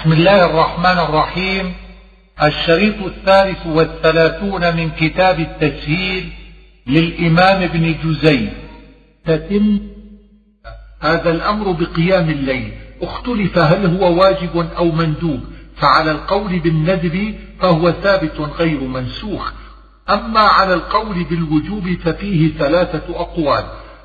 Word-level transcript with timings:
بسم 0.00 0.12
الله 0.12 0.44
الرحمن 0.44 0.98
الرحيم. 0.98 1.74
الشريط 2.42 3.02
الثالث 3.02 3.66
والثلاثون 3.66 4.76
من 4.76 4.90
كتاب 4.90 5.40
التسهيل 5.40 6.32
للإمام 6.86 7.62
ابن 7.62 7.94
جزي. 8.04 8.48
تتم 9.26 9.80
هذا 11.00 11.30
الأمر 11.30 11.72
بقيام 11.72 12.30
الليل. 12.30 12.72
اختلف 13.02 13.58
هل 13.58 13.96
هو 13.96 14.20
واجب 14.20 14.68
أو 14.76 14.84
مندوب. 14.84 15.40
فعلى 15.76 16.10
القول 16.10 16.58
بالندب 16.58 17.34
فهو 17.60 17.92
ثابت 17.92 18.40
غير 18.58 18.80
منسوخ. 18.80 19.52
أما 20.10 20.40
على 20.40 20.74
القول 20.74 21.24
بالوجوب 21.24 21.96
ففيه 22.04 22.58
ثلاثة 22.58 23.20
أقوال. 23.20 23.64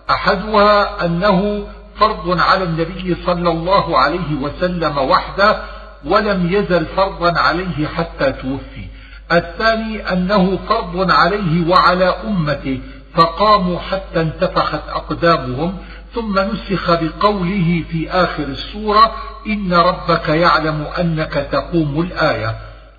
أحدها 0.10 1.06
أنه 1.06 1.68
فرض 2.00 2.40
على 2.40 2.64
النبي 2.64 3.16
صلى 3.26 3.50
الله 3.50 3.98
عليه 3.98 4.36
وسلم 4.42 4.98
وحده 4.98 5.75
ولم 6.06 6.54
يزل 6.54 6.86
فرضا 6.86 7.40
عليه 7.40 7.88
حتى 7.88 8.32
توفي. 8.32 8.88
الثاني 9.32 10.12
أنه 10.12 10.60
فرض 10.70 11.12
عليه 11.12 11.70
وعلى 11.70 12.06
أمته 12.06 12.80
فقاموا 13.14 13.80
حتى 13.80 14.22
انتفخت 14.22 14.90
أقدامهم 14.90 15.78
ثم 16.14 16.40
نسخ 16.40 16.92
بقوله 16.92 17.84
في 17.92 18.12
آخر 18.12 18.44
السورة 18.44 19.12
إن 19.48 19.74
ربك 19.74 20.30
يعلم 20.30 20.88
أنك 21.00 21.34
تقوم 21.34 22.02
الآية. 22.02 22.56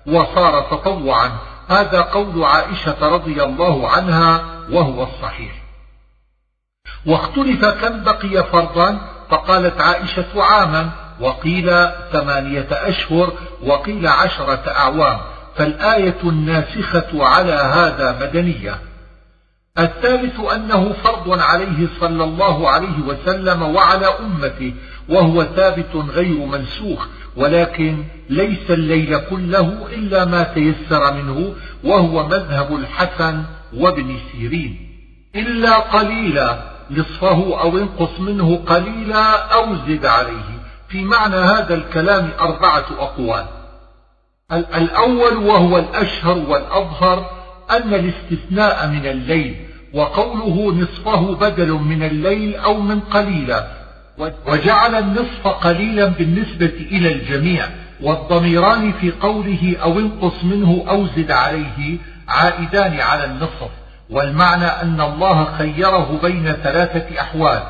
وصار 0.07 0.61
تطوعا. 0.61 1.31
هذا 1.69 2.01
قول 2.01 2.43
عائشة 2.43 3.09
رضي 3.09 3.43
الله 3.43 3.89
عنها 3.89 4.45
وهو 4.71 5.03
الصحيح. 5.03 5.51
واختلف 7.05 7.65
كم 7.65 8.03
بقي 8.03 8.43
فرضا؟ 8.43 8.99
فقالت 9.29 9.81
عائشة 9.81 10.43
عاما. 10.43 11.06
وقيل 11.19 11.71
ثمانية 12.11 12.67
أشهر 12.71 13.33
وقيل 13.63 14.07
عشرة 14.07 14.63
أعوام 14.67 15.19
فالآية 15.55 16.17
الناسخة 16.23 17.25
على 17.25 17.51
هذا 17.53 18.17
مدنية. 18.21 18.79
الثالث 19.79 20.39
أنه 20.39 20.93
فرض 21.03 21.39
عليه 21.39 21.87
صلى 21.99 22.23
الله 22.23 22.69
عليه 22.69 22.99
وسلم 23.07 23.61
وعلى 23.61 24.05
أمته 24.19 24.73
وهو 25.09 25.43
ثابت 25.43 25.95
غير 25.95 26.45
منسوخ 26.45 27.07
ولكن 27.35 28.03
ليس 28.29 28.69
الليل 28.71 29.17
كله 29.17 29.87
إلا 29.93 30.25
ما 30.25 30.43
تيسر 30.43 31.13
منه 31.13 31.53
وهو 31.83 32.27
مذهب 32.27 32.75
الحسن 32.75 33.43
وابن 33.73 34.15
سيرين. 34.31 34.77
إلا 35.35 35.77
قليلا 35.77 36.59
نصفه 36.91 37.61
أو 37.61 37.77
انقص 37.77 38.19
منه 38.19 38.55
قليلا 38.55 39.53
أو 39.53 39.75
زد 39.87 40.05
عليه. 40.05 40.56
في 40.89 41.03
معنى 41.03 41.35
هذا 41.35 41.73
الكلام 41.73 42.29
أربعة 42.39 42.85
أقوال. 42.99 43.45
الأول 44.51 45.37
وهو 45.37 45.77
الأشهر 45.77 46.37
والأظهر 46.37 47.29
أن 47.71 47.93
الاستثناء 47.93 48.87
من 48.87 49.05
الليل 49.05 49.55
وقوله 49.93 50.73
نصفه 50.73 51.35
بدل 51.35 51.71
من 51.71 52.03
الليل 52.03 52.55
أو 52.55 52.81
من 52.81 52.99
قليلا 52.99 53.67
وجعل 54.47 54.95
النصف 54.95 55.47
قليلا 55.47 56.05
بالنسبة 56.05 56.73
إلى 56.91 57.11
الجميع 57.11 57.65
والضميران 58.01 58.91
في 58.91 59.11
قوله 59.11 59.75
أو 59.83 59.99
انقص 59.99 60.43
منه 60.43 60.85
أو 60.89 61.07
زد 61.07 61.31
عليه 61.31 61.97
عائدان 62.27 62.99
على 62.99 63.25
النصف 63.25 63.69
والمعنى 64.09 64.65
أن 64.65 65.01
الله 65.01 65.57
خيره 65.57 66.19
بين 66.23 66.51
ثلاثة 66.51 67.21
أحوال 67.21 67.63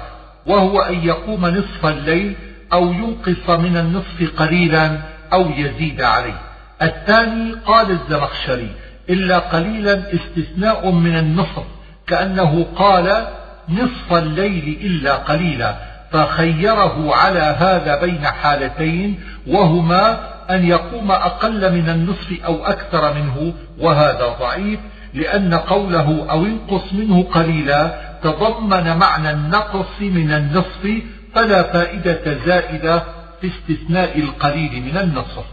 وهو 0.46 0.80
أن 0.80 1.04
يقوم 1.04 1.46
نصف 1.46 1.86
الليل 1.86 2.36
أو 2.74 2.92
ينقص 2.92 3.50
من 3.50 3.78
النصف 3.78 4.40
قليلا 4.40 4.98
أو 5.34 5.50
يزيد 5.50 6.02
عليه. 6.02 6.40
الثاني 6.82 7.54
قال 7.66 7.92
الزمخشري 7.92 8.72
إلا 9.10 9.40
قليلا 9.40 10.14
استثناء 10.14 10.92
من 10.92 11.18
النصف 11.18 11.64
كأنه 12.08 12.66
قال 12.76 13.28
نصف 13.70 14.14
الليل 14.14 14.80
إلا 14.82 15.16
قليلا 15.16 15.76
فخيره 16.12 17.16
على 17.16 17.56
هذا 17.60 18.02
بين 18.02 18.26
حالتين 18.26 19.20
وهما 19.48 20.20
أن 20.50 20.66
يقوم 20.66 21.12
أقل 21.12 21.74
من 21.74 21.90
النصف 21.90 22.46
أو 22.46 22.66
أكثر 22.66 23.14
منه 23.14 23.54
وهذا 23.80 24.36
ضعيف 24.40 24.80
لأن 25.14 25.54
قوله 25.54 26.26
أو 26.30 26.46
انقص 26.46 26.94
منه 26.94 27.24
قليلا 27.24 27.96
تضمن 28.24 28.98
معنى 28.98 29.32
النقص 29.32 30.02
من 30.02 30.32
النصف 30.32 31.02
فلا 31.36 31.64
فائدة 31.64 32.38
زائدة 32.46 33.04
في 33.42 33.48
استثناء 33.48 34.20
القليل 34.20 34.84
من 34.84 34.98
النصف 34.98 35.46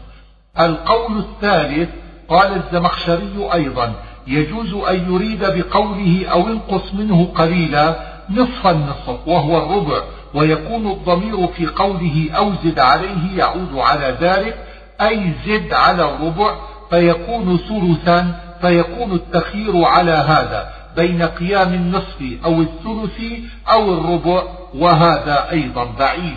القول 0.60 1.18
الثالث 1.18 1.88
قال 2.28 2.56
الزمخشري 2.56 3.48
أيضا 3.54 3.92
يجوز 4.26 4.74
أن 4.74 5.12
يريد 5.12 5.40
بقوله 5.40 6.26
أو 6.32 6.46
انقص 6.46 6.94
منه 6.94 7.32
قليلا 7.34 7.96
نصف 8.30 8.66
النصف 8.66 9.28
وهو 9.28 9.58
الربع 9.58 10.02
ويكون 10.34 10.86
الضمير 10.86 11.46
في 11.46 11.66
قوله 11.66 12.30
أو 12.36 12.52
زد 12.64 12.78
عليه 12.78 13.38
يعود 13.38 13.76
على 13.76 14.16
ذلك 14.20 14.56
أي 15.00 15.32
زد 15.46 15.72
على 15.72 16.02
الربع 16.02 16.54
فيكون 16.90 17.58
ثلثا 17.58 18.40
فيكون 18.60 19.12
التخيير 19.12 19.84
على 19.84 20.10
هذا. 20.10 20.83
بين 20.96 21.22
قيام 21.22 21.74
النصف 21.74 22.44
أو 22.44 22.60
الثلث 22.60 23.20
أو 23.70 23.94
الربع 23.94 24.42
وهذا 24.74 25.50
أيضا 25.50 25.84
بعيد. 25.84 26.36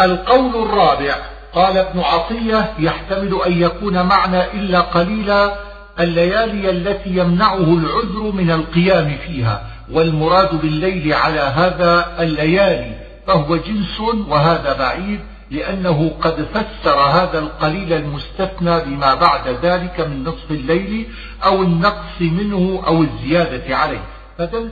القول 0.00 0.62
الرابع 0.62 1.14
قال 1.54 1.78
ابن 1.78 2.00
عطية 2.00 2.72
يحتمل 2.78 3.40
أن 3.46 3.62
يكون 3.62 4.02
معنى 4.02 4.44
إلا 4.44 4.80
قليلا 4.80 5.54
الليالي 6.00 6.70
التي 6.70 7.10
يمنعه 7.10 7.74
العذر 7.74 8.32
من 8.34 8.50
القيام 8.50 9.18
فيها 9.26 9.62
والمراد 9.92 10.60
بالليل 10.60 11.14
على 11.14 11.40
هذا 11.40 12.16
الليالي 12.20 12.92
فهو 13.26 13.56
جنس 13.56 14.00
وهذا 14.28 14.72
بعيد. 14.78 15.20
لأنه 15.50 16.10
قد 16.22 16.46
فسر 16.54 16.98
هذا 16.98 17.38
القليل 17.38 17.92
المستثنى 17.92 18.80
بما 18.80 19.14
بعد 19.14 19.48
ذلك 19.62 20.00
من 20.00 20.24
نصف 20.24 20.50
الليل 20.50 21.08
أو 21.44 21.62
النقص 21.62 22.20
منه 22.20 22.82
أو 22.86 23.02
الزيادة 23.02 23.76
عليه. 23.76 24.00
فدل, 24.38 24.70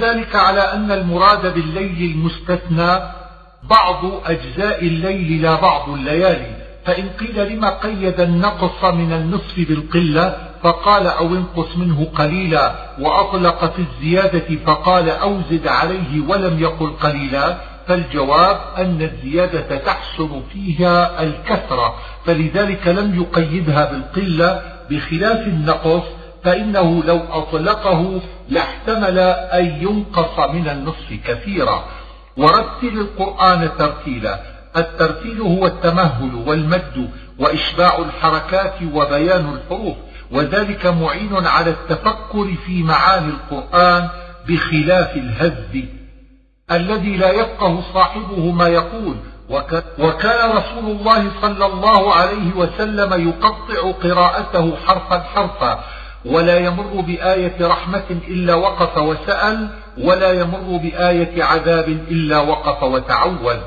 ذلك 0.00 0.36
على 0.36 0.60
أن 0.60 0.90
المراد 0.90 1.54
بالليل 1.54 2.10
المستثنى 2.10 2.98
بعض 3.70 4.04
أجزاء 4.24 4.86
الليل 4.86 5.42
لا 5.42 5.54
بعض 5.60 5.88
الليالي. 5.88 6.56
فإن 6.84 7.08
قيل 7.08 7.52
لما 7.52 7.70
قيد 7.70 8.20
النقص 8.20 8.84
من 8.84 9.12
النصف 9.12 9.68
بالقلة 9.68 10.36
فقال 10.62 11.06
أو 11.06 11.26
انقص 11.26 11.76
منه 11.76 12.08
قليلا 12.18 12.74
وأطلق 13.00 13.64
في 13.64 13.82
الزيادة 13.82 14.56
فقال 14.66 15.10
أو 15.10 15.40
زد 15.50 15.66
عليه 15.66 16.20
ولم 16.28 16.60
يقل 16.60 16.90
قليلا. 16.90 17.69
فالجواب 17.90 18.60
أن 18.78 19.02
الزيادة 19.02 19.76
تحصل 19.76 20.42
فيها 20.52 21.22
الكثرة 21.22 21.94
فلذلك 22.26 22.88
لم 22.88 23.20
يقيدها 23.20 23.92
بالقلة 23.92 24.62
بخلاف 24.90 25.46
النقص 25.46 26.02
فإنه 26.44 27.04
لو 27.04 27.20
أطلقه 27.30 28.20
لاحتمل 28.48 29.18
أن 29.18 29.64
ينقص 29.64 30.50
من 30.50 30.68
النصف 30.68 31.18
كثيرا. 31.26 31.84
ورتل 32.36 32.98
القرآن 32.98 33.68
ترتيلا 33.78 34.40
الترتيل 34.76 35.40
هو 35.40 35.66
التمهل 35.66 36.34
والمد 36.34 37.10
وإشباع 37.38 37.98
الحركات 37.98 38.74
وبيان 38.94 39.54
الحروف 39.54 39.96
وذلك 40.30 40.86
معين 40.86 41.46
على 41.46 41.70
التفكر 41.70 42.54
في 42.66 42.82
معاني 42.82 43.32
القرآن 43.32 44.08
بخلاف 44.48 45.16
الهز 45.16 45.99
الذي 46.70 47.16
لا 47.16 47.30
يفقه 47.30 47.82
صاحبه 47.94 48.50
ما 48.50 48.68
يقول. 48.68 49.16
وكان 49.98 50.50
رسول 50.50 50.90
الله 50.90 51.30
صلى 51.42 51.66
الله 51.66 52.14
عليه 52.14 52.54
وسلم 52.56 53.28
يقطع 53.28 53.90
قراءته 53.90 54.76
حرفا 54.86 55.18
حرفا 55.18 55.84
ولا 56.24 56.58
يمر 56.58 57.00
بآية 57.00 57.66
رحمة 57.66 58.04
إلا 58.28 58.54
وقف 58.54 58.98
وسأل 58.98 59.68
ولا 59.98 60.32
يمر 60.32 60.76
بآية 60.82 61.44
عذاب 61.44 61.88
إلا 61.88 62.38
وقف 62.38 62.82
وتعوذ 62.82 63.58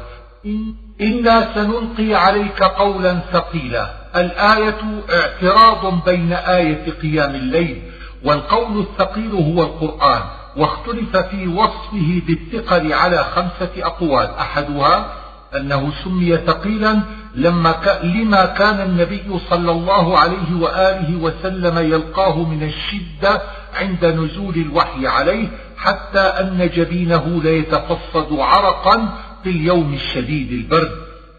إنا 1.02 1.54
سنلقي 1.56 2.16
عليك 2.16 2.64
قولا 2.64 3.20
ثقيلا. 3.34 3.90
الآية 4.16 4.82
اعتراض 5.14 6.04
بين 6.06 6.34
آية 6.34 6.92
قيام 7.02 7.36
الليل 7.36 7.82
والقول 8.26 8.80
الثقيل 8.80 9.32
هو 9.32 9.64
القرآن. 9.64 10.22
واختلف 10.58 11.18
في 11.18 11.48
وصفه 11.48 12.22
بالثقل 12.28 12.94
على 12.94 13.24
خمسة 13.24 13.72
أقوال 13.78 14.30
أحدها 14.40 15.14
أنه 15.56 15.92
سمي 16.04 16.38
ثقيلا 16.38 17.00
لما. 17.36 17.76
لما 18.04 18.46
كان 18.46 18.82
النبي 18.90 19.40
صلى 19.50 19.72
الله 19.72 20.20
عليه 20.20 20.56
وآله 20.60 21.16
وسلم 21.16 21.78
يلقاه 21.78 22.44
من 22.44 22.64
الشدة 22.64 23.42
عند 23.76 24.06
نزول 24.06 24.56
الوحي 24.56 25.08
عليه 25.08 25.48
حتى 25.78 26.20
أن 26.20 26.70
جبينه 26.76 27.42
ليتفصد 27.44 28.40
عرقا 28.40 29.10
في 29.44 29.50
اليوم 29.50 29.94
الشديد 29.94 30.52
البرد 30.52 30.92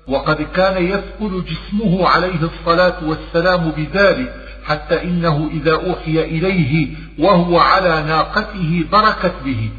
وقد 0.08 0.42
كان 0.42 0.84
يثقل 0.84 1.44
جسمه 1.44 2.08
عليه 2.08 2.40
الصلاة 2.42 2.94
والسلام 3.04 3.70
بذلك 3.70 4.43
حتى 4.64 5.02
إنه 5.02 5.50
إذا 5.52 5.72
أوحي 5.74 6.20
إليه 6.20 6.88
وهو 7.18 7.58
على 7.58 8.02
ناقته 8.02 8.84
بركت 8.92 9.34
به. 9.44 9.70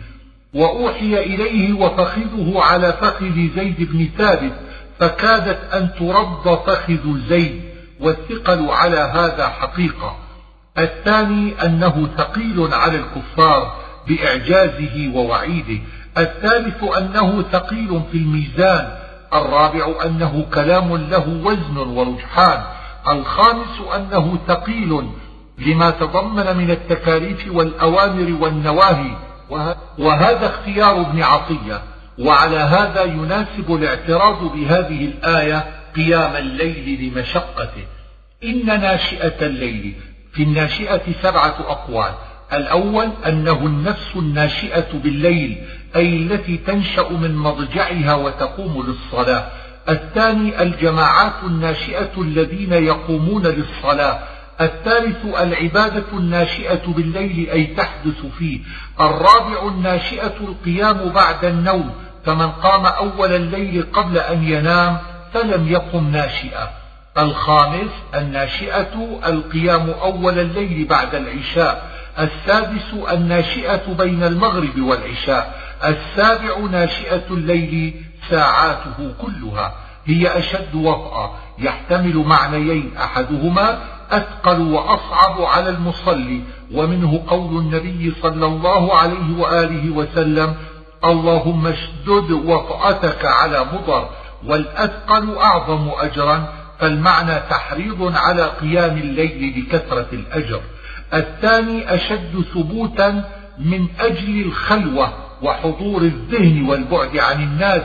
وأوحي 0.53 1.17
إليه 1.17 1.73
وفخذه 1.73 2.53
على 2.55 2.93
فخذ 2.93 3.35
زيد 3.55 3.91
بن 3.91 4.09
ثابت 4.17 4.53
فكادت 4.99 5.73
أن 5.73 5.89
ترض 5.99 6.63
فخذ 6.67 7.19
زيد 7.29 7.61
والثقل 7.99 8.69
على 8.69 8.97
هذا 8.97 9.47
حقيقة. 9.47 10.17
الثاني 10.77 11.65
أنه 11.65 12.09
ثقيل 12.17 12.73
على 12.73 12.97
الكفار 12.97 13.75
بإعجازه 14.07 15.11
ووعيده. 15.13 15.79
الثالث 16.17 16.83
أنه 16.83 17.41
ثقيل 17.51 18.01
في 18.11 18.17
الميزان. 18.17 18.87
الرابع 19.33 19.93
أنه 20.05 20.45
كلام 20.53 20.97
له 20.97 21.41
وزن 21.43 21.77
ورجحان. 21.77 22.63
الخامس 23.09 23.81
أنه 23.95 24.37
ثقيل 24.47 25.09
لما 25.57 25.89
تضمن 25.89 26.57
من 26.57 26.71
التكاليف 26.71 27.47
والأوامر 27.51 28.37
والنواهي 28.41 29.11
وهذا 29.97 30.45
اختيار 30.45 31.01
ابن 31.01 31.21
عطية 31.23 31.81
وعلى 32.19 32.57
هذا 32.57 33.03
يناسب 33.03 33.75
الاعتراض 33.75 34.43
بهذه 34.53 35.05
الآية 35.05 35.65
قيام 35.95 36.35
الليل 36.35 37.01
لمشقته. 37.03 37.85
إن 38.43 38.65
ناشئة 38.65 39.45
الليل 39.45 39.93
في 40.33 40.43
الناشئة 40.43 41.01
سبعة 41.21 41.55
أقوال. 41.67 42.13
الأول 42.53 43.09
أنه 43.27 43.65
النفس 43.65 44.15
الناشئة 44.15 44.93
بالليل 44.93 45.57
أي 45.95 46.17
التي 46.17 46.57
تنشأ 46.57 47.09
من 47.09 47.35
مضجعها 47.35 48.15
وتقوم 48.15 48.85
للصلاة. 48.87 49.51
الثاني 49.89 50.61
الجماعات 50.61 51.33
الناشئة 51.43 52.11
الذين 52.17 52.73
يقومون 52.73 53.43
للصلاة. 53.43 54.19
الثالث 54.61 55.25
العبادة 55.25 56.05
الناشئة 56.13 56.87
بالليل 56.87 57.49
أي 57.49 57.65
تحدث 57.65 58.25
فيه. 58.37 58.59
الرابع 58.99 59.67
الناشئة 59.67 60.33
القيام 60.41 61.09
بعد 61.09 61.45
النوم. 61.45 61.93
فمن 62.25 62.51
قام 62.51 62.85
أول 62.85 63.31
الليل 63.31 63.85
قبل 63.93 64.17
أن 64.17 64.43
ينام 64.43 64.97
فلم 65.33 65.67
يقم 65.67 66.11
ناشئا. 66.11 66.69
الخامس 67.17 67.91
الناشئة 68.15 69.19
القيام 69.25 69.89
أول 69.89 70.39
الليل 70.39 70.87
بعد 70.87 71.15
العشاء. 71.15 71.89
السادس 72.19 72.93
الناشئة 73.11 73.93
بين 73.97 74.23
المغرب 74.23 74.81
والعشاء. 74.81 75.59
السابع 75.83 76.57
ناشئة 76.71 77.23
الليل 77.31 78.04
ساعاته 78.29 79.13
كلها. 79.21 79.75
هي 80.05 80.37
أشد 80.37 80.75
وطأ 80.75 81.35
يحتمل 81.59 82.17
معنيين 82.17 82.97
أحدهما 82.97 83.79
أثقل 84.11 84.61
وأصعب 84.61 85.41
على 85.41 85.69
المصلي 85.69 86.41
ومنه 86.73 87.23
قول 87.27 87.57
النبي 87.57 88.13
صلى 88.21 88.45
الله 88.45 88.95
عليه 88.95 89.37
وآله 89.37 89.89
وسلم 89.89 90.55
اللهم 91.05 91.67
اشدد 91.67 92.31
وطأتك 92.31 93.25
على 93.25 93.65
مضر 93.73 94.09
والأثقل 94.45 95.37
أعظم 95.37 95.89
أجرا. 95.97 96.53
فالمعنى 96.79 97.39
تحريض 97.49 98.13
على 98.15 98.43
قيام 98.43 98.97
الليل 98.97 99.53
بكثرة 99.55 100.07
الأجر. 100.13 100.61
الثاني 101.13 101.95
أشد 101.95 102.45
ثبوتا 102.53 103.29
من 103.59 103.87
أجل 103.99 104.41
الخلوة 104.45 105.13
وحضور 105.41 106.01
الذهن 106.01 106.69
والبعد 106.69 107.17
عن 107.17 107.43
الناس 107.43 107.81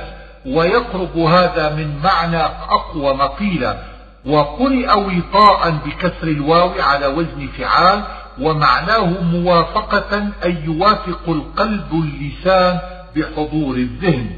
ويقرب 0.47 1.19
هذا 1.19 1.75
من 1.75 2.01
معنى 2.05 2.43
أقوى 2.71 3.15
مقيلة 3.15 3.85
وقرئ 4.27 4.93
وطاء 4.99 5.71
بكسر 5.71 6.29
الواو 6.29 6.73
على 6.81 7.07
وزن 7.07 7.49
فعال 7.59 8.05
ومعناه 8.41 9.23
موافقة 9.23 10.19
أن 10.45 10.65
يوافق 10.65 11.29
القلب 11.29 11.93
اللسان 11.93 12.79
بحضور 13.17 13.77
الذهن. 13.77 14.31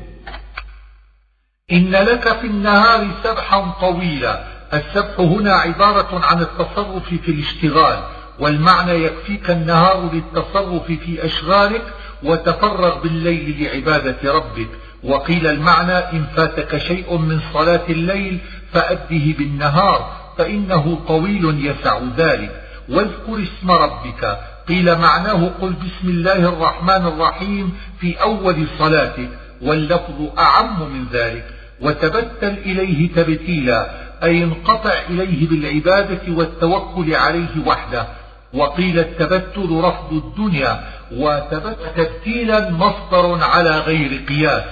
إن 1.72 1.90
لك 1.90 2.28
في 2.28 2.46
النهار 2.46 3.08
سبحا 3.25 3.75
طويلا 3.81 4.44
السبح 4.75 5.20
هنا 5.20 5.54
عبارة 5.54 6.20
عن 6.25 6.40
التصرف 6.40 7.08
في 7.08 7.28
الاشتغال 7.28 8.02
والمعنى 8.40 8.93
يكفيك 8.93 9.50
النهار 9.50 10.10
للتصرف 10.12 10.87
في 10.87 11.25
أشغالك 11.25 11.84
وتفرغ 12.22 12.99
بالليل 13.02 13.62
لعبادة 13.62 14.32
ربك. 14.32 14.69
وقيل 15.04 15.46
المعنى 15.46 15.93
إن 15.93 16.25
فاتك 16.37 16.78
شيء 16.78 17.16
من 17.16 17.40
صلاة 17.52 17.81
الليل 17.88 18.38
فأده 18.72 19.25
بالنهار 19.38 20.22
فإنه 20.38 20.99
طويل 21.08 21.66
يسع 21.66 22.00
ذلك. 22.16 22.62
واذكر 22.88 23.43
اسم 23.43 23.70
ربك. 23.70 24.38
قيل 24.69 24.99
معناه 24.99 25.50
قل 25.60 25.72
بسم 25.72 26.08
الله 26.08 26.49
الرحمن 26.49 27.06
الرحيم 27.06 27.75
في 28.00 28.22
أول 28.22 28.66
صلاتك. 28.78 29.28
واللفظ 29.62 30.38
أعم 30.38 30.93
من 30.93 31.06
ذلك. 31.12 31.44
وتبتل 31.81 32.58
إليه 32.66 33.12
تبتيلا 33.12 33.90
أي 34.22 34.44
انقطع 34.44 34.94
إليه 35.10 35.49
بالعبادة 35.49 36.32
والتوكل 36.32 37.14
عليه 37.14 37.66
وحده. 37.66 38.06
وقيل 38.54 38.99
التبتل 38.99 39.81
رفض 39.84 40.12
الدنيا. 40.12 40.81
وتبتيلا 41.12 42.70
مصدر 42.70 43.38
على 43.43 43.78
غير 43.78 44.20
قياس. 44.28 44.62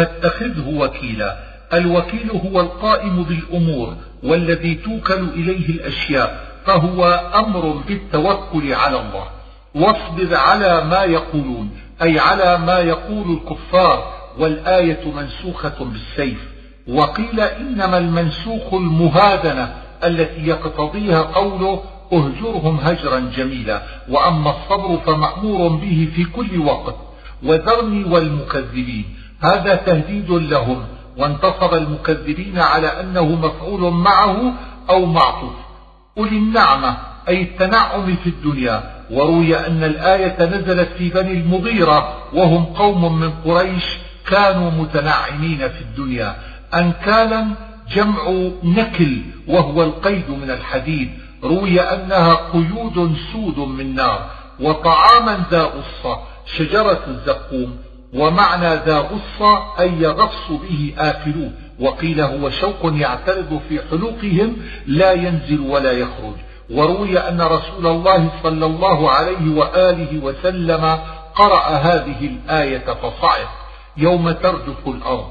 فاتخذه 0.00 0.68
وكيلا. 0.68 1.36
الوكيل 1.72 2.30
هو 2.30 2.60
القائم 2.60 3.22
بالأمور 3.22 3.96
والذي 4.22 4.74
توكل 4.74 5.28
إليه 5.34 5.68
الأشياء 5.68 6.46
فهو 6.66 7.04
أمر 7.34 7.82
بالتوكل 7.88 8.72
على 8.74 9.00
الله. 9.00 9.26
واصبر 9.74 10.36
على 10.36 10.84
ما 10.84 11.04
يقولون 11.04 11.70
أي 12.02 12.18
على 12.18 12.58
ما 12.58 12.78
يقول 12.78 13.32
الكفار 13.32 14.12
والآية 14.38 15.12
منسوخة 15.16 15.84
بالسيف. 15.84 16.38
وقيل 16.88 17.40
إنما 17.40 17.98
المنسوخ 17.98 18.74
المهادنة 18.74 19.74
التي 20.04 20.46
يقتضيها 20.46 21.22
قوله 21.22 21.82
اهجرهم 22.12 22.80
هجرا 22.82 23.30
جميلا. 23.36 23.82
وأما 24.08 24.50
الصبر 24.50 24.98
فمأمور 25.06 25.68
به 25.68 26.08
في 26.14 26.24
كل 26.24 26.60
وقت. 26.60 26.96
وذرني 27.42 28.04
والمكذبين. 28.04 29.19
هذا 29.40 29.74
تهديد 29.74 30.30
لهم 30.30 30.86
وانتصب 31.16 31.74
المكذبين 31.74 32.58
على 32.58 32.86
أنه 32.86 33.24
مفعول 33.24 33.92
معه 33.92 34.52
أو 34.90 35.06
معطوف. 35.06 35.54
أولي 36.18 36.36
النعمة 36.36 36.96
أي 37.28 37.42
التنعم 37.42 38.16
في 38.16 38.26
الدنيا. 38.26 38.82
وروي 39.10 39.66
أن 39.66 39.84
الآية 39.84 40.46
نزلت 40.46 40.88
في 40.98 41.08
بني 41.08 41.32
المغيرة 41.32 42.16
وهم 42.34 42.64
قوم 42.64 43.20
من 43.20 43.30
قريش 43.30 43.84
كانوا 44.26 44.70
متنعمين 44.70 45.58
في 45.58 45.80
الدنيا. 45.80 46.36
أنكالا 46.74 47.46
جمع 47.94 48.50
نكل 48.64 49.20
وهو 49.48 49.82
القيد 49.82 50.30
من 50.30 50.50
الحديد. 50.50 51.10
روي 51.44 51.80
أنها 51.80 52.34
قيود 52.34 53.16
سود 53.32 53.58
من 53.58 53.94
نار 53.94 54.30
وطعاما 54.60 55.44
ذا 55.50 55.62
غصة 55.62 56.18
شجرة 56.56 57.00
الزقوم. 57.08 57.78
ومعنى 58.14 58.74
ذا 58.74 58.98
غصة 58.98 59.80
أي 59.80 59.92
يغص 59.98 60.50
به 60.50 60.94
آكلوه 60.98 61.50
وقيل 61.80 62.20
هو 62.20 62.50
شوق 62.50 62.92
يعترض 62.94 63.60
في 63.68 63.80
حلوقهم 63.90 64.56
لا 64.86 65.12
ينزل 65.12 65.60
ولا 65.60 65.92
يخرج. 65.92 66.34
وروي 66.70 67.18
أن 67.18 67.40
رسول 67.40 67.86
الله 67.86 68.28
صلى 68.42 68.66
الله 68.66 69.10
عليه 69.10 69.54
وآله 69.56 70.24
وسلم 70.24 70.98
قرأ 71.34 71.68
هذه 71.68 72.26
الآية 72.26 72.94
فصعق 72.94 73.50
يوم 73.96 74.30
ترجف 74.30 74.86
الأرض 74.86 75.26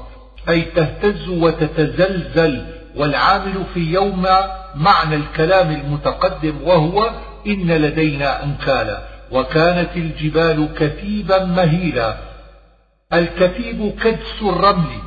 أي 0.48 0.62
تهتز 0.62 1.28
وتتزلزل 1.28 2.66
والعامل 2.96 3.64
في 3.74 3.80
يوم 3.80 4.26
معنى 4.74 5.16
الكلام 5.16 5.70
المتقدم 5.70 6.54
وهو 6.64 7.10
إن 7.46 7.70
لدينا 7.72 8.44
أنكالا 8.44 8.98
وكانت 9.32 9.96
الجبال 9.96 10.68
كثيبا 10.78 11.44
مهيلا 11.44 12.16
الكثيب 13.12 13.94
كدس 14.02 14.42
الرمل 14.42 14.98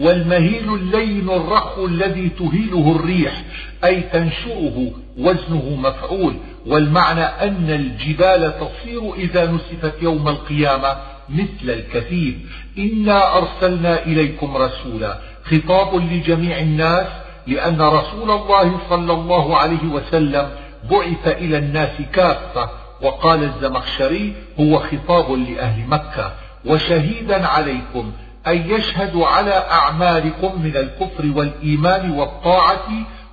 والمهيل 0.00 0.74
اللين 0.74 1.30
الرخ 1.30 1.78
الذي 1.78 2.28
تهيله 2.28 2.96
الريح 2.96 3.44
أي 3.84 4.00
تنشره 4.00 4.90
وزنه 5.18 5.76
مفعول 5.76 6.36
والمعنى 6.66 7.20
أن 7.20 7.70
الجبال 7.70 8.54
تصير 8.60 9.14
إذا 9.14 9.50
نسفت 9.50 10.02
يوم 10.02 10.28
القيامة 10.28 10.96
مثل 11.28 11.70
الكثيب. 11.70 12.40
إنا 12.78 13.38
أرسلنا 13.38 14.02
إليكم 14.02 14.56
رسولا. 14.56 15.18
خطاب 15.44 15.94
لجميع 15.94 16.58
الناس 16.58 17.06
لأن 17.46 17.80
رسول 17.80 18.30
الله 18.30 18.80
صلى 18.90 19.12
الله 19.12 19.56
عليه 19.56 19.84
وسلم 19.92 20.50
بعث 20.90 21.28
إلى 21.28 21.58
الناس 21.58 22.00
كافة 22.12 22.70
وقال 23.02 23.44
الزمخشري 23.44 24.32
هو 24.60 24.78
خطاب 24.78 25.32
لأهل 25.32 25.88
مكة. 25.88 26.43
وشهيدا 26.66 27.46
عليكم 27.46 28.12
أن 28.46 28.70
يشهدوا 28.70 29.26
على 29.26 29.64
أعمالكم 29.70 30.62
من 30.62 30.76
الكفر 30.76 31.32
والإيمان 31.36 32.10
والطاعة 32.10 32.88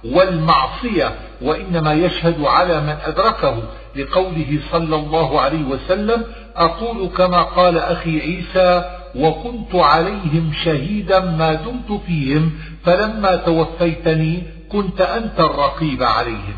والمعصية 0.05 1.11
وإنما 1.41 1.93
يشهد 1.93 2.43
على 2.43 2.81
من 2.81 2.95
أدركه. 3.05 3.63
لقوله 3.95 4.59
صلى 4.71 4.95
الله 4.95 5.41
عليه 5.41 5.63
وسلم 5.63 6.23
أقول 6.55 7.09
كما 7.17 7.41
قال 7.41 7.77
أخي 7.77 8.21
عيسى 8.21 8.83
وكنت 9.15 9.75
عليهم 9.75 10.51
شهيدا 10.63 11.19
ما 11.19 11.53
دمت 11.53 12.01
فيهم 12.07 12.51
فلما 12.85 13.35
توفيتني 13.35 14.43
كنت 14.71 15.01
أنت 15.01 15.39
الرقيب 15.39 16.03
عليهم. 16.03 16.55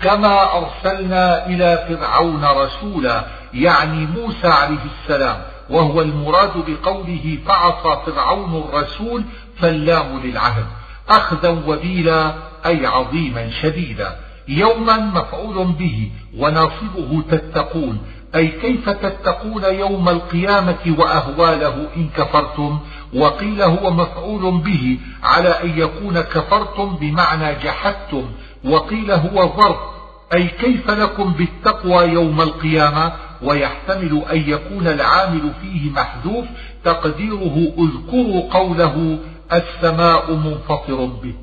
كما 0.00 0.58
أرسلنا 0.58 1.46
إلى 1.46 1.86
فرعون 1.88 2.44
رسولا 2.44 3.24
يعني 3.54 4.06
موسى 4.06 4.48
عليه 4.48 4.84
السلام. 5.02 5.36
وهو 5.70 6.02
المراد 6.02 6.52
بقوله 6.66 7.38
فعصى 7.46 8.00
فرعون 8.06 8.62
الرسول 8.62 9.24
فاللام 9.60 10.20
للعهد 10.24 10.66
أخذا 11.08 11.50
وبيلا 11.66 12.34
أي 12.66 12.86
عظيما 12.86 13.50
شديدا 13.50 14.16
يوما 14.48 14.96
مفعول 14.98 15.72
به 15.72 16.10
وناصبه 16.38 17.22
تتقون 17.30 17.98
أي 18.34 18.48
كيف 18.48 18.88
تتقون 18.88 19.64
يوم 19.64 20.08
القيامة 20.08 20.94
وأهواله 20.98 21.86
إن 21.96 22.08
كفرتم؟ 22.16 22.78
وقيل 23.14 23.62
هو 23.62 23.90
مفعول 23.90 24.60
به 24.60 24.98
على 25.22 25.48
أن 25.48 25.78
يكون 25.78 26.20
كفرتم 26.20 26.96
بمعنى 27.00 27.54
جحدتم 27.64 28.24
وقيل 28.64 29.10
هو 29.10 29.56
ظرف 29.56 29.76
أي 30.34 30.48
كيف 30.48 30.90
لكم 30.90 31.32
بالتقوى 31.32 32.04
يوم 32.04 32.40
القيامة؟ 32.40 33.12
ويحتمل 33.42 34.24
أن 34.24 34.50
يكون 34.50 34.86
العامل 34.88 35.54
فيه 35.60 35.90
محذوف 35.90 36.46
تقديره 36.84 37.56
اذكروا 37.78 38.52
قوله 38.52 39.18
السماء 39.52 40.34
منفطر 40.34 41.04
به. 41.04 41.34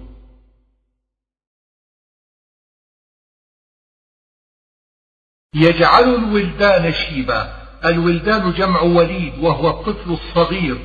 يجعل 5.55 6.15
الولدان 6.15 6.91
شيبا. 6.91 7.63
الولدان 7.85 8.51
جمع 8.51 8.81
وليد 8.81 9.33
وهو 9.39 9.69
الطفل 9.69 10.11
الصغير. 10.11 10.77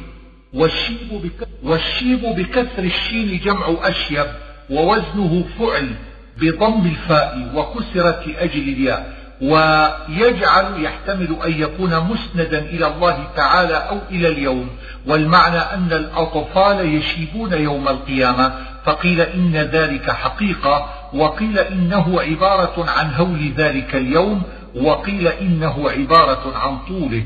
والشيب, 1.63 2.23
بكسر 2.23 2.83
الشين 2.85 3.39
جمع 3.39 3.77
أشيب 3.81 4.27
ووزنه 4.71 5.49
فعل 5.59 5.97
بضم 6.37 6.87
الفاء 6.87 7.57
وكسرت 7.57 8.27
لأجل 8.27 8.69
الياء. 8.69 9.18
ويجعل 9.43 10.85
يحتمل 10.85 11.37
أن 11.45 11.53
يكون 11.53 12.01
مسندا 12.01 12.59
إلى 12.59 12.87
الله 12.87 13.27
تعالى 13.37 13.75
أو 13.75 13.99
إلى 14.11 14.29
اليوم 14.29 14.69
والمعنى 15.07 15.59
أن 15.59 15.93
الأطفال 15.93 16.95
يشيبون 16.95 17.53
يوم 17.53 17.89
القيامة. 17.89 18.53
فقيل 18.85 19.21
إن 19.21 19.57
ذلك 19.57 20.11
حقيقة 20.11 20.87
وقيل 21.15 21.59
إنه 21.59 22.21
عبارة 22.21 22.87
عن 22.89 23.15
هول 23.15 23.53
ذلك 23.57 23.97
اليوم 23.97 24.43
وقيل 24.75 25.29
إنه 25.29 25.91
عبارة 25.91 26.57
عن 26.57 26.79
طوله. 26.89 27.25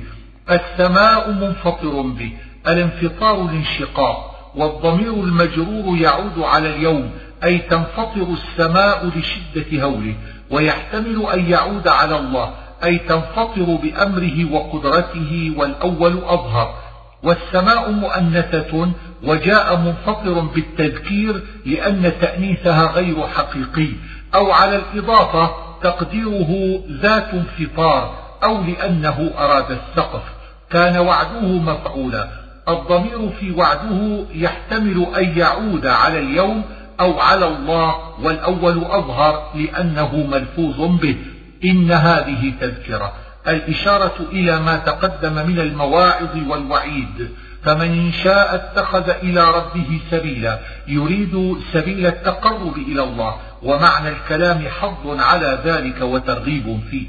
السماء 0.50 1.30
منفطر 1.30 2.00
به 2.00 2.32
الانفطار 2.68 3.42
الانشقاق 3.42 4.32
والضمير 4.54 5.14
المجرور 5.14 5.98
يعود 5.98 6.38
على 6.38 6.76
اليوم. 6.76 7.10
أي 7.44 7.58
تنفطر 7.58 8.26
السماء 8.32 9.10
لشدة 9.16 9.82
هوله 9.84 10.14
ويحتمل 10.50 11.26
أن 11.34 11.50
يعود 11.50 11.88
على 11.88 12.18
الله 12.18 12.54
أي 12.84 12.98
تنفطر 12.98 13.78
بأمره 13.82 14.52
وقدرته 14.52 15.52
والأول 15.56 16.18
أظهر. 16.24 16.74
والسماء 17.22 17.90
مؤنثة 17.90 18.92
وجاء 19.22 19.76
منفطر 19.76 20.40
بالتذكير 20.40 21.42
لأن 21.66 22.12
تأنيثها 22.20 22.92
غير 22.92 23.26
حقيقي. 23.26 23.88
أو 24.34 24.52
على 24.52 24.76
الإضافة 24.76 25.50
تقديره 25.82 26.82
ذات 26.90 27.28
انفطار 27.34 28.14
أو 28.44 28.62
لأنه 28.62 29.30
أراد 29.38 29.70
السقف. 29.70 30.22
كان 30.70 30.98
وعده 30.98 31.46
مفعولا. 31.46 32.28
الضمير 32.68 33.30
في 33.40 33.50
وعده 33.50 34.24
يحتمل 34.34 35.06
أن 35.16 35.38
يعود 35.38 35.86
على 35.86 36.18
اليوم 36.18 36.64
أو 37.00 37.20
على 37.20 37.46
الله 37.46 37.94
والأول 38.20 38.84
أظهر 38.84 39.52
لأنه 39.54 40.16
ملفوظ 40.16 41.00
به. 41.00 41.16
إن 41.64 41.92
هذه 41.92 42.52
تذكرة 42.60 43.12
الإشارة 43.48 44.14
إلى 44.32 44.60
ما 44.60 44.76
تقدم 44.76 45.46
من 45.46 45.58
المواعظ 45.60 46.48
والوعيد. 46.48 47.30
فمن 47.62 48.12
شاء 48.12 48.54
اتخذ 48.54 49.10
إلى 49.10 49.50
ربه 49.50 50.00
سبيلا 50.10 50.58
يريد 50.88 51.56
سبيل 51.72 52.06
التقرب 52.06 52.76
إلى 52.76 53.02
الله 53.02 53.36
ومعنى 53.62 54.08
الكلام 54.08 54.68
حظ 54.80 55.20
على 55.20 55.58
ذلك 55.64 56.00
وترغيب 56.00 56.80
فيه. 56.90 57.06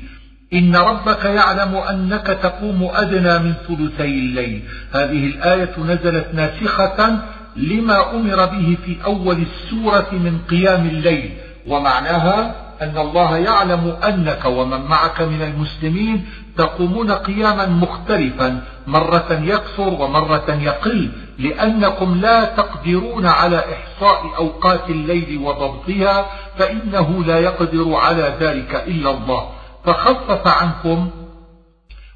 إن 0.54 0.76
ربك 0.76 1.26
يعلم 1.26 1.76
أنك 1.76 2.28
تقوم 2.28 2.90
أدنى 2.94 3.40
من 3.40 3.54
ثلثي 3.68 4.20
الليل. 4.20 4.62
هذه 4.92 5.26
الآية 5.26 5.80
نزلت 5.80 6.28
ناسخة 6.34 7.20
لما 7.56 8.12
أمر 8.16 8.46
به 8.46 8.78
في 8.86 8.98
أول 9.06 9.46
السورة 9.46 10.10
من 10.12 10.40
قيام 10.50 10.88
الليل 10.88 11.38
ومعناها 11.68 12.56
أن 12.82 12.98
الله 12.98 13.38
يعلم 13.38 13.98
أنك 14.08 14.46
ومن 14.46 14.82
معك 14.82 15.22
من 15.22 15.42
المسلمين 15.42 16.26
تقومون 16.58 17.12
قياما 17.12 17.66
مختلفا 17.66 18.64
مرة 18.88 19.28
يكثر 19.30 20.02
ومرة 20.02 20.60
يقل 20.62 21.12
لأنكم 21.40 22.16
لا 22.16 22.46
تقدرون 22.46 23.26
على 23.26 23.58
إحصاء 23.58 24.36
أوقات 24.38 24.90
الليل 24.90 25.38
وضبطها 25.38 26.26
فإنه 26.58 27.24
لا 27.24 27.40
يقدر 27.40 27.96
على 27.96 28.34
ذلك 28.40 28.76
إلا 28.88 29.10
الله. 29.12 29.50
فخفف 29.86 30.48
عنكم 30.48 31.10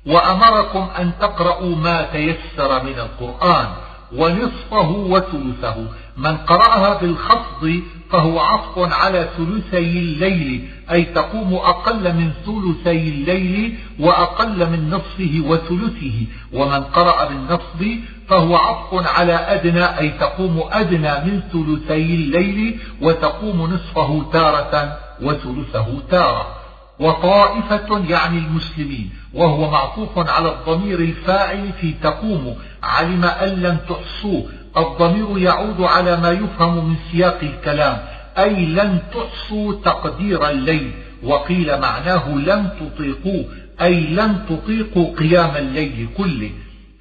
وأمركم 0.05 0.87
أن 0.99 1.11
تقرأوا 1.21 1.75
ما 1.75 2.01
تيسر 2.01 2.83
من 2.83 2.99
القرآن. 2.99 3.67
ونصفه 4.15 4.89
وثلثه. 4.89 5.75
من 6.17 6.37
قرأها 6.37 7.01
بالخفض 7.01 7.81
فهو 8.11 8.39
عطف 8.39 8.93
على 8.93 9.29
ثلثي 9.37 9.99
الليل 9.99 10.69
أي 10.91 11.03
تقوم 11.03 11.53
أقل 11.53 12.13
من 12.13 12.31
ثلثي 12.45 13.09
الليل 13.09 13.77
وأقل 13.99 14.69
من 14.69 14.89
نصفه 14.89 15.41
وثلثه. 15.45 16.25
ومن 16.53 16.83
قرأ 16.83 17.25
بالنصب 17.25 17.99
فهو 18.27 18.55
عطف 18.55 19.17
على 19.19 19.33
أدنى 19.33 19.99
أي 19.99 20.09
تقوم 20.09 20.63
أدنى 20.71 21.11
من 21.25 21.41
ثلثي 21.53 22.15
الليل 22.15 22.79
وتقوم 23.01 23.61
نصفه 23.61 24.25
تارة 24.33 24.97
وثلثه 25.21 25.87
تارة. 26.11 26.66
وطائفة 26.99 28.05
يعني 28.09 28.37
المسلمين 28.37 29.09
وهو 29.33 29.71
معطوف 29.71 30.29
على 30.29 30.51
الضمير 30.51 30.99
الفاعل 30.99 31.71
في 31.81 31.93
تقوم 32.03 32.55
علم 32.83 33.25
أن 33.25 33.49
لم 33.49 33.77
تحصوه. 33.89 34.45
الضمير 34.77 35.37
يعود 35.37 35.81
على 35.81 36.17
ما 36.17 36.31
يفهم 36.31 36.89
من 36.89 36.95
سياق 37.11 37.39
الكلام 37.43 37.97
أي 38.37 38.65
لن 38.65 38.99
تحصوا 39.13 39.73
تقدير 39.85 40.49
الليل 40.49 40.91
وقيل 41.23 41.81
معناه 41.81 42.29
لم 42.29 42.69
تطيقوا 42.79 43.43
أي 43.81 43.99
لن 43.99 44.45
تطيقوا 44.49 45.15
قيام 45.15 45.55
الليل 45.55 46.07
كله. 46.17 46.51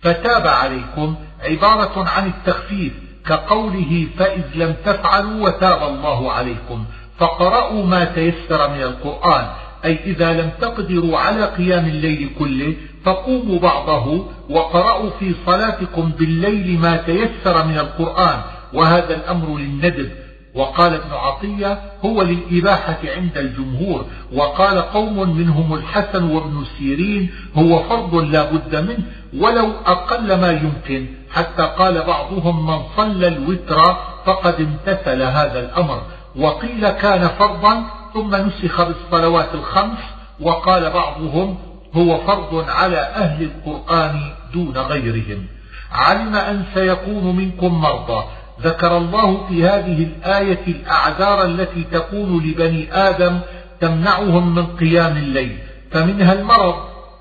فتاب 0.02 0.46
عليكم 0.46 1.14
عبارة 1.42 2.08
عن 2.08 2.26
التخفيف 2.26 2.92
كقوله 3.26 4.06
فإذ 4.18 4.44
لم 4.54 4.74
تفعلوا 4.84 5.46
وتاب 5.46 5.82
الله 5.82 6.32
عليكم. 6.32 6.84
فقرأوا 7.18 7.86
ما 7.86 8.04
تيسر 8.04 8.70
من 8.70 8.82
القرآن. 8.82 9.46
أي 9.86 9.98
إذا 10.06 10.32
لم 10.32 10.50
تقدروا 10.60 11.18
على 11.18 11.44
قيام 11.44 11.86
الليل 11.86 12.30
كله 12.38 12.74
فقوموا 13.04 13.58
بعضه 13.58 14.26
وقرأوا 14.50 15.10
في 15.18 15.34
صلاتكم 15.46 16.12
بالليل 16.18 16.78
ما 16.78 16.96
تيسر 16.96 17.66
من 17.66 17.78
القرآن 17.78 18.40
وهذا 18.74 19.14
الأمر 19.14 19.58
للندب. 19.58 20.10
وقال 20.54 20.94
ابن 20.94 21.12
عطية 21.12 21.78
هو 22.04 22.22
للإباحة 22.22 22.98
عند 23.16 23.38
الجمهور. 23.38 24.06
وقال 24.32 24.78
قوم 24.78 25.36
منهم 25.38 25.74
الحسن 25.74 26.24
وابن 26.30 26.64
سيرين 26.78 27.30
هو 27.56 27.82
فرض 27.82 28.14
لا 28.14 28.50
بد 28.50 28.76
منه 28.76 29.04
ولو 29.42 29.70
أقل 29.86 30.40
ما 30.40 30.50
يمكن. 30.50 31.06
حتى 31.30 31.62
قال 31.78 32.02
بعضهم 32.02 32.66
من 32.66 32.78
صلى 32.96 33.28
الوتر 33.28 33.96
فقد 34.26 34.54
امتثل 34.60 35.22
هذا 35.22 35.60
الأمر. 35.60 36.02
وقيل 36.36 36.90
كان 36.90 37.28
فرضا 37.28 37.84
ثم 38.16 38.34
نسخ 38.34 38.82
بالصلوات 38.82 39.54
الخمس 39.54 39.98
وقال 40.40 40.90
بعضهم 40.90 41.58
هو 41.94 42.18
فرض 42.18 42.64
على 42.68 42.96
أهل 42.96 43.42
القرآن 43.42 44.20
دون 44.52 44.78
غيرهم. 44.78 45.46
علم 45.92 46.36
أن 46.36 46.64
سيكون 46.74 47.36
منكم 47.36 47.80
مرضى. 47.80 48.24
ذكر 48.62 48.96
الله 48.96 49.46
في 49.48 49.64
هذه 49.64 50.02
الآية 50.02 50.66
الأعذار 50.66 51.44
التي 51.44 51.84
تكون 51.92 52.44
لبني 52.44 52.94
آدم 52.94 53.40
تمنعهم 53.80 54.54
من 54.54 54.66
قيام 54.66 55.16
الليل. 55.16 55.58
فمنها 55.90 56.32
المرض 56.32 56.74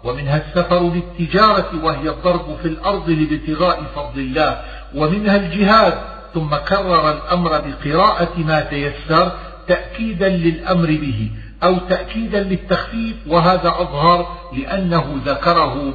ومنها 0.04 0.38
السفر 0.38 0.80
للتجارة 0.80 1.70
وهي 1.84 2.10
الضرب 2.10 2.58
في 2.62 2.68
الأرض 2.68 3.10
لابتغاء 3.10 3.84
فضل 3.96 4.20
الله. 4.20 4.62
ومنها 4.96 5.36
الجهاد 5.36 5.94
ثم 6.34 6.56
كرر 6.56 7.12
الأمر 7.12 7.62
بقراءة 7.62 8.38
ما 8.38 8.60
تيسر 8.62 9.32
تأكيدا 9.67 10.29
للأمر 10.29 10.88
به 10.88 11.29
أو 11.63 11.77
تأكيدا 11.77 12.43
للتخفيف 12.43 13.15
وهذا 13.27 13.69
أظهر 13.69 14.38
لأنه 14.53 15.22
ذكره 15.25 15.93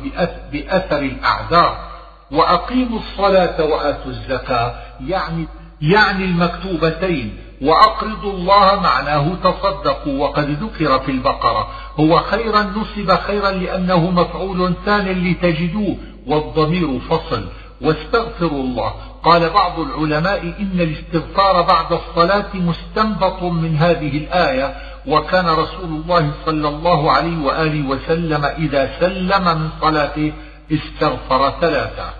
بأثر 0.52 0.98
الأعذار. 0.98 1.90
وأقيموا 2.30 2.98
الصلاة 2.98 3.64
وآتوا 3.64 4.10
الزكاة 4.10 4.74
يعني 5.06 5.46
يعني 5.82 6.24
المكتوبتين. 6.24 7.36
وأقرضوا 7.62 8.32
الله 8.32 8.80
معناه 8.80 9.34
تصدقوا 9.44 10.18
وقد 10.18 10.50
ذكر 10.50 10.98
في 10.98 11.10
البقرة. 11.10 11.68
هو 12.00 12.18
خيرا 12.18 12.62
نصب 12.62 13.14
خيرا 13.14 13.50
لأنه 13.50 14.10
مفعول 14.10 14.74
ثان 14.84 15.06
لتجدوه 15.06 15.96
والضمير 16.26 16.98
فصل. 16.98 17.44
واستغفروا 17.80 18.62
الله. 18.62 19.09
قال 19.24 19.50
بعض 19.50 19.80
العلماء 19.80 20.42
إن 20.42 20.80
الاستغفار 20.80 21.62
بعد 21.62 21.92
الصلاة 21.92 22.54
مستنبط 22.54 23.42
من 23.42 23.76
هذه 23.76 24.18
الآية 24.18 24.74
وكان 25.06 25.46
رسول 25.46 25.88
الله 25.88 26.32
صلى 26.46 26.68
الله 26.68 27.12
عليه 27.12 27.44
وآله 27.44 27.88
وسلم 27.88 28.44
إذا 28.44 29.00
سلم 29.00 29.44
من 29.44 29.68
صلاته 29.80 30.32
استغفر 30.72 31.60
ثلاثة. 31.60 32.14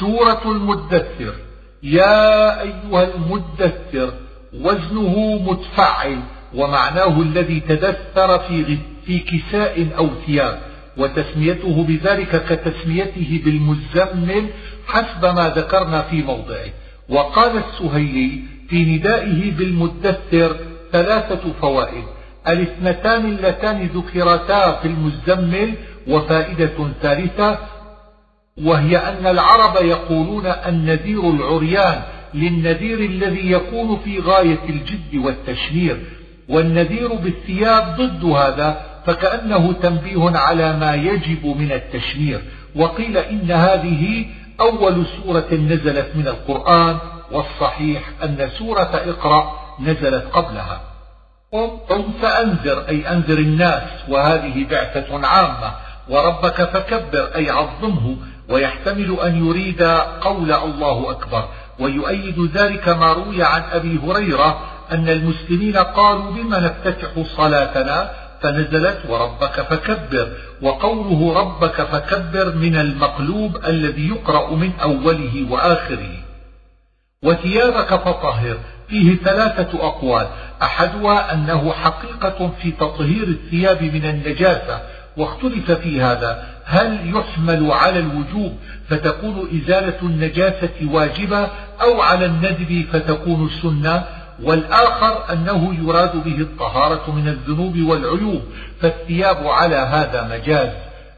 سورة 0.00 0.42
المدثر 0.44 1.34
يا 1.82 2.60
أيها 2.60 3.14
المدثر 3.14 4.12
وزنه 4.54 5.38
متفعل 5.42 6.20
ومعناه 6.54 7.20
الذي 7.20 7.60
تدثر 7.60 8.38
في, 8.38 8.78
في 9.06 9.18
كساء 9.18 9.88
أو 9.98 10.08
ثياب. 10.26 10.71
وتسميته 10.96 11.84
بذلك 11.84 12.44
كتسميته 12.44 13.42
بالمزمل 13.44 14.46
حسب 14.86 15.24
ما 15.24 15.52
ذكرنا 15.56 16.02
في 16.02 16.22
موضعه. 16.22 16.70
وقال 17.08 17.52
السهيلي 17.56 18.40
في 18.68 18.84
ندائه 18.84 19.50
بالمدثر 19.50 20.56
ثلاثة 20.92 21.52
فوائد. 21.60 22.04
الاثنتان 22.48 23.24
اللتان 23.24 23.86
ذكرتا 23.86 24.72
في 24.72 24.88
المزمل 24.88 25.74
وفائدة 26.08 26.88
ثالثة 27.02 27.58
وهي 28.62 28.96
أن 28.96 29.26
العرب 29.26 29.84
يقولون 29.84 30.46
النذير 30.46 31.30
العريان 31.30 32.02
للنذير 32.34 32.98
الذي 32.98 33.52
يكون 33.52 33.98
في 34.04 34.18
غاية 34.18 34.58
الجد 34.68 35.14
والتشمير. 35.24 36.00
والنذير 36.48 37.14
بالثياب 37.14 37.96
ضد 37.96 38.24
هذا 38.24 38.91
فكأنه 39.06 39.72
تنبيه 39.72 40.30
على 40.36 40.72
ما 40.72 40.94
يجب 40.94 41.46
من 41.46 41.72
التشمير. 41.72 42.40
وقيل 42.76 43.16
إن 43.16 43.50
هذه 43.50 44.26
أول 44.60 45.06
سورة 45.16 45.48
نزلت 45.52 46.10
من 46.14 46.28
القرآن 46.28 46.98
والصحيح 47.32 48.02
أن 48.22 48.50
سورة 48.58 48.90
اقرأ 49.06 49.52
نزلت 49.80 50.24
قبلها. 50.32 50.80
قم 51.88 52.12
فأنذر 52.22 52.88
أي 52.88 53.08
أنذر 53.08 53.38
الناس 53.38 53.82
وهذه 54.08 54.66
بعثة 54.70 55.26
عامة 55.26 55.72
وربك 56.08 56.64
فكبر 56.64 57.34
أي 57.34 57.50
عظمه 57.50 58.16
ويحتمل 58.48 59.20
أن 59.20 59.46
يريد 59.46 59.82
قول 60.20 60.52
الله 60.52 61.10
أكبر. 61.10 61.48
ويؤيد 61.78 62.50
ذلك 62.54 62.88
ما 62.88 63.12
روي 63.12 63.42
عن 63.42 63.62
أبي 63.72 64.00
هريرة 64.06 64.60
أن 64.92 65.08
المسلمين 65.08 65.76
قالوا 65.76 66.30
بما 66.30 66.60
نفتتح 66.60 67.08
صلاتنا؟ 67.36 68.10
فنزلت 68.42 68.98
وربك 69.08 69.60
فكبر 69.60 70.28
وقوله 70.62 71.40
ربك 71.40 71.82
فكبر 71.82 72.54
من 72.54 72.76
المقلوب 72.76 73.56
الذي 73.66 74.08
يقرأ 74.08 74.54
من 74.54 74.70
أوله 74.82 75.46
وآخره. 75.50 76.14
وثيابك 77.24 77.94
فطهر 77.94 78.56
فيه 78.88 79.16
ثلاثة 79.16 79.86
أقوال. 79.86 80.26
أحدها 80.62 81.34
أنه 81.34 81.72
حقيقة 81.72 82.50
في 82.62 82.70
تطهير 82.70 83.22
الثياب 83.22 83.82
من 83.82 84.04
النجاسة 84.04 84.80
واختلف 85.16 85.70
في 85.70 86.00
هذا. 86.02 86.44
هل 86.64 87.16
يحمل 87.16 87.70
على 87.70 87.98
الوجوب 87.98 88.56
فتكون 88.88 89.62
إزالة 89.62 89.98
النجاسة 90.02 90.86
واجبة 90.86 91.48
أو 91.82 92.00
على 92.00 92.26
الندب 92.26 92.86
فتكون 92.92 93.50
سنة؟ 93.62 94.21
والآخر 94.42 95.32
أنه 95.32 95.74
يراد 95.74 96.16
به 96.24 96.40
الطهارة 96.40 97.10
من 97.10 97.28
الذنوب 97.28 97.78
والعيوب 97.78 98.42
فالثياب 98.80 99.46
على 99.46 99.76
هذا 99.76 100.28
مجاز. 100.30 100.70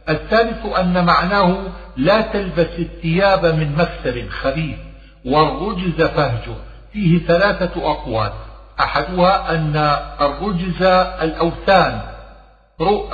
الثالث 0.09 0.66
أن 0.79 1.05
معناه 1.05 1.57
لا 1.96 2.20
تلبس 2.20 2.79
الثياب 2.79 3.46
من 3.46 3.72
مكسب 3.77 4.29
خبيث 4.29 4.77
والرجز 5.24 6.03
فهجه. 6.03 6.55
فيه 6.92 7.27
ثلاثة 7.27 7.90
أقوال. 7.90 8.33
أحدها 8.81 9.55
أن 9.55 9.77
الرجز 10.20 10.83
الأوثان. 11.22 12.00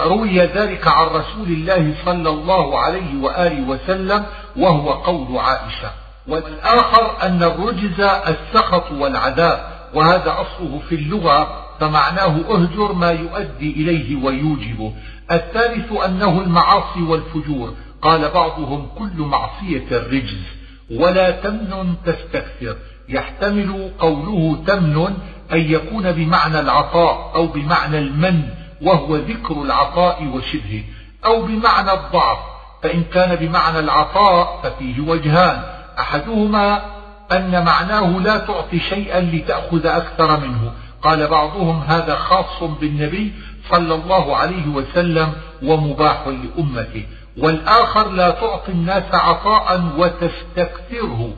روي 0.06 0.40
ذلك 0.40 0.88
عن 0.88 1.06
رسول 1.06 1.48
الله 1.48 1.94
صلى 2.04 2.28
الله 2.28 2.78
عليه 2.78 3.22
وآله 3.22 3.68
وسلم 3.68 4.26
وهو 4.56 4.92
قول 4.92 5.38
عائشة. 5.38 5.90
والآخر 6.28 7.22
أن 7.22 7.42
الرجز 7.42 8.00
السخط 8.00 8.92
والعذاب. 8.92 9.79
وهذا 9.94 10.36
أصله 10.40 10.80
في 10.88 10.94
اللغة 10.94 11.66
فمعناه 11.80 12.40
اهجر 12.50 12.92
ما 12.92 13.10
يؤدي 13.10 13.70
إليه 13.70 14.24
ويوجبه. 14.24 14.92
الثالث 15.30 15.92
أنه 15.92 16.40
المعاصي 16.40 17.02
والفجور. 17.02 17.74
قال 18.02 18.30
بعضهم 18.30 18.88
كل 18.98 19.22
معصية 19.22 19.86
الرجز. 19.90 20.42
ولا 20.90 21.30
تمن 21.30 21.94
تستكثر. 22.06 22.76
يحتمل 23.08 23.90
قوله 23.98 24.64
تمن 24.66 25.14
أن 25.52 25.58
يكون 25.58 26.12
بمعنى 26.12 26.60
العطاء 26.60 27.32
أو 27.34 27.46
بمعنى 27.46 27.98
المن 27.98 28.42
وهو 28.82 29.16
ذكر 29.16 29.62
العطاء 29.62 30.24
وشبهه. 30.24 30.82
أو 31.24 31.42
بمعنى 31.42 31.92
الضعف 31.92 32.38
فإن 32.82 33.04
كان 33.04 33.36
بمعنى 33.36 33.78
العطاء 33.78 34.60
ففيه 34.62 35.00
وجهان. 35.00 35.62
أحدهما 35.98 36.99
أن 37.32 37.64
معناه 37.64 38.18
لا 38.18 38.38
تعطي 38.38 38.80
شيئا 38.80 39.20
لتأخذ 39.20 39.86
أكثر 39.86 40.40
منه. 40.40 40.72
قال 41.02 41.26
بعضهم 41.26 41.82
هذا 41.82 42.14
خاص 42.14 42.62
بالنبي 42.80 43.32
صلى 43.70 43.94
الله 43.94 44.36
عليه 44.36 44.68
وسلم 44.68 45.32
ومباح 45.62 46.26
لأمته. 46.26 47.06
والآخر 47.38 48.10
لا 48.10 48.30
تعطي 48.30 48.72
الناس 48.72 49.14
عطاء 49.14 49.92
وتستكثره 49.98 51.32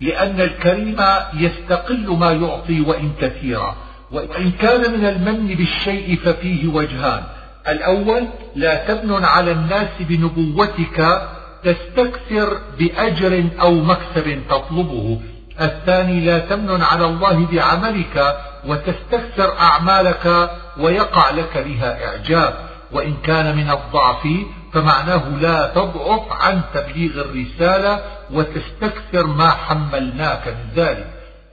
لأن 0.00 0.40
الكريم 0.40 0.96
يستقل 1.34 2.16
ما 2.16 2.32
يعطي 2.32 2.80
وإن 2.80 3.12
كثيرا. 3.20 3.76
وإن 4.12 4.50
كان 4.50 4.92
من 4.92 5.06
المن 5.06 5.54
بالشيء 5.54 6.16
ففيه 6.16 6.68
وجهان. 6.68 7.22
الأول 7.68 8.26
لا 8.56 8.74
تمن 8.86 9.24
على 9.24 9.52
الناس 9.52 9.88
بنبوتك 10.00 11.28
تستكثر 11.64 12.58
بأجر 12.78 13.44
أو 13.60 13.74
مكسب 13.74 14.42
تطلبه. 14.50 15.20
الثاني 15.60 16.20
لا 16.20 16.38
تمن 16.38 16.82
على 16.82 17.04
الله 17.04 17.46
بعملك 17.46 18.36
وتستكثر 18.66 19.58
أعمالك 19.58 20.50
ويقع 20.78 21.30
لك 21.30 21.58
بها 21.58 22.06
إعجاب. 22.06 22.54
وإن 22.92 23.14
كان 23.24 23.56
من 23.56 23.70
الضعف 23.70 24.28
فمعناه 24.72 25.28
لا 25.40 25.66
تضعف 25.74 26.32
عن 26.32 26.60
تبليغ 26.74 27.20
الرسالة 27.20 28.00
وتستكثر 28.32 29.26
ما 29.26 29.50
حملناك 29.50 30.48
من 30.48 30.82
ذلك. 30.82 31.10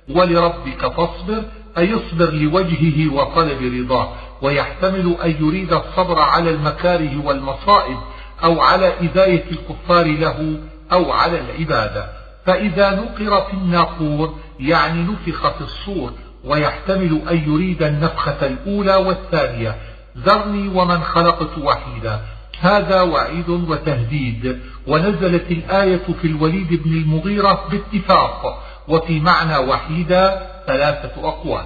ولربك 0.09 0.87
فاصبر 0.87 1.43
أي 1.77 1.95
اصبر 1.95 2.31
لوجهه 2.31 3.13
وطلب 3.13 3.81
رضاه. 3.81 4.13
ويحتمل 4.41 5.15
أن 5.23 5.35
يريد 5.39 5.73
الصبر 5.73 6.19
على 6.19 6.49
المكاره 6.49 7.25
والمصائب 7.25 7.97
أو 8.43 8.61
على 8.61 8.93
إذاية 9.01 9.43
الكفار 9.51 10.05
له 10.05 10.59
أو 10.91 11.11
على 11.11 11.39
العبادة. 11.39 12.20
فإذا 12.45 12.89
نقر 12.89 13.41
في 13.41 13.53
الناقور 13.53 14.35
يعني 14.59 15.03
نفخ 15.03 15.49
في 15.49 15.61
الصور 15.61 16.13
ويحتمل 16.43 17.21
أن 17.31 17.37
يريد 17.37 17.83
النفخة 17.83 18.47
الأولى 18.47 18.95
والثانية. 18.95 19.75
ذرني 20.17 20.67
ومن 20.67 21.03
خلقت 21.03 21.57
وحيدا. 21.57 22.21
هذا 22.59 23.01
وعيد 23.01 23.49
وتهديد. 23.49 24.59
ونزلت 24.87 25.51
الآية 25.51 26.05
في 26.21 26.27
الوليد 26.27 26.83
بن 26.83 26.91
المغيرة 26.91 27.67
باتفاق. 27.71 28.63
وفي 28.87 29.19
معنى 29.19 29.57
وحيدا 29.57 30.47
ثلاثة 30.67 31.27
أقوال. 31.27 31.65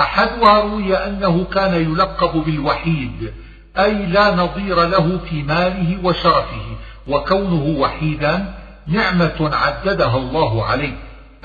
أحدها 0.00 0.60
روي 0.60 0.96
أنه 0.96 1.44
كان 1.44 1.74
يلقب 1.74 2.44
بالوحيد 2.44 3.32
أي 3.78 4.06
لا 4.06 4.34
نظير 4.34 4.84
له 4.84 5.18
في 5.18 5.42
ماله 5.42 5.98
وشرفه 6.04 6.76
وكونه 7.08 7.80
وحيدا 7.80 8.54
نعمة 8.86 9.50
عددها 9.52 10.16
الله 10.16 10.64
عليه. 10.64 10.92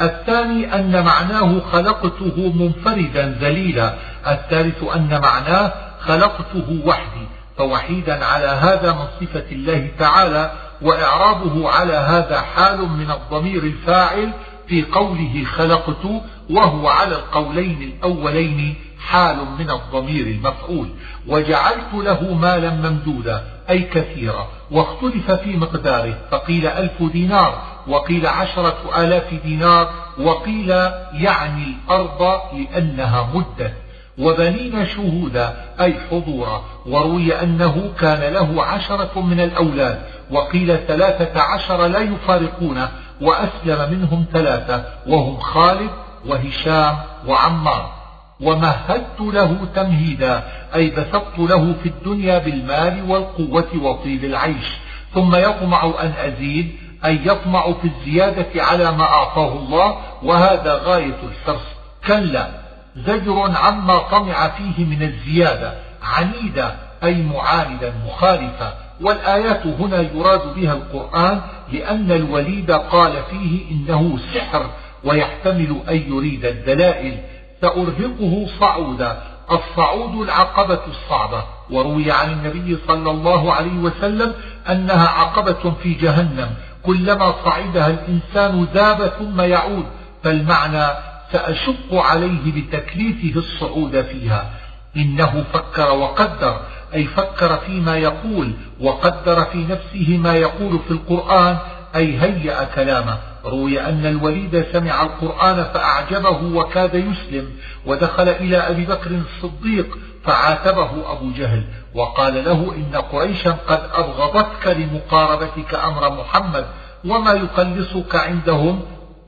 الثاني 0.02 0.76
أن 0.76 1.04
معناه 1.04 1.60
خلقته 1.72 2.54
منفردا 2.56 3.38
ذليلا. 3.42 3.94
الثالث 4.28 4.84
أن 4.96 5.22
معناه 5.22 5.72
خلقته 6.00 6.82
وحدي 6.86 7.28
فوحيدا 7.58 8.26
على 8.26 8.48
هذا 8.48 8.92
من 8.92 9.08
صفة 9.20 9.46
الله 9.52 9.88
تعالى 10.00 10.52
وإعرابه 10.82 11.70
على 11.70 11.94
هذا 11.94 12.42
حال 12.42 12.90
من 12.90 13.12
الضمير 13.12 13.64
الفاعل 13.64 14.32
في 14.68 14.84
قوله 14.84 15.46
خلقت 15.58 16.06
وهو 16.50 16.88
على 16.88 17.16
القولين 17.16 17.82
الأولين 17.82 18.76
حال 19.00 19.38
من 19.60 19.70
الضمير 19.72 20.28
المفعول 20.28 20.90
وجعلت 21.28 21.94
له 21.94 22.34
مالا 22.34 22.70
ممدودا 22.70 23.44
أي 23.70 23.82
كثيرا 23.82 24.48
واختلف 24.72 25.32
في 25.32 25.58
مقداره 25.58 26.18
فقيل 26.32 26.68
ألف 26.68 27.04
دينار 27.04 27.62
وقيل 27.88 28.28
عشرة 28.28 29.04
آلاف 29.04 29.34
دينار 29.44 29.94
وقيل 30.20 30.70
يعني 31.14 31.76
الأرض 31.88 32.42
لأنها 32.54 33.30
مدت 33.34 33.74
وبنين 34.18 34.86
شهودا 34.86 35.54
أي 35.82 35.96
حضورا 36.12 36.64
وروي 36.86 37.42
أنه 37.44 37.92
كان 38.00 38.34
له 38.34 38.64
عشرة 38.64 39.22
من 39.22 39.40
الأولاد 39.40 40.02
وقيل 40.32 40.78
ثلاثة 40.88 41.42
عشر 41.42 41.88
لا 41.88 42.00
يفارقونه 42.00 42.90
وأسلم 43.22 43.92
منهم 43.92 44.26
ثلاثة 44.34 44.84
وهم 45.08 45.40
خالد 45.40 45.90
وهشام 46.26 46.98
وعمار. 47.28 47.99
ومهدت 48.42 49.20
له 49.20 49.68
تمهيدا 49.76 50.44
أي 50.76 50.90
بسطت 50.90 51.40
له 51.40 51.74
في 51.84 51.90
الدنيا 51.90 52.38
بالمال 52.38 53.12
والقوة 53.12 53.70
وطيب 53.82 54.24
العيش. 54.24 54.78
ثم 55.14 55.36
يطمع 55.36 55.94
أن 56.02 56.14
أزيد 56.18 56.72
أي 57.06 57.20
يطمع 57.26 57.74
في 57.74 57.88
الزيادة 57.88 58.64
على 58.64 58.92
ما 58.92 59.04
أعطاه 59.04 59.54
الله 59.54 59.98
وهذا 60.24 60.74
غاية 60.84 61.18
الحرص. 61.24 61.66
كلا 62.08 62.50
زجر 62.96 63.52
عما 63.56 63.98
طمع 63.98 64.48
فيه 64.48 64.86
من 64.86 65.02
الزيادة 65.04 65.74
عنيدا 66.04 66.76
أي 67.04 67.24
معاندا 67.24 67.94
مخالفا 68.08 68.74
والآيات 69.02 69.66
هنا 69.66 70.02
يراد 70.02 70.56
بها 70.56 70.74
القرآن 70.74 71.42
لأن 71.74 72.12
الوليد 72.12 72.72
قال 72.72 73.14
فيه 73.32 73.72
إنه 73.72 74.20
سحر 74.34 74.70
ويحتمل 75.04 75.82
أن 75.90 75.96
يريد 75.96 76.46
الدلائل. 76.46 77.18
سأرهقه 77.62 78.48
صعودا 78.60 79.22
الصعود 79.52 80.22
العقبة 80.22 80.80
الصعبة. 80.88 81.44
وروي 81.70 82.12
عن 82.12 82.32
النبي 82.32 82.78
صلى 82.88 83.12
الله 83.12 83.54
عليه 83.54 83.78
وسلم 83.78 84.34
أنها 84.70 85.08
عقبة 85.08 85.74
في 85.84 85.94
جهنم. 85.94 86.50
كلما 86.86 87.34
صعدها 87.46 87.88
الإنسان 87.88 88.68
ذاب 88.74 89.08
ثم 89.20 89.42
يعود. 89.42 89.86
فالمعنى 90.24 90.88
سأشق 91.32 91.94
عليه 91.94 92.52
بتكليفه 92.52 93.40
الصعود 93.40 94.02
فيها. 94.02 94.50
إنه 94.98 95.44
فكر 95.54 95.92
وقدر 95.92 96.60
أي 96.94 97.04
فكر 97.04 97.58
فيما 97.58 97.98
يقول 97.98 98.54
وقدر 98.80 99.46
في 99.46 99.58
نفسه 99.58 100.18
ما 100.18 100.34
يقول 100.36 100.80
في 100.88 100.92
القرآن 100.92 101.58
أي 101.96 102.20
هيأ 102.22 102.64
كلامه. 102.64 103.18
روي 103.46 103.82
أن 103.82 104.06
الوليد 104.06 104.66
سمع 104.74 105.04
القرآن 105.04 105.64
فأعجبه 105.64 106.44
وكاد 106.44 106.96
يسلم 106.96 107.50
ودخل 107.86 108.30
إلى 108.30 108.58
أبي 108.58 108.86
بكر 108.86 109.12
الصديق 109.12 109.98
فعاتبه 110.24 111.12
أبو 111.12 111.32
جهل 111.32 111.64
وقال 111.96 112.46
له 112.46 112.76
إن 112.76 112.96
قريشا 112.96 113.52
قد 113.52 113.80
أبغضتك 113.94 114.68
لمقاربتك 114.68 115.76
أمر 115.76 116.10
محمد 116.10 116.66
وما 117.06 117.34
يقلصك 117.34 118.16
عندهم 118.16 118.82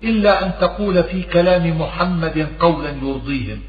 إلا 0.03 0.45
أن 0.45 0.51
تقول 0.61 1.03
في 1.03 1.23
كلام 1.23 1.81
محمد 1.81 2.47
قولا 2.59 2.89
يرضيهم. 2.89 3.61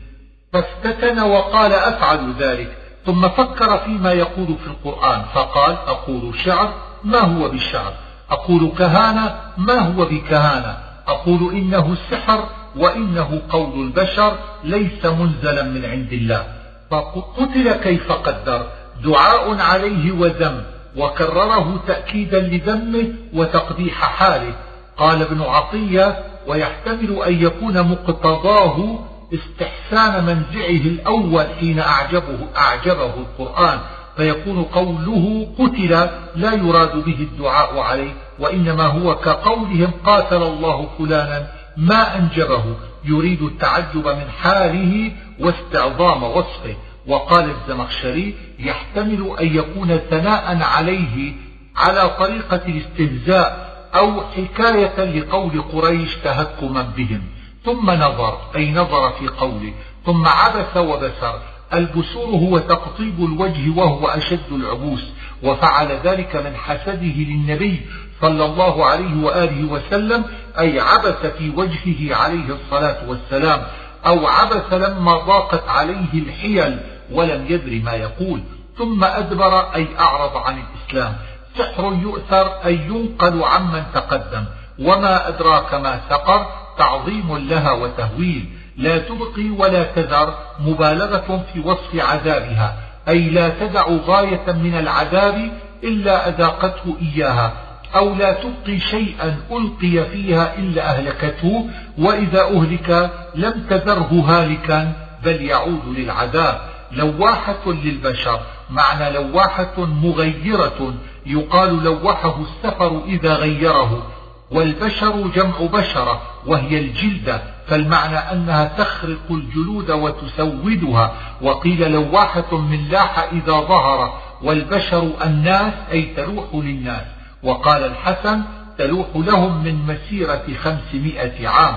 فافتتن 0.52 1.20
وقال 1.20 1.72
أفعل 1.72 2.32
ذلك 2.38 2.76
ثم 3.06 3.28
فكر 3.28 3.78
فيما 3.78 4.12
يقول 4.12 4.46
في 4.46 4.66
القرآن 4.66 5.22
فقال 5.34 5.76
أقول 5.86 6.38
شعر 6.38 6.74
ما 7.04 7.18
هو 7.18 7.48
بالشعر 7.48 7.92
أقول 8.32 8.72
كهانة 8.78 9.34
ما 9.56 9.78
هو 9.78 10.04
بكهانة؟ 10.04 10.76
أقول 11.08 11.54
إنه 11.54 11.96
سحر 12.10 12.48
وإنه 12.76 13.42
قول 13.50 13.82
البشر 13.82 14.38
ليس 14.64 15.04
منزلا 15.04 15.62
من 15.62 15.84
عند 15.84 16.12
الله. 16.12 16.46
فقتل 16.90 17.72
كيف 17.72 18.12
قدر؟ 18.12 18.66
دعاء 19.04 19.60
عليه 19.60 20.12
وذم 20.12 20.62
وكرره 20.96 21.80
تأكيدا 21.86 22.40
لذمه 22.40 23.08
وتقبيح 23.34 23.94
حاله. 23.94 24.54
قال 24.96 25.22
ابن 25.22 25.42
عطية 25.42 26.24
ويحتمل 26.46 27.22
أن 27.26 27.42
يكون 27.42 27.82
مقتضاه 27.82 28.98
استحسان 29.34 30.24
منزعه 30.24 30.86
الأول 30.86 31.46
حين 31.60 31.78
أعجبه, 31.78 32.38
أعجبه 32.56 33.14
القرآن. 33.14 33.78
فيكون 34.16 34.62
قوله 34.62 35.48
قتل 35.58 36.08
لا 36.36 36.52
يراد 36.52 37.04
به 37.04 37.16
الدعاء 37.20 37.78
عليه 37.78 38.12
وإنما 38.38 38.86
هو 38.86 39.14
كقولهم 39.14 39.90
قاتل 40.06 40.42
الله 40.42 40.88
فلانا 40.98 41.46
ما 41.76 42.18
أنجبه 42.18 42.64
يريد 43.04 43.42
التعجب 43.42 44.08
من 44.08 44.30
حاله 44.42 45.12
واستعظام 45.40 46.22
وصفه. 46.22 46.76
وقال 47.06 47.50
الزمخشري 47.50 48.34
يحتمل 48.58 49.36
أن 49.40 49.56
يكون 49.56 49.98
ثناء 50.10 50.62
عليه 50.62 51.32
على 51.76 52.08
طريقة 52.18 52.60
الاستهزاء 52.66 53.72
أو 53.94 54.20
حكاية 54.20 55.04
لقول 55.04 55.62
قريش 55.62 56.16
تهكما 56.16 56.82
بهم. 56.96 57.22
ثم 57.64 57.90
نظر 57.90 58.38
أي 58.56 58.72
نظر 58.72 59.10
في 59.10 59.28
قوله 59.28 59.72
ثم 60.06 60.26
عبس 60.26 60.76
وبسر 60.76 61.40
البسور 61.74 62.34
هو 62.34 62.58
تقطيب 62.58 63.24
الوجه 63.24 63.70
وهو 63.76 64.08
أشد 64.08 64.52
العبوس 64.52 65.02
وفعل 65.42 65.88
ذلك 66.04 66.36
من 66.36 66.56
حسده 66.56 67.16
للنبي 67.16 67.80
صلى 68.20 68.44
الله 68.44 68.86
عليه 68.86 69.24
وآله 69.24 69.64
وسلم 69.72 70.24
أي 70.58 70.80
عبس 70.80 71.26
في 71.38 71.50
وجهه 71.50 72.16
عليه 72.16 72.54
الصلاة 72.54 73.08
والسلام 73.08 73.62
أو 74.06 74.26
عبس 74.26 74.72
لما 74.72 75.18
ضاقت 75.18 75.68
عليه 75.68 76.12
الحيل 76.14 76.78
ولم 77.10 77.46
يدر 77.48 77.80
ما 77.84 77.92
يقول. 77.92 78.40
ثم 78.78 79.04
أدبر 79.04 79.74
أي 79.74 79.86
أعرض 79.98 80.36
عن 80.36 80.62
الإسلام. 80.62 81.16
سحر 81.58 81.98
يؤثر 82.02 82.46
أي 82.66 82.74
ينقل 82.74 83.44
عمن 83.44 83.82
تقدم. 83.94 84.44
وما 84.78 85.28
أدراك 85.28 85.74
ما 85.74 86.00
سقر 86.10 86.46
تعظيم 86.78 87.36
لها 87.36 87.72
وتهويل. 87.72 88.48
لا 88.76 88.98
تبقي 88.98 89.50
ولا 89.50 89.82
تذر 89.82 90.34
مبالغة 90.60 91.44
في 91.52 91.60
وصف 91.60 91.94
عذابها 91.94 92.76
أي 93.08 93.30
لا 93.30 93.48
تدع 93.48 93.86
غاية 93.88 94.52
من 94.52 94.74
العذاب 94.74 95.52
إلا 95.84 96.28
أذاقته 96.28 96.96
إياها 97.02 97.52
أو 97.96 98.14
لا 98.14 98.32
تبقي 98.32 98.78
شيئا 98.78 99.36
ألقي 99.50 100.04
فيها 100.10 100.54
إلا 100.58 100.90
أهلكته 100.90 101.70
وإذا 101.98 102.42
أهلك 102.42 103.10
لم 103.34 103.66
تذره 103.70 104.24
هالكا 104.28 104.92
بل 105.24 105.42
يعود 105.42 105.82
للعذاب. 105.86 106.60
لواحة 106.92 107.66
للبشر 107.66 108.40
معنى 108.70 109.10
لواحة 109.10 109.74
مغيرة 109.78 110.94
يقال 111.26 111.84
لوحه 111.84 112.40
السفر 112.40 113.02
إذا 113.06 113.34
غيره. 113.34 114.06
والبشر 114.52 115.26
جمع 115.28 115.56
بشرة 115.60 116.22
وهي 116.46 116.78
الجلدة 116.78 117.42
فالمعنى 117.66 118.16
أنها 118.16 118.64
تخرق 118.64 119.30
الجلود 119.30 119.90
وتسودها. 119.90 121.12
وقيل 121.42 121.92
لواحة 121.92 122.56
من 122.56 122.88
لاح 122.88 123.28
إذا 123.32 123.52
ظهر 123.52 124.20
والبشر 124.42 125.10
الناس 125.24 125.72
أي 125.92 126.02
تلوح 126.02 126.44
للناس. 126.54 127.04
وقال 127.42 127.84
الحسن 127.84 128.42
تلوح 128.78 129.06
لهم 129.14 129.64
من 129.64 129.86
مسيرة 129.86 130.44
خمسمائة 130.62 131.48
عام. 131.48 131.76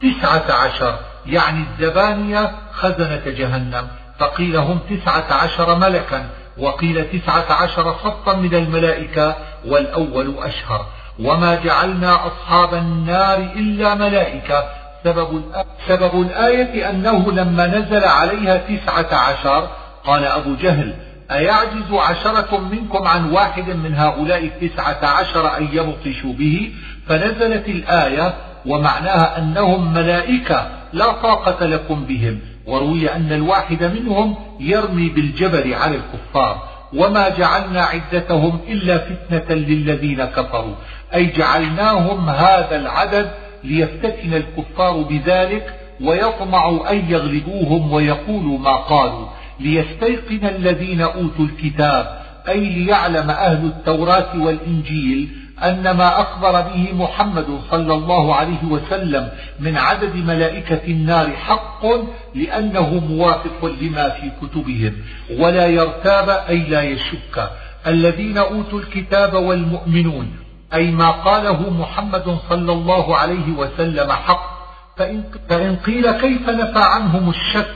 تسعة 0.00 0.52
عشر 0.52 0.98
يعني 1.26 1.64
الزبانية 1.70 2.52
خزنة 2.72 3.22
جهنم. 3.26 3.88
فقيل 4.18 4.56
هم 4.56 4.78
تسعة 4.90 5.32
عشر 5.32 5.78
ملكا. 5.78 6.30
وقيل 6.58 7.10
تسعة 7.10 7.52
عشر 7.52 7.92
خطا 7.92 8.36
من 8.36 8.54
الملائكة 8.54 9.36
والأول 9.66 10.34
أشهر. 10.38 10.86
وما 11.20 11.54
جعلنا 11.54 12.26
أصحاب 12.26 12.74
النار 12.74 13.38
إلا 13.38 13.94
ملائكة. 13.94 14.64
سبب, 15.04 15.42
سبب 15.88 16.20
الآية 16.22 16.90
أنه 16.90 17.32
لما 17.32 17.66
نزل 17.66 18.04
عليها 18.04 18.56
تسعة 18.56 19.14
عشر 19.14 19.68
قال 20.04 20.24
أبو 20.24 20.54
جهل 20.54 20.94
أيعجز 21.30 21.92
عشرة 21.92 22.58
منكم 22.58 23.06
عن 23.08 23.32
واحد 23.32 23.70
من 23.70 23.94
هؤلاء 23.94 24.44
التسعة 24.44 25.06
عشر 25.06 25.56
أن 25.56 25.68
يبطشوا 25.72 26.32
به؟ 26.32 26.72
فنزلت 27.08 27.68
الآية 27.68 28.34
ومعناها 28.66 29.38
أنهم 29.38 29.92
ملائكة 29.92 30.70
لا 30.92 31.12
طاقة 31.12 31.66
لكم 31.66 32.04
بهم. 32.04 32.38
وروي 32.66 33.14
أن 33.14 33.32
الواحد 33.32 33.84
منهم 33.84 34.36
يرمي 34.60 35.08
بالجبل 35.08 35.74
على 35.74 35.96
الكفار. 35.96 36.68
وما 36.94 37.28
جعلنا 37.28 37.82
عدتهم 37.82 38.60
إلا 38.68 38.98
فتنة 38.98 39.54
للذين 39.56 40.24
كفروا. 40.24 40.74
أي 41.14 41.26
جعلناهم 41.26 42.30
هذا 42.30 42.76
العدد 42.76 43.30
ليفتتن 43.64 44.34
الكفار 44.34 45.02
بذلك 45.02 45.74
ويطمعوا 46.00 46.92
أن 46.92 47.10
يغلبوهم 47.10 47.92
ويقولوا 47.92 48.58
ما 48.58 48.76
قالوا. 48.76 49.26
ليستيقن 49.60 50.46
الذين 50.46 51.00
أوتوا 51.00 51.44
الكتاب 51.44 52.22
أي 52.48 52.60
ليعلم 52.60 53.30
أهل 53.30 53.66
التوراة 53.66 54.42
والإنجيل 54.42 55.28
أن 55.62 55.90
ما 55.90 56.20
أخبر 56.20 56.60
به 56.60 56.88
محمد 56.92 57.60
صلى 57.70 57.94
الله 57.94 58.34
عليه 58.34 58.64
وسلم 58.64 59.28
من 59.60 59.76
عدد 59.76 60.16
ملائكة 60.16 60.80
النار 60.86 61.30
حق 61.30 61.86
لأنه 62.34 62.88
موافق 63.10 63.64
لما 63.64 64.08
في 64.08 64.30
كتبهم. 64.42 64.92
ولا 65.38 65.66
يرتاب 65.66 66.28
أي 66.48 66.58
لا 66.58 66.82
يشك. 66.82 67.50
الذين 67.86 68.38
أوتوا 68.38 68.78
الكتاب 68.78 69.34
والمؤمنون 69.34 70.41
أي 70.74 70.90
ما 70.90 71.10
قاله 71.10 71.70
محمد 71.70 72.38
صلى 72.48 72.72
الله 72.72 73.16
عليه 73.16 73.52
وسلم 73.52 74.12
حق. 74.12 74.52
فإن, 74.96 75.24
فإن 75.48 75.76
قيل 75.76 76.10
كيف 76.10 76.48
نفى 76.48 76.80
عنهم 76.84 77.30
الشك 77.30 77.74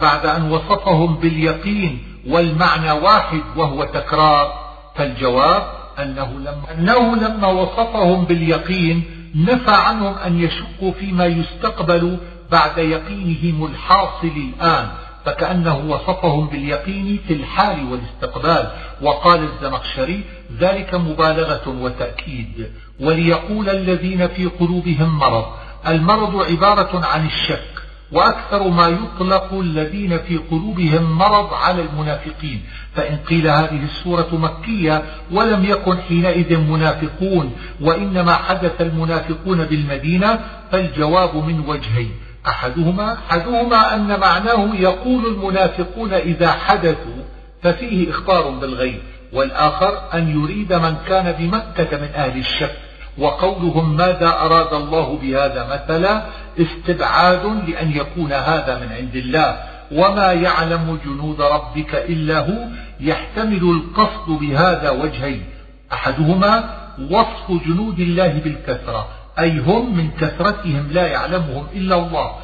بعد 0.00 0.26
أن 0.26 0.52
وصفهم 0.52 1.14
باليقين 1.14 2.02
والمعنى 2.26 2.92
واحد 2.92 3.42
وهو 3.56 3.84
تكرار؟ 3.84 4.52
فالجواب 4.96 5.62
أنه 5.98 6.32
لما, 6.38 6.62
أنه 6.74 7.16
لما 7.16 7.46
وصفهم 7.46 8.24
باليقين 8.24 9.04
نفى 9.34 9.74
عنهم 9.74 10.14
أن 10.14 10.40
يشكوا 10.40 10.92
فيما 10.92 11.26
يستقبل 11.26 12.18
بعد 12.50 12.78
يقينهم 12.78 13.64
الحاصل 13.64 14.32
الآن. 14.36 14.88
فكأنه 15.28 15.76
وصفهم 15.76 16.46
باليقين 16.46 17.18
في 17.28 17.34
الحال 17.34 17.92
والاستقبال. 17.92 18.70
وقال 19.02 19.40
الزمخشري 19.44 20.24
ذلك 20.60 20.94
مبالغة 20.94 21.68
وتأكيد. 21.68 22.72
وليقول 23.00 23.68
الذين 23.68 24.28
في 24.28 24.44
قلوبهم 24.44 25.18
مرض 25.18 25.46
المرض 25.88 26.42
عبارة 26.50 27.06
عن 27.06 27.26
الشك 27.26 27.68
وأكثر 28.12 28.68
ما 28.68 28.88
يطلق 28.88 29.54
الذين 29.54 30.18
في 30.18 30.36
قلوبهم 30.36 31.18
مرض 31.18 31.54
على 31.54 31.82
المنافقين. 31.82 32.62
فإن 32.94 33.16
قيل 33.16 33.48
هذه 33.48 33.84
السورة 33.84 34.28
مكية 34.32 35.02
ولم 35.32 35.64
يكن 35.64 35.98
حينئذ 35.98 36.58
منافقون 36.58 37.52
وإنما 37.80 38.34
حدث 38.34 38.80
المنافقون 38.80 39.64
بالمدينة 39.64 40.40
فالجواب 40.72 41.36
من 41.36 41.60
وجهين. 41.60 42.27
أحدهما 42.46 43.12
أحدهما 43.12 43.94
أن 43.94 44.20
معناه 44.20 44.74
يقول 44.74 45.26
المنافقون 45.26 46.12
إذا 46.12 46.52
حدثوا 46.52 47.22
ففيه 47.62 48.10
إخبار 48.10 48.50
بالغيب 48.50 48.98
والآخر 49.32 50.00
أن 50.14 50.42
يريد 50.42 50.72
من 50.72 50.96
كان 51.08 51.32
بمكة 51.32 51.98
من 51.98 52.08
أهل 52.14 52.38
الشك 52.38 52.76
وقولهم 53.18 53.96
ماذا 53.96 54.28
أراد 54.28 54.74
الله 54.74 55.18
بهذا 55.22 55.66
مثلا؟ 55.66 56.22
استبعاد 56.58 57.46
لأن 57.68 57.92
يكون 57.92 58.32
هذا 58.32 58.78
من 58.78 58.92
عند 58.92 59.16
الله. 59.16 59.58
وما 59.92 60.32
يعلم 60.32 60.98
جنود 61.04 61.40
ربك 61.40 61.94
إلا 61.94 62.38
هو 62.38 62.68
يحتمل 63.00 63.62
القصد 63.62 64.28
بهذا 64.40 64.90
وجهين. 64.90 65.44
أحدهما 65.92 66.70
وصف 67.10 67.64
جنود 67.66 68.00
الله 68.00 68.28
بالكثرة 68.28 69.08
أي 69.40 69.58
هم 69.58 69.96
من 69.96 70.10
كثرتهم 70.10 70.88
لا 70.90 71.06
يعلمهم 71.06 71.66
إلا 71.74 71.96
الله. 71.96 72.34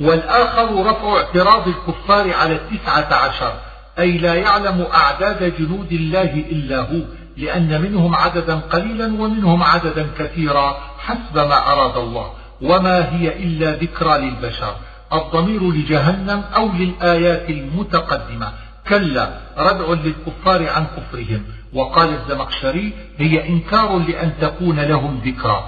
والآخر 0.00 0.86
رفع 0.86 1.16
اعتراض 1.16 1.68
الكفار 1.68 2.34
على 2.34 2.54
التسعة 2.54 3.14
عشر. 3.14 3.52
أي 3.98 4.18
لا 4.18 4.34
يعلم 4.34 4.86
أعداد 4.94 5.56
جنود 5.58 5.92
الله 5.92 6.44
إلا 6.50 6.80
هو 6.80 7.00
لأن 7.36 7.82
منهم 7.82 8.14
عددا 8.14 8.54
قليلا 8.54 9.06
ومنهم 9.06 9.62
عددا 9.62 10.06
كثيرا 10.18 10.76
حسب 10.98 11.36
ما 11.36 11.72
أراد 11.72 11.96
الله. 11.96 12.32
وما 12.62 13.12
هي 13.12 13.42
إلا 13.44 13.72
ذكرى 13.72 14.18
للبشر. 14.18 14.74
الضمير 15.12 15.72
لجهنم 15.72 16.44
أو 16.56 16.68
للآيات 16.72 17.50
المتقدمة. 17.50 18.52
كلا 18.88 19.30
ردع 19.58 20.02
للكفار 20.04 20.68
عن 20.68 20.86
كفرهم. 20.96 21.44
وقال 21.72 22.08
الزمخشري 22.08 22.92
هي 23.18 23.48
إنكار 23.48 23.98
لأن 23.98 24.32
تكون 24.40 24.80
لهم 24.80 25.20
ذكرى. 25.24 25.64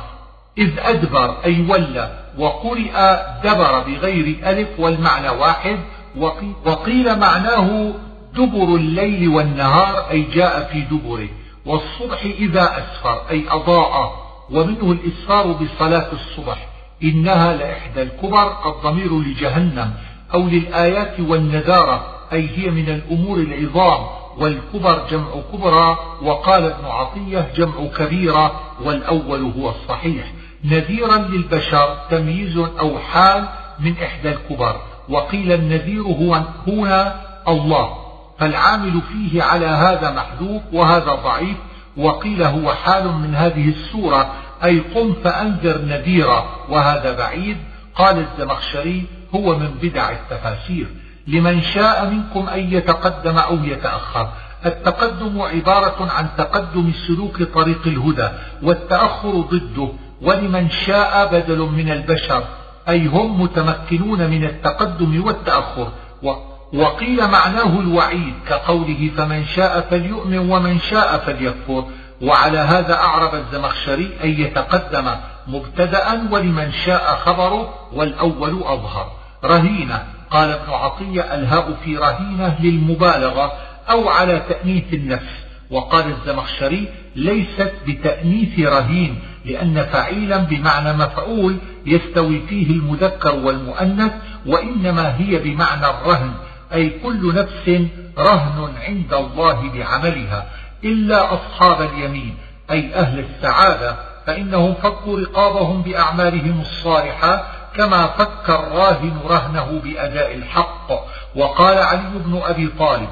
إذ 0.60 0.78
أدبر 0.78 1.44
أي 1.44 1.66
ولى 1.68 2.20
وقرئ 2.38 2.92
دبر 3.44 3.80
بغير 3.80 4.36
ألف 4.46 4.68
والمعنى 4.80 5.28
واحد. 5.28 5.78
وقيل 6.66 7.18
معناه 7.18 7.92
دبر 8.34 8.76
الليل 8.76 9.28
والنهار 9.28 10.10
أي 10.10 10.22
جاء 10.22 10.70
في 10.72 10.80
دبره. 10.80 11.28
والصبح 11.66 12.22
إذا 12.24 12.62
أسفر 12.62 13.22
أي 13.30 13.44
أضاء. 13.50 14.12
ومنه 14.50 14.92
الإسفار 14.92 15.52
بصلاة 15.52 16.06
الصبح. 16.12 16.68
إنها 17.02 17.52
لإحدى 17.56 18.02
الكبر 18.02 18.52
الضمير 18.66 19.18
لجهنم 19.18 19.94
أو 20.34 20.42
للآيات 20.42 21.20
والنذارة 21.20 22.06
أي 22.32 22.48
هي 22.56 22.70
من 22.70 22.88
الأمور 22.88 23.38
العظام. 23.38 24.06
والكبر 24.38 25.06
جمع 25.10 25.30
كبرى 25.52 25.98
وقال 26.22 26.64
ابن 26.64 26.84
عطية 26.84 27.50
جمع 27.56 27.86
كبيرة 27.98 28.60
والأول 28.84 29.52
هو 29.58 29.70
الصحيح. 29.70 30.32
نذيرا 30.64 31.16
للبشر 31.16 31.96
تمييز 32.10 32.56
أو 32.56 32.98
حال 32.98 33.48
من 33.78 33.94
إحدى 34.02 34.28
الكبر. 34.28 34.80
وقيل 35.08 35.52
النذير 35.52 36.02
هو 36.02 36.42
هنا 36.66 37.14
الله 37.48 37.96
فالعامل 38.38 39.00
فيه 39.00 39.42
على 39.42 39.66
هذا 39.66 40.10
محذوف 40.10 40.62
وهذا 40.72 41.14
ضعيف. 41.14 41.56
وقيل 41.96 42.42
هو 42.42 42.72
حال 42.72 43.12
من 43.12 43.34
هذه 43.34 43.68
السورة 43.68 44.32
أي 44.64 44.78
قم 44.78 45.14
فأنذر 45.24 45.78
نذيرا 45.78 46.46
وهذا 46.68 47.16
بعيد. 47.18 47.56
قال 47.94 48.18
الزمخشري 48.18 49.06
هو 49.34 49.58
من 49.58 49.70
بدع 49.82 50.10
التفاسير. 50.10 50.86
لمن 51.26 51.62
شاء 51.62 52.10
منكم 52.10 52.48
أن 52.48 52.72
يتقدم 52.72 53.38
أو 53.38 53.64
يتأخر. 53.64 54.28
التقدم 54.66 55.40
عبارة 55.42 56.10
عن 56.10 56.28
تقدم 56.38 56.92
سلوك 57.06 57.42
طريق 57.42 57.86
الهدى 57.86 58.28
والتأخر 58.62 59.30
ضده. 59.30 59.92
ولمن 60.22 60.70
شاء 60.70 61.32
بدل 61.32 61.58
من 61.58 61.90
البشر 61.90 62.44
أي 62.88 63.06
هم 63.06 63.42
متمكنون 63.42 64.30
من 64.30 64.44
التقدم 64.44 65.24
والتأخر. 65.24 65.92
وقيل 66.72 67.28
معناه 67.28 67.80
الوعيد 67.80 68.34
كقوله 68.48 69.10
فمن 69.16 69.44
شاء 69.44 69.80
فليؤمن 69.90 70.38
ومن 70.38 70.78
شاء 70.80 71.18
فليكفر. 71.18 71.84
وعلى 72.22 72.58
هذا 72.58 72.94
أعرب 72.94 73.34
الزمخشري 73.34 74.10
أن 74.24 74.28
يتقدم 74.28 75.10
مبتدأ 75.46 76.28
ولمن 76.30 76.72
شاء 76.72 77.16
خبره 77.16 77.74
والأول 77.92 78.62
أظهر. 78.62 79.12
رهينة 79.44 80.02
قال 80.30 80.50
ابن 80.50 80.72
عطية 80.72 81.20
الهاء 81.20 81.72
في 81.84 81.96
رهينة 81.96 82.56
للمبالغة 82.60 83.52
أو 83.90 84.08
على 84.08 84.42
تأنيث 84.48 84.94
النفس. 84.94 85.40
وقال 85.70 86.04
الزمخشري 86.10 86.88
ليست 87.16 87.72
بتأنيث 87.86 88.58
رهين 88.58 89.18
لأن 89.52 89.86
فعيلا 89.92 90.36
بمعنى 90.36 90.92
مفعول 90.92 91.56
يستوي 91.86 92.40
فيه 92.48 92.70
المذكر 92.70 93.34
والمؤنث 93.34 94.12
وإنما 94.46 95.16
هي 95.16 95.38
بمعنى 95.38 95.86
الرهن 95.86 96.32
أي 96.72 96.90
كل 96.90 97.34
نفس 97.34 97.88
رهن 98.18 98.72
عند 98.86 99.12
الله 99.14 99.70
بعملها 99.74 100.46
إلا 100.84 101.34
أصحاب 101.34 101.82
اليمين 101.82 102.34
أي 102.70 102.94
أهل 102.94 103.18
السعادة 103.18 103.96
فإنهم 104.26 104.74
فكوا 104.74 105.18
رقابهم 105.18 105.82
بأعمالهم 105.82 106.60
الصالحة 106.60 107.44
كما 107.76 108.06
فك 108.06 108.50
الراهن 108.50 109.18
رهنه 109.28 109.80
بأداء 109.84 110.34
الحق. 110.34 110.92
وقال 111.36 111.78
علي 111.78 112.10
بن 112.24 112.40
أبي 112.44 112.66
طالب 112.78 113.08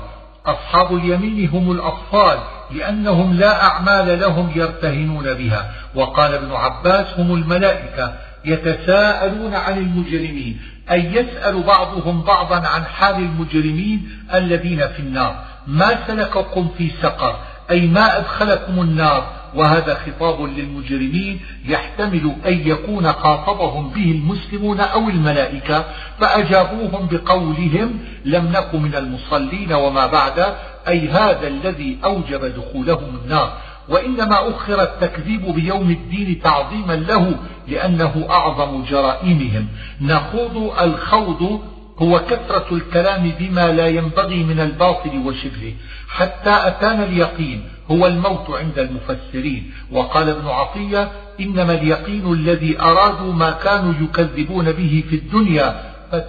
أصحاب 0.46 0.94
اليمين 0.94 1.48
هم 1.48 1.72
الأطفال 1.72 2.38
لأنهم 2.70 3.34
لا 3.34 3.62
أعمال 3.62 4.20
لهم 4.20 4.52
يرتهنون 4.56 5.34
بها. 5.34 5.70
وقال 5.94 6.34
ابن 6.34 6.52
عباس 6.52 7.06
هم 7.18 7.34
الملائكة 7.34 8.14
يتساءلون 8.44 9.54
عن 9.54 9.78
المجرمين 9.78 10.60
أي 10.90 11.14
يسأل 11.14 11.62
بعضهم 11.62 12.22
بعضا 12.22 12.56
عن 12.56 12.84
حال 12.84 13.14
المجرمين 13.14 14.10
الذين 14.34 14.88
في 14.88 14.98
النار. 14.98 15.44
ما 15.66 16.06
سلككم 16.06 16.68
في 16.78 16.90
سقر؟ 17.02 17.36
أي 17.70 17.86
ما 17.86 18.18
أدخلكم 18.18 18.80
النار؟ 18.80 19.37
وهذا 19.58 19.94
خطاب 19.94 20.42
للمجرمين 20.42 21.40
يحتمل 21.64 22.34
أن 22.46 22.68
يكون 22.68 23.12
خاطبهم 23.12 23.90
به 23.90 24.10
المسلمون 24.10 24.80
أو 24.80 25.08
الملائكة 25.08 25.84
فأجابوهم 26.20 27.08
بقولهم 27.10 27.98
لم 28.24 28.46
نك 28.46 28.74
من 28.74 28.94
المصلين 28.94 29.72
وما 29.72 30.06
بعد 30.06 30.54
أي 30.88 31.08
هذا 31.08 31.48
الذي 31.48 31.98
أوجب 32.04 32.44
دخولهم 32.44 33.18
النار. 33.24 33.52
وإنما 33.88 34.50
أخر 34.50 34.82
التكذيب 34.82 35.54
بيوم 35.54 35.90
الدين 35.90 36.40
تعظيما 36.42 36.92
له 36.92 37.34
لأنه 37.68 38.26
أعظم 38.30 38.84
جرائمهم. 38.84 39.66
نخوض 40.00 40.72
الخوض 40.80 41.60
هو 42.02 42.18
كثرة 42.18 42.66
الكلام 42.72 43.32
بما 43.38 43.72
لا 43.72 43.88
ينبغي 43.88 44.44
من 44.44 44.60
الباطل 44.60 45.18
وشبهه 45.26 45.72
حتى 46.08 46.50
أتانا 46.50 47.04
اليقين 47.04 47.68
هو 47.90 48.06
الموت 48.06 48.50
عند 48.50 48.78
المفسرين. 48.78 49.72
وقال 49.92 50.28
ابن 50.28 50.48
عطية 50.48 51.10
إنما 51.40 51.72
اليقين 51.72 52.32
الذي 52.32 52.80
أرادوا 52.80 53.32
ما 53.32 53.50
كانوا 53.50 53.94
يكذبون 54.00 54.72
به 54.72 55.04
في 55.10 55.16
الدنيا 55.16 55.82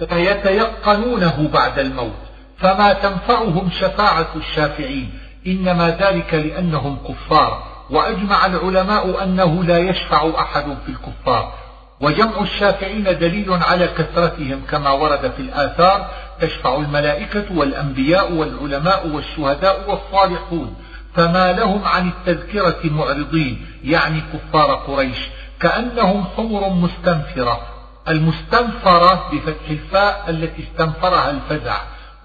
فيتيقنونه 0.08 1.48
بعد 1.52 1.78
الموت 1.78 2.16
فما 2.58 2.92
تنفعهم 2.92 3.70
شفاعة 3.70 4.28
الشافعين. 4.36 5.10
إنما 5.46 5.90
ذلك 5.90 6.34
لأنهم 6.34 6.96
كفار. 7.08 7.70
وأجمع 7.90 8.46
العلماء 8.46 9.24
أنه 9.24 9.64
لا 9.64 9.78
يشفع 9.78 10.30
أحد 10.40 10.64
في 10.64 10.88
الكفار. 10.88 11.52
وجمع 12.00 12.40
الشافعين 12.40 13.04
دليل 13.04 13.52
على 13.52 13.86
كثرتهم 13.86 14.62
كما 14.70 14.90
ورد 14.90 15.32
في 15.36 15.42
الآثار 15.42 16.10
تشفع 16.40 16.76
الملائكة 16.76 17.44
والأنبياء 17.54 18.32
والعلماء 18.32 19.08
والشهداء 19.08 19.90
والصالحون 19.90 20.76
فما 21.14 21.52
لهم 21.52 21.84
عن 21.84 22.08
التذكرة 22.08 22.80
معرضين 22.84 23.66
يعني 23.84 24.22
كفار 24.32 24.74
قريش 24.74 25.18
كأنهم 25.60 26.24
حمر 26.36 26.68
مستنفرة 26.68 27.60
المستنفرة 28.08 29.30
بفتح 29.32 29.70
الفاء 29.70 30.24
التي 30.28 30.62
استنفرها 30.62 31.30
الفزع 31.30 31.76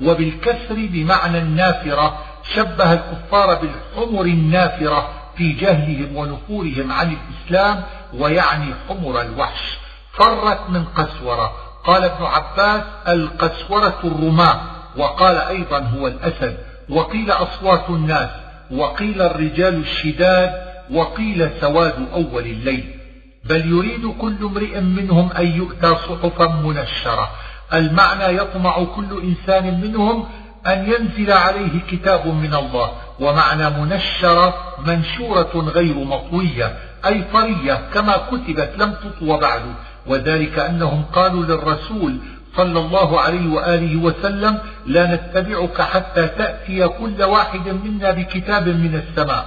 وبالكسر 0.01 0.75
بمعنى 0.75 1.37
النافرة 1.37 2.17
شبه 2.55 2.93
الكفار 2.93 3.55
بالحمر 3.55 4.25
النافرة 4.25 5.09
في 5.37 5.51
جهلهم 5.51 6.15
ونفورهم 6.15 6.91
عن 6.91 7.17
الإسلام 7.17 7.83
ويعني 8.13 8.73
حمر 8.89 9.21
الوحش. 9.21 9.77
فرت 10.13 10.69
من 10.69 10.85
قسورة. 10.85 11.53
قال 11.83 12.03
ابن 12.03 12.25
عباس 12.25 12.83
القسورة 13.07 13.99
الرماة. 14.03 14.61
وقال 14.97 15.37
أيضا 15.37 15.79
هو 15.79 16.07
الأسد. 16.07 16.57
وقيل 16.89 17.31
أصوات 17.31 17.89
الناس. 17.89 18.29
وقيل 18.71 19.21
الرجال 19.21 19.75
الشداد. 19.75 20.51
وقيل 20.91 21.51
سواد 21.61 21.93
أول 22.13 22.43
الليل. 22.45 22.95
بل 23.43 23.71
يريد 23.71 24.07
كل 24.21 24.35
امرئ 24.45 24.79
منهم 24.79 25.31
أن 25.31 25.47
يؤتى 25.47 25.95
صحفا 25.95 26.47
منشرة. 26.47 27.31
المعنى 27.73 28.37
يطمع 28.37 28.83
كل 28.83 29.21
إنسان 29.23 29.81
منهم 29.81 30.27
أن 30.67 30.91
ينزل 30.91 31.31
عليه 31.31 31.81
كتاب 31.91 32.27
من 32.27 32.53
الله. 32.53 32.91
ومعنى 33.19 33.69
منشرة 33.69 34.53
منشورة 34.85 35.71
غير 35.75 35.93
مطوية 35.97 36.77
أي 37.05 37.23
طرية 37.33 37.81
كما 37.93 38.17
كتبت 38.17 38.71
لم 38.77 38.93
تطوى 38.93 39.39
بعد 39.39 39.61
وذلك 40.07 40.59
أنهم 40.59 41.03
قالوا 41.13 41.43
للرسول 41.45 42.17
صلى 42.57 42.79
الله 42.79 43.21
عليه 43.21 43.53
وآله 43.53 43.97
وسلم 43.97 44.59
لا 44.85 45.15
نتبعك 45.15 45.81
حتى 45.81 46.27
تأتي 46.27 46.87
كل 46.87 47.23
واحد 47.23 47.69
منا 47.69 48.11
بكتاب 48.11 48.67
من 48.67 48.95
السماء 48.95 49.45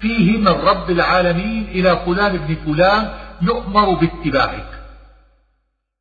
فيه 0.00 0.38
من 0.38 0.48
رب 0.48 0.90
العالمين 0.90 1.68
إلى 1.70 1.98
فلان 2.06 2.34
ابن 2.34 2.56
فلان 2.66 3.08
نؤمر 3.42 3.94
باتباعك. 3.94 4.66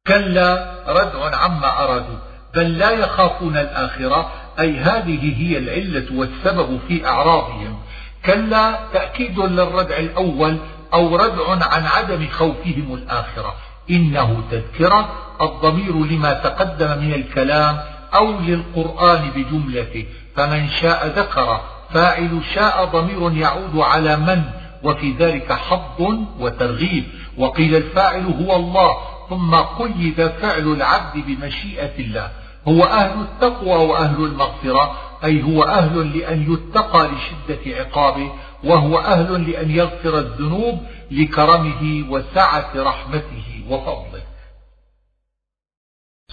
كلا 0.08 0.72
ردع 0.88 1.36
عما 1.36 1.84
أرادوا 1.84 2.18
بل 2.56 2.78
لا 2.78 2.92
يخافون 2.92 3.58
الآخرة 3.58 4.32
أي 4.60 4.78
هذه 4.78 5.34
هي 5.38 5.58
العلة 5.58 6.06
والسبب 6.20 6.80
في 6.88 7.08
أعراضهم. 7.08 7.80
كلا 8.26 8.80
تأكيد 8.94 9.40
للردع 9.40 9.98
الأول 9.98 10.58
أو 10.94 11.16
ردع 11.16 11.66
عن 11.66 11.86
عدم 11.86 12.28
خوفهم 12.28 12.94
الآخرة. 12.94 13.56
إنه 13.90 14.44
تذكرة 14.52 15.10
الضمير 15.42 16.06
لما 16.06 16.34
تقدم 16.34 17.02
من 17.02 17.14
الكلام 17.14 17.80
أو 18.16 18.40
للقرآن 18.40 19.32
بجملته. 19.36 20.06
فمن 20.36 20.70
شاء 20.70 21.08
ذكر 21.08 21.62
فاعل 21.94 22.42
شاء 22.54 22.86
ضمير 22.86 23.32
يعود 23.32 23.78
على 23.78 24.18
من 24.18 24.44
وفي 24.84 25.12
ذلك 25.20 25.54
حظ 25.54 26.18
وترغيب. 26.40 27.04
وقيل 27.38 27.76
الفاعل 27.76 28.26
هو 28.26 28.56
الله 28.56 28.98
ثم 29.30 29.56
قيد 29.56 30.28
فعل 30.42 30.68
العبد 30.74 31.24
بمشيئة 31.28 32.00
الله. 32.00 32.32
هو 32.68 32.84
أهل 32.84 33.22
التقوى 33.22 33.86
وأهل 33.86 34.24
المغفرة 34.24 35.10
أي 35.24 35.44
هو 35.44 35.64
أهل 35.64 36.18
لأن 36.18 36.54
يتقى 36.54 37.08
لشدة 37.08 37.78
عقابه 37.80 38.32
وهو 38.64 39.00
أهل 39.00 39.52
لأن 39.52 39.72
يغفر 39.72 40.20
الذنوب 40.20 40.80
لكرمه 41.12 42.06
وسعة 42.10 42.72
رحمته 42.76 43.64
وفضله. 43.70 44.22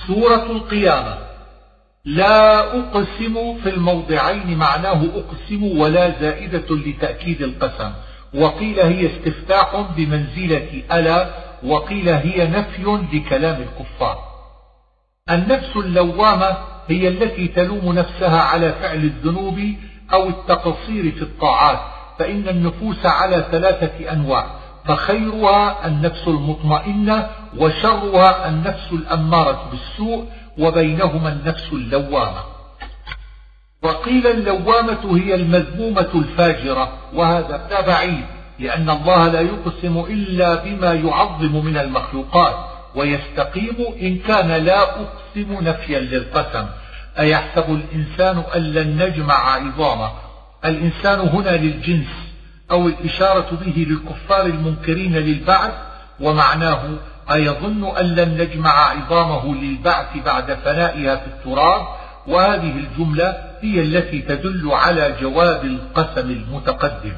سورة 0.06 0.50
القيامة. 0.50 1.18
لا 2.04 2.60
أقسم 2.78 3.60
في 3.62 3.68
الموضعين 3.68 4.58
معناه 4.58 5.04
أقسم 5.04 5.78
ولا 5.78 6.20
زائدة 6.20 6.76
لتأكيد 6.76 7.42
القسم. 7.42 7.92
وقيل 8.34 8.80
هي 8.80 9.06
استفتاح 9.06 9.86
بمنزلة 9.96 10.82
ألا 10.92 11.30
وقيل 11.64 12.08
هي 12.08 12.46
نفي 12.46 12.82
لكلام 13.12 13.62
الكفار. 13.62 14.25
النفس 15.30 15.76
اللوامة 15.76 16.56
هي 16.88 17.08
التي 17.08 17.48
تلوم 17.48 17.92
نفسها 17.92 18.40
على 18.40 18.72
فعل 18.72 19.04
الذنوب 19.04 19.60
أو 20.12 20.28
التقصير 20.28 21.12
في 21.12 21.22
الطاعات 21.22 21.78
فإن 22.18 22.48
النفوس 22.48 23.06
على 23.06 23.44
ثلاثة 23.50 24.12
أنواع 24.12 24.46
فخيرها 24.84 25.86
النفس 25.86 26.28
المطمئنة 26.28 27.28
وشرها 27.58 28.48
النفس 28.48 28.92
الأمارة 28.92 29.70
بالسوء 29.70 30.24
وبينهما 30.58 31.32
النفس 31.32 31.72
اللوامة. 31.72 32.40
وقيل 33.82 34.26
اللوامة 34.26 35.18
هي 35.18 35.34
المذمومة 35.34 36.10
الفاجرة 36.14 36.92
وهذا 37.14 37.66
لا 37.70 37.86
بعيد 37.86 38.24
لأن 38.58 38.90
الله 38.90 39.28
لا 39.28 39.40
يقسم 39.40 40.04
إلا 40.08 40.54
بما 40.54 40.94
يعظم 40.94 41.64
من 41.64 41.76
المخلوقات. 41.76 42.75
ويستقيم 42.96 43.76
إن 44.02 44.18
كان 44.18 44.48
لا 44.64 44.80
أقسم 44.82 45.58
نفيا 45.60 46.00
للقسم. 46.00 46.66
أيحسب 47.18 47.64
الإنسان 47.70 48.42
أن 48.56 48.62
لن 48.62 49.02
نجمع 49.02 49.54
عظامه؟ 49.54 50.10
الإنسان 50.64 51.20
هنا 51.20 51.56
للجنس 51.56 52.06
أو 52.70 52.88
الإشارة 52.88 53.58
به 53.66 53.86
للكفار 53.88 54.46
المنكرين 54.46 55.16
للبعث 55.16 55.72
ومعناه 56.20 56.82
أيظن 57.32 57.96
أن 57.96 58.14
لن 58.14 58.40
نجمع 58.40 58.90
عظامه 58.90 59.54
للبعث 59.54 60.16
بعد 60.24 60.54
فنائها 60.64 61.16
في 61.16 61.26
التراب؟ 61.26 61.86
وهذه 62.26 62.72
الجملة 62.72 63.36
هي 63.62 63.80
التي 63.82 64.22
تدل 64.22 64.70
على 64.72 65.16
جواب 65.20 65.64
القسم 65.64 66.30
المتقدم. 66.30 67.12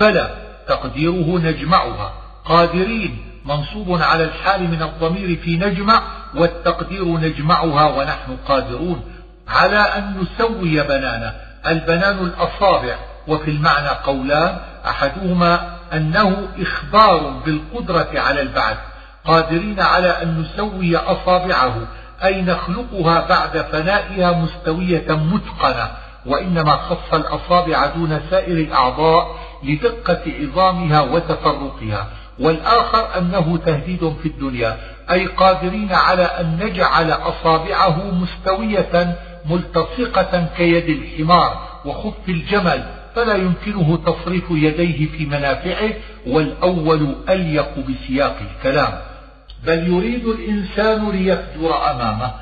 بلى 0.00 0.30
تقديره 0.68 1.38
نجمعها. 1.38 2.12
قادرين 2.44 3.29
منصوب 3.44 4.02
على 4.02 4.24
الحال 4.24 4.70
من 4.70 4.82
الضمير 4.82 5.36
في 5.36 5.56
نجمع 5.56 6.02
والتقدير 6.34 7.04
نجمعها 7.04 7.88
ونحن 7.88 8.36
قادرون 8.48 9.04
على 9.48 9.78
أن 9.78 10.14
نسوي 10.20 10.82
بنانا. 10.82 11.34
البنان 11.66 12.18
الأصابع 12.18 12.96
وفي 13.28 13.50
المعنى 13.50 13.88
قولان 13.88 14.58
أحدهما 14.86 15.76
أنه 15.92 16.48
إخبار 16.58 17.42
بالقدرة 17.46 18.08
على 18.14 18.40
البعث 18.40 18.76
قادرين 19.24 19.80
على 19.80 20.08
أن 20.08 20.40
نسوي 20.40 20.96
أصابعه 20.96 21.76
أي 22.24 22.42
نخلقها 22.42 23.26
بعد 23.28 23.58
فنائها 23.72 24.32
مستوية 24.32 25.06
متقنة. 25.08 25.90
وإنما 26.26 26.76
خص 26.76 27.14
الأصابع 27.14 27.86
دون 27.86 28.20
سائر 28.30 28.56
الأعضاء 28.56 29.36
لدقة 29.64 30.22
عظامها 30.40 31.00
وتفرقها. 31.00 32.06
والآخر 32.40 33.18
أنه 33.18 33.56
تهديد 33.66 34.12
في 34.22 34.28
الدنيا 34.28 34.76
أي 35.10 35.26
قادرين 35.26 35.92
على 35.92 36.22
أن 36.22 36.58
نجعل 36.62 37.12
أصابعه 37.12 38.10
مستوية 38.10 39.16
ملتصقة 39.50 40.48
كيد 40.56 40.88
الحمار 40.88 41.68
وخف 41.84 42.28
الجمل 42.28 42.84
فلا 43.16 43.34
يمكنه 43.34 43.96
تصريف 44.06 44.44
يديه 44.50 45.08
في 45.08 45.26
منافعه 45.26 45.90
والأول 46.26 47.14
أليق 47.28 47.78
بسياق 47.78 48.36
الكلام. 48.50 48.92
بل 49.66 49.86
يريد 49.88 50.26
الإنسان 50.26 51.10
ليفجر 51.10 51.90
أمامه. 51.90 52.32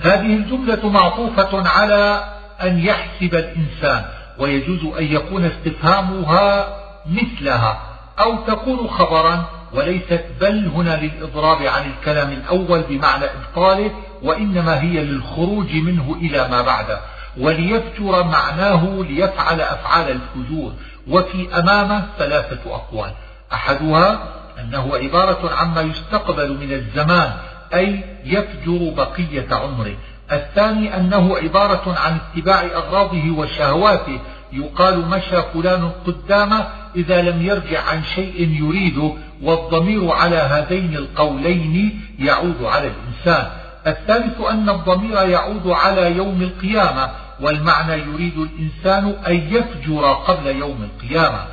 هذه 0.00 0.34
الجملة 0.36 0.88
معطوفة 0.88 1.68
على 1.68 2.24
أن 2.62 2.78
يحسب 2.78 3.34
الإنسان 3.34 4.04
ويجوز 4.38 4.80
أن 4.98 5.04
يكون 5.04 5.44
استفهامها 5.44 6.68
مثلها. 7.06 7.95
أو 8.20 8.36
تكون 8.46 8.88
خبرا 8.88 9.44
وليست 9.72 10.24
بل 10.40 10.66
هنا 10.74 11.00
للإضراب 11.02 11.62
عن 11.62 11.90
الكلام 11.90 12.32
الأول 12.32 12.82
بمعنى 12.82 13.24
إبطاله 13.24 13.90
وإنما 14.22 14.82
هي 14.82 15.04
للخروج 15.04 15.74
منه 15.74 16.16
إلى 16.20 16.48
ما 16.48 16.62
بعده. 16.62 17.00
وليفجر 17.38 18.24
معناه 18.24 19.04
ليفعل 19.08 19.60
أفعال 19.60 20.10
الفجور. 20.10 20.72
وفي 21.08 21.58
أمامه 21.58 22.06
ثلاثة 22.18 22.74
أقوال. 22.74 23.12
أحدها 23.52 24.18
أنه 24.60 24.96
عبارة 24.96 25.54
عما 25.54 25.80
يستقبل 25.80 26.58
من 26.58 26.72
الزمان 26.72 27.32
أي 27.74 28.04
يفجر 28.24 28.92
بقية 28.96 29.46
عمره. 29.50 29.96
الثاني 30.32 30.96
أنه 30.96 31.36
عبارة 31.36 31.94
عن 31.98 32.18
اتباع 32.34 32.60
أغراضه 32.60 33.30
وشهواته 33.38 34.20
يقال 34.52 35.08
مشى 35.08 35.42
فلان 35.54 35.90
قدامه 36.06 36.66
إذا 36.96 37.22
لم 37.22 37.42
يرجع 37.42 37.82
عن 37.82 38.02
شيء 38.04 38.48
يريده 38.62 39.12
والضمير 39.42 40.10
على 40.10 40.36
هذين 40.36 40.96
القولين 40.96 42.00
يعود 42.18 42.62
على 42.62 42.90
الإنسان. 42.90 43.46
الثالث 43.86 44.40
أن 44.40 44.68
الضمير 44.68 45.28
يعود 45.28 45.66
على 45.66 46.16
يوم 46.16 46.42
القيامة 46.42 47.10
والمعنى 47.40 47.92
يريد 47.92 48.38
الإنسان 48.38 49.14
أن 49.26 49.34
يفجر 49.34 50.12
قبل 50.12 50.46
يوم 50.46 50.88
القيامة. 50.92 51.44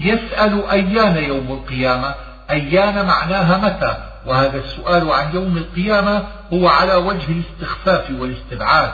يسأل 0.00 0.64
أيان 0.70 1.16
يوم 1.16 1.46
القيامة؟ 1.52 2.14
أيان 2.50 3.06
معناها 3.06 3.58
متى؟ 3.58 3.96
وهذا 4.26 4.58
السؤال 4.58 5.12
عن 5.12 5.34
يوم 5.34 5.56
القيامة 5.56 6.22
هو 6.52 6.68
على 6.68 6.94
وجه 6.94 7.26
الاستخفاف 7.28 8.10
والاستبعاد. 8.10 8.90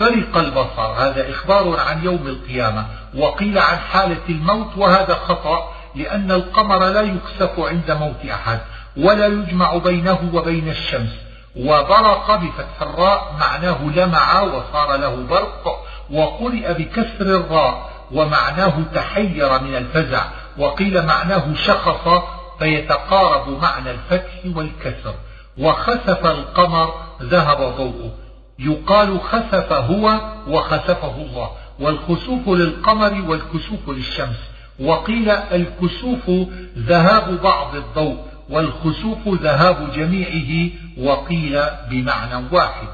برق 0.00 0.36
البصر. 0.36 0.92
هذا 0.98 1.30
إخبار 1.30 1.80
عن 1.80 2.04
يوم 2.04 2.26
القيامة. 2.26 2.86
وقيل 3.14 3.58
عن 3.58 3.78
حالة 3.78 4.22
الموت 4.28 4.76
وهذا 4.76 5.14
خطأ 5.14 5.72
لأن 5.94 6.30
القمر 6.30 6.78
لا 6.78 7.00
يكسف 7.00 7.60
عند 7.60 7.90
موت 7.90 8.30
أحد 8.30 8.58
ولا 8.96 9.26
يجمع 9.26 9.76
بينه 9.76 10.30
وبين 10.34 10.68
الشمس. 10.68 11.10
وبرق 11.56 12.34
بفتح 12.36 12.82
الراء 12.82 13.34
معناه 13.40 13.78
لمع 13.96 14.40
وصار 14.40 14.96
له 14.96 15.26
برق 15.30 15.84
وقرئ 16.10 16.72
بكسر 16.72 17.36
الراء 17.36 17.90
ومعناه 18.12 18.74
تحير 18.94 19.60
من 19.62 19.76
الفزع. 19.76 20.24
وقيل 20.58 21.06
معناه 21.06 21.54
شخص 21.54 22.22
فيتقارب 22.58 23.62
معنى 23.62 23.90
الفتح 23.90 24.56
والكسر. 24.56 25.14
وخسف 25.58 26.26
القمر 26.26 26.94
ذهب 27.22 27.58
ضوءه. 27.58 28.25
يقال 28.58 29.20
خسف 29.20 29.72
هو 29.72 30.20
وخسفه 30.48 31.16
الله. 31.16 31.50
والخسوف 31.80 32.48
للقمر 32.48 33.24
والكسوف 33.28 33.88
للشمس. 33.88 34.36
وقيل 34.80 35.30
الكسوف 35.30 36.30
ذهاب 36.78 37.42
بعض 37.42 37.74
الضوء 37.76 38.16
والخسوف 38.50 39.28
ذهاب 39.28 39.92
جميعه 39.92 40.70
وقيل 40.98 41.62
بمعنى 41.90 42.46
واحد. 42.52 42.88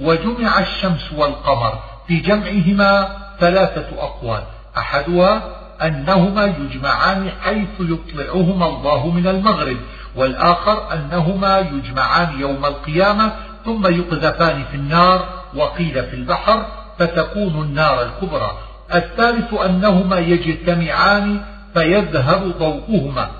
وجمع 0.00 0.60
الشمس 0.60 1.12
والقمر 1.16 1.78
في 2.06 2.16
جمعهما 2.16 3.16
ثلاثة 3.40 3.86
أقوال. 3.98 4.42
أحدها 4.78 5.62
أنهما 5.82 6.44
يجمعان 6.44 7.30
حيث 7.42 7.68
يطلعهما 7.80 8.66
الله 8.68 9.10
من 9.10 9.26
المغرب 9.26 9.76
والآخر 10.16 10.92
أنهما 10.92 11.58
يجمعان 11.58 12.40
يوم 12.40 12.64
القيامة 12.64 13.32
ثم 13.64 13.86
يقذفان 13.86 14.64
في 14.70 14.76
النار 14.76 15.28
وقيل 15.54 16.04
في 16.04 16.16
البحر 16.16 16.66
فتكون 16.98 17.62
النار 17.62 18.02
الكبرى. 18.02 18.58
الثالث 18.94 19.54
أنهما 19.54 20.18
يجتمعان 20.18 21.44
فيذهب 21.74 22.54
ضوءهما 22.58 23.30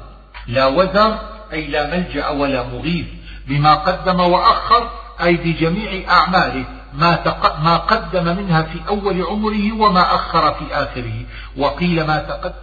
لا 0.48 0.66
وزر 0.66 1.18
أي 1.52 1.66
لا 1.66 1.96
ملجأ 1.96 2.28
ولا 2.28 2.62
مغيث 2.62 3.06
بما 3.48 3.74
قدم 3.74 4.20
وأخر 4.20 4.90
أي 5.22 5.36
بجميع 5.36 6.12
أعماله 6.12 6.64
ما, 6.94 7.18
ما 7.64 7.76
قدم 7.76 8.24
منها 8.24 8.62
في 8.62 8.78
أول 8.88 9.22
عمره 9.22 9.72
وما 9.72 10.14
أخر 10.14 10.54
في 10.54 10.64
آخره. 10.74 11.14
وقيل 11.56 12.06
ما 12.06 12.18
تقدم 12.18 12.54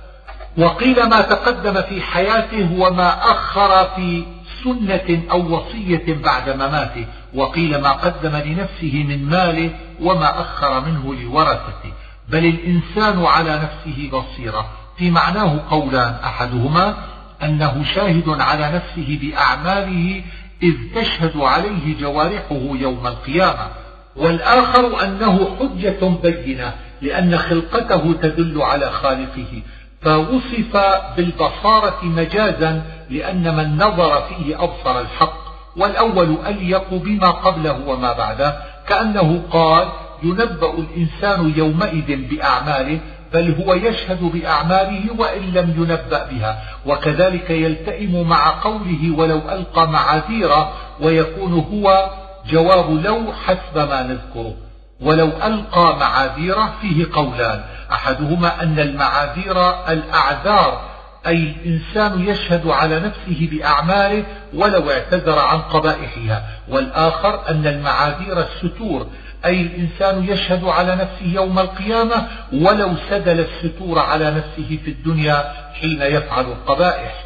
وقيل 0.58 1.10
ما 1.10 1.22
تقدم 1.22 1.82
في 1.82 2.02
حياته 2.02 2.72
وما 2.80 3.32
أخر 3.32 3.86
في 3.96 4.26
سنة 4.64 5.24
أو 5.32 5.56
وصية 5.56 6.16
بعد 6.24 6.50
مماته. 6.50 7.06
وقيل 7.34 7.82
ما 7.82 7.92
قدم 7.92 8.36
لنفسه 8.36 9.06
من 9.08 9.26
ماله 9.26 9.70
وما 10.02 10.42
أخر 10.42 10.82
منه 10.82 11.16
لورثته 11.16 11.94
بل 12.30 12.46
الإنسان 12.46 13.26
على 13.26 13.56
نفسه 13.56 14.10
بصيرة. 14.14 14.70
في 14.98 15.12
معناه 15.12 15.60
قولان 15.70 16.16
أحدهما 16.24 16.96
أنه 17.44 17.84
شاهد 17.96 18.30
على 18.30 18.72
نفسه 18.72 19.20
بأعماله 19.22 20.22
إذ 20.64 20.74
تشهد 20.96 21.38
عليه 21.38 22.00
جوارحه 22.00 22.62
يوم 22.80 23.08
القيامة 23.08 23.68
والآخر 24.16 25.04
أنه 25.04 25.58
حجة 25.60 26.08
بينة 26.24 26.74
لأن 27.02 27.38
خلقته 27.38 28.14
تدل 28.22 28.62
على 28.62 28.92
خالقه 28.92 29.62
فوصف 30.02 30.78
بالبصارة 31.18 32.06
مجازا 32.06 32.84
لأن 33.10 33.56
من 33.56 33.78
نظر 33.78 34.22
فيه 34.22 34.64
أبصر 34.64 35.00
الحق. 35.00 35.39
والأول 35.78 36.38
أليق 36.48 36.94
بما 36.94 37.32
قبله 37.32 37.88
وما 37.88 38.14
بعده 38.14 38.58
كأنه 38.88 39.42
قال 39.52 39.88
ينبأ 40.24 40.74
الإنسان 40.74 41.54
يومئذ 41.58 42.16
بأعماله 42.30 43.00
بل 43.34 43.56
هو 43.64 43.74
يشهد 43.74 44.24
بأعماله 44.24 45.04
وإن 45.18 45.42
لم 45.42 45.74
ينبأ 45.78 46.26
بها. 46.32 46.62
وكذلك 46.86 47.50
يلتئم 47.50 48.28
مع 48.28 48.50
قوله 48.64 49.16
ولو 49.18 49.38
ألقى 49.38 49.88
معاذيره 49.88 50.72
ويكون 51.02 51.54
هو 51.54 52.10
جواب 52.50 53.06
لو 53.06 53.34
حسب 53.46 53.78
ما 53.90 54.04
نذكره. 54.04 54.54
ولو 55.02 55.28
ألقى 55.44 55.98
معاذيره 56.00 56.74
فيه 56.82 57.06
قولان 57.14 57.62
أحدهما 57.92 58.64
أن 58.64 58.80
المعاذير 58.80 59.70
الأعذار 59.90 60.89
أي 61.28 61.36
الإنسان 61.36 62.30
يشهد 62.30 62.68
على 62.68 63.00
نفسه 63.00 63.50
بأعماله 63.52 64.24
ولو 64.54 64.92
اعتذر 64.92 65.40
عن 65.40 65.62
قبائحها. 65.62 66.44
والآخر 66.70 67.50
أن 67.50 67.68
المعاذير 67.68 68.40
الستور 68.40 69.08
أي 69.46 69.62
الإنسان 69.62 70.24
يشهد 70.24 70.64
على 70.64 70.96
نفسه 70.96 71.26
يوم 71.26 71.60
القيامة 71.60 72.28
ولو 72.54 72.92
سدل 73.10 73.40
الستور 73.40 74.00
على 74.00 74.32
نفسه 74.32 74.80
في 74.86 74.92
الدنيا 74.92 75.54
حين 75.74 76.02
يفعل 76.02 76.46
القبائح. 76.46 77.26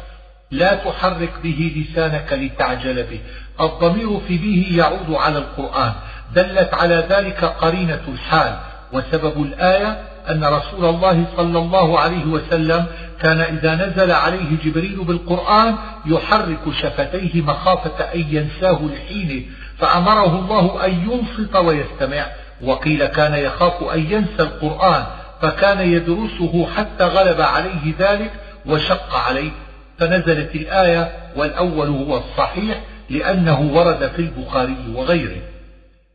لا 0.50 0.74
تحرك 0.74 1.32
به 1.42 1.86
لسانك 1.88 2.32
لتعجل 2.32 3.02
به. 3.02 3.20
الضمير 3.60 4.20
في 4.28 4.38
به 4.38 4.76
يعود 4.78 5.10
على 5.10 5.38
القرآن. 5.38 5.92
دلت 6.34 6.74
على 6.74 7.06
ذلك 7.10 7.44
قرينة 7.44 8.02
الحال. 8.08 8.58
وسبب 8.92 9.42
الآية 9.42 10.13
أن 10.30 10.44
رسول 10.44 10.84
الله 10.84 11.24
صلى 11.36 11.58
الله 11.58 12.00
عليه 12.00 12.24
وسلم 12.24 12.86
كان 13.20 13.40
إذا 13.40 13.74
نزل 13.74 14.12
عليه 14.12 14.56
جبريل 14.64 15.04
بالقرآن 15.04 15.76
يحرك 16.06 16.60
شفتيه 16.82 17.42
مخافة 17.42 18.04
أن 18.04 18.20
ينساه 18.20 18.80
لحينه 18.82 19.42
فأمره 19.78 20.38
الله 20.38 20.86
أن 20.86 21.10
ينصت 21.10 21.56
ويستمع. 21.56 22.26
وقيل 22.62 23.06
كان 23.06 23.34
يخاف 23.34 23.82
أن 23.82 24.00
ينسى 24.00 24.42
القرآن 24.42 25.04
فكان 25.42 25.80
يدرسه 25.80 26.66
حتى 26.76 27.04
غلب 27.04 27.40
عليه 27.40 27.94
ذلك 27.98 28.30
وشق 28.66 29.14
عليه. 29.14 29.50
فنزلت 29.98 30.54
الآية 30.54 31.12
والأول 31.36 31.88
هو 31.88 32.16
الصحيح 32.18 32.80
لأنه 33.10 33.60
ورد 33.60 34.10
في 34.16 34.18
البخاري 34.18 34.76
وغيره. 34.94 35.40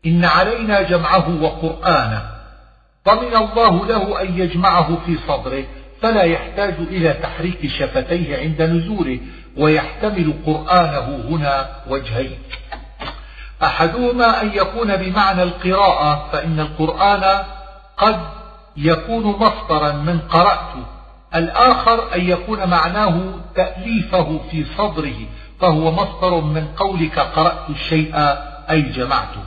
إن 0.06 0.26
علينا 0.26 0.82
جمعه 0.82 1.42
وقرآنه. 1.42 2.39
ضمن 3.06 3.36
الله 3.36 3.86
له 3.86 4.22
أن 4.22 4.40
يجمعه 4.40 4.98
في 5.06 5.18
صدره 5.28 5.64
فلا 6.02 6.24
يحتاج 6.24 6.74
إلى 6.80 7.14
تحريك 7.14 7.68
شفتيه 7.80 8.38
عند 8.38 8.62
نزوله 8.62 9.20
ويحتمل 9.58 10.34
قرآنه 10.46 11.24
هنا 11.30 11.70
وجهين. 11.88 12.40
أحدهما 13.64 14.42
أن 14.42 14.52
يكون 14.54 14.96
بمعنى 14.96 15.44
القراءة 15.44 16.30
فإن 16.32 16.60
القرآن 16.60 17.44
قد 17.98 18.20
يكون 18.78 19.24
مصدرا 19.24 19.92
من 19.92 20.20
قرأت. 20.20 20.74
الآخر 21.36 22.16
أن 22.16 22.30
يكون 22.30 22.70
معناه 22.70 23.34
تأليفه 23.56 24.40
في 24.52 24.66
صدره 24.78 25.18
فهو 25.62 25.92
مصدر 25.92 26.42
من 26.42 26.68
قولك 26.78 27.20
قرأت 27.20 27.70
الشيء 27.70 28.12
أي 28.70 28.82
جمعته. 28.82 29.44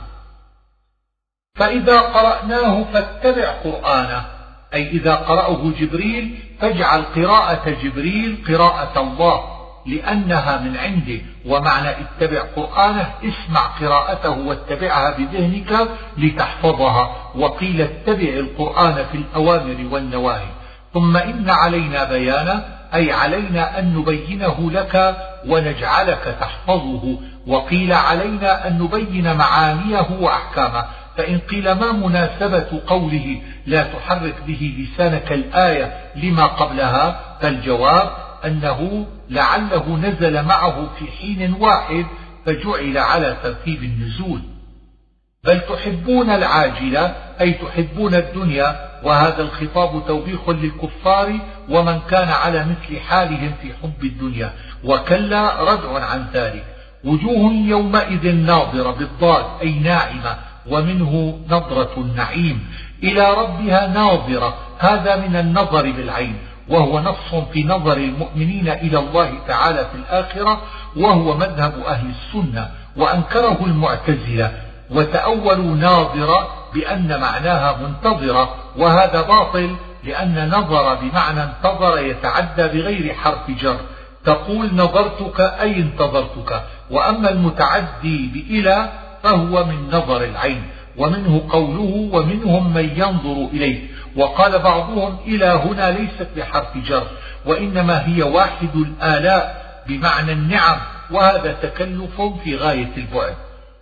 فإذا 1.57 1.99
قرأناه 1.99 2.83
فاتبع 2.93 3.51
قرآنه. 3.63 4.25
أي 4.73 4.89
إذا 4.89 5.15
قرأه 5.15 5.71
جبريل 5.79 6.39
فاجعل 6.59 7.03
قراءة 7.15 7.69
جبريل 7.83 8.37
قراءة 8.47 9.01
الله 9.01 9.43
لأنها 9.85 10.57
من 10.57 10.77
عنده. 10.77 11.21
ومعنى 11.45 11.89
اتبع 11.89 12.41
قرآنه 12.55 13.13
اسمع 13.23 13.61
قراءته 13.81 14.29
واتبعها 14.29 15.17
بذهنك 15.17 15.89
لتحفظها. 16.17 17.15
وقيل 17.35 17.81
اتبع 17.81 18.29
القرآن 18.29 19.05
في 19.11 19.17
الأوامر 19.17 19.87
والنواهي. 19.91 20.49
ثم 20.93 21.17
إن 21.17 21.49
علينا 21.49 22.03
بيانه 22.03 22.65
أي 22.93 23.11
علينا 23.11 23.79
أن 23.79 23.95
نبينه 23.95 24.71
لك 24.71 25.15
ونجعلك 25.47 26.37
تحفظه. 26.39 27.17
وقيل 27.47 27.93
علينا 27.93 28.67
أن 28.67 28.79
نبين 28.79 29.37
معانيه 29.37 30.07
وأحكامه. 30.19 30.85
فإن 31.17 31.39
قيل 31.39 31.71
ما 31.71 31.91
مناسبة 31.91 32.81
قوله 32.87 33.41
لا 33.65 33.83
تحرك 33.83 34.35
به 34.47 34.73
لسانك 34.79 35.31
الآية 35.31 35.93
لما 36.15 36.45
قبلها 36.45 37.37
فالجواب 37.41 38.09
أنه 38.45 39.07
لعله 39.29 39.97
نزل 39.97 40.43
معه 40.45 40.89
في 40.99 41.05
حين 41.21 41.53
واحد 41.53 42.05
فجعل 42.45 42.97
على 42.97 43.37
ترتيب 43.43 43.83
النزول. 43.83 44.41
بل 45.43 45.59
تحبون 45.59 46.29
العاجلة 46.29 47.15
أي 47.41 47.53
تحبون 47.53 48.15
الدنيا 48.15 48.89
وهذا 49.03 49.41
الخطاب 49.41 50.07
توبيخ 50.07 50.49
للكفار 50.49 51.39
ومن 51.69 51.99
كان 51.99 52.29
على 52.29 52.65
مثل 52.65 52.99
حالهم 52.99 53.51
في 53.61 53.73
حب 53.83 54.03
الدنيا 54.03 54.53
وكلا 54.83 55.63
ردع 55.73 56.05
عن 56.05 56.25
ذلك. 56.33 56.65
وجوه 57.03 57.51
يومئذ 57.51 58.35
ناظرة 58.35 58.91
بالضاد 58.91 59.45
أي 59.61 59.79
ناعمة 59.79 60.37
ومنه 60.69 61.39
نظرة 61.49 61.91
النعيم 61.97 62.67
إلى 63.03 63.33
ربها 63.33 63.87
ناظرة 63.87 64.55
هذا 64.79 65.15
من 65.15 65.35
النظر 65.35 65.91
بالعين 65.91 66.37
وهو 66.69 66.99
نص 66.99 67.35
في 67.53 67.63
نظر 67.63 67.97
المؤمنين 67.97 68.67
إلى 68.67 68.99
الله 68.99 69.33
تعالى 69.47 69.77
في 69.77 69.95
الآخرة 69.95 70.61
وهو 70.95 71.37
مذهب 71.37 71.73
أهل 71.87 72.09
السنة 72.09 72.69
وأنكره 72.97 73.57
المعتزلة 73.65 74.51
وتأولوا 74.89 75.75
ناظرة 75.75 76.47
بأن 76.73 77.19
معناها 77.21 77.77
منتظرة 77.77 78.55
وهذا 78.77 79.21
باطل 79.21 79.75
لأن 80.03 80.49
نظر 80.49 80.95
بمعنى 80.95 81.43
انتظر 81.43 81.97
يتعدى 81.99 82.67
بغير 82.67 83.13
حرف 83.13 83.51
جر 83.51 83.77
تقول 84.25 84.75
نظرتك 84.75 85.39
أي 85.39 85.75
انتظرتك 85.75 86.63
وأما 86.91 87.29
المتعدي 87.29 88.27
بإلى 88.33 88.89
فهو 89.23 89.65
من 89.65 89.87
نظر 89.87 90.23
العين 90.23 90.63
ومنه 90.97 91.47
قوله 91.49 92.09
ومنهم 92.13 92.73
من 92.73 92.89
ينظر 92.89 93.49
إليه. 93.53 93.79
وقال 94.15 94.59
بعضهم 94.59 95.17
إلى 95.27 95.45
هنا 95.45 95.91
ليست 95.91 96.27
بحرف 96.37 96.77
جر 96.77 97.07
وإنما 97.45 98.07
هي 98.07 98.23
واحد 98.23 98.75
الآلاء 98.75 99.63
بمعنى 99.87 100.31
النعم 100.31 100.77
وهذا 101.11 101.53
تكلف 101.61 102.21
في 102.43 102.55
غاية 102.55 102.91
البعد. 102.97 103.35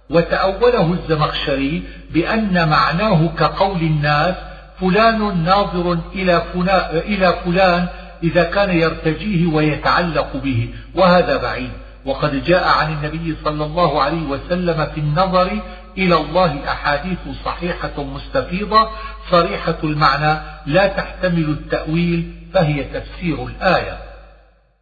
وتأوله 0.09 0.93
الزمخشري 0.93 1.83
بأن 2.11 2.69
معناه 2.69 3.27
كقول 3.27 3.81
الناس 3.81 4.35
فلان 4.79 5.43
ناظر 5.43 5.97
إلى 6.15 6.43
فلان, 6.53 6.97
إلى 6.97 7.33
فلان 7.45 7.87
إذا 8.23 8.43
كان 8.43 8.69
يرتجيه 8.77 9.45
ويتعلق 9.45 10.37
به 10.43 10.69
وهذا 10.95 11.37
بعيد. 11.37 11.71
وقد 12.05 12.45
جاء 12.45 12.67
عن 12.67 12.93
النبي 12.93 13.35
صلى 13.43 13.65
الله 13.65 14.01
عليه 14.01 14.23
وسلم 14.23 14.85
في 14.95 14.99
النظر 14.99 15.59
إلى 15.97 16.15
الله 16.15 16.71
أحاديث 16.71 17.19
صحيحة 17.45 18.03
مستفيضة 18.03 18.89
صريحة 19.31 19.77
المعنى 19.83 20.39
لا 20.65 20.87
تحتمل 20.87 21.49
التأويل 21.49 22.33
فهي 22.53 22.83
تفسير 22.83 23.47
الآية. 23.47 23.97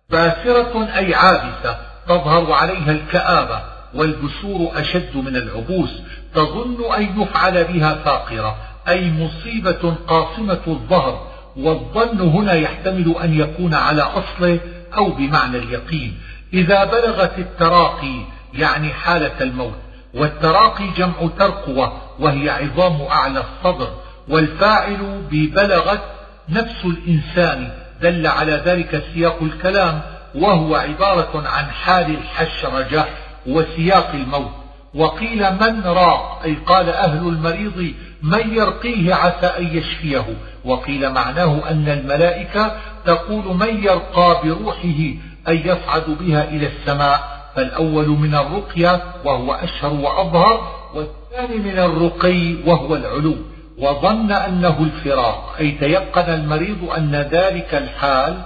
باسرة 0.09 0.87
أي 0.95 1.15
عابسة 1.15 1.77
تظهر 2.07 2.51
عليها 2.51 2.91
الكآبة 2.91 3.61
والبسور 3.93 4.71
أشد 4.75 5.17
من 5.17 5.35
العبوس 5.35 5.89
تظن 6.35 6.93
أن 6.97 7.21
يفعل 7.21 7.63
بها 7.63 7.95
فاقرة 7.95 8.57
أي 8.87 9.11
مصيبة 9.11 9.95
قاصمة 10.07 10.59
الظهر 10.67 11.27
والظن 11.57 12.19
هنا 12.21 12.53
يحتمل 12.53 13.15
أن 13.23 13.39
يكون 13.39 13.73
على 13.73 14.01
أصله 14.01 14.59
أو 14.97 15.11
بمعنى 15.11 15.57
اليقين. 15.57 16.17
إذا 16.53 16.83
بلغت 16.83 17.39
التراقي 17.39 18.25
يعني 18.53 18.89
حالة 18.89 19.41
الموت 19.41 19.77
والتراقي 20.13 20.87
جمع 20.97 21.29
ترقوة 21.39 21.93
وهي 22.19 22.49
عظام 22.49 23.01
أعلى 23.01 23.39
الصدر 23.39 23.89
والفاعل 24.27 25.21
ببلغت 25.31 26.01
نفس 26.49 26.85
الإنسان 26.85 27.71
دل 28.01 28.27
على 28.27 28.51
ذلك 28.65 29.03
سياق 29.13 29.37
الكلام 29.41 30.01
وهو 30.35 30.75
عبارة 30.75 31.47
عن 31.47 31.65
حال 31.65 32.15
الحشرجة 32.15 33.05
وسياق 33.47 34.11
الموت. 34.13 34.51
وقيل 34.93 35.53
من 35.53 35.81
راق 35.83 36.41
أي 36.43 36.55
قال 36.55 36.89
أهل 36.89 37.27
المريض 37.27 37.93
من 38.23 38.53
يرقيه 38.53 39.13
عسى 39.13 39.45
أن 39.45 39.77
يشفيه. 39.77 40.25
وقيل 40.65 41.09
معناه 41.09 41.69
أن 41.69 41.89
الملائكة 41.89 42.77
تقول 43.05 43.57
من 43.57 43.83
يرقى 43.83 44.41
بروحه 44.43 45.13
أن 45.49 45.57
يصعد 45.57 46.17
بها 46.19 46.43
إلى 46.43 46.67
السماء 46.67 47.39
فالأول 47.55 48.07
من 48.07 48.35
الرقية 48.35 49.01
وهو 49.25 49.53
أشهر 49.53 49.93
وأظهر 49.93 50.71
والثاني 50.95 51.57
من 51.57 51.79
الرقي 51.79 52.55
وهو 52.65 52.95
العلو. 52.95 53.35
وظن 53.77 54.31
أنه 54.31 54.79
الفراق 54.79 55.55
أي 55.59 55.71
تيقن 55.71 56.33
المريض 56.33 56.89
أن 56.97 57.15
ذلك 57.15 57.73
الحال 57.73 58.41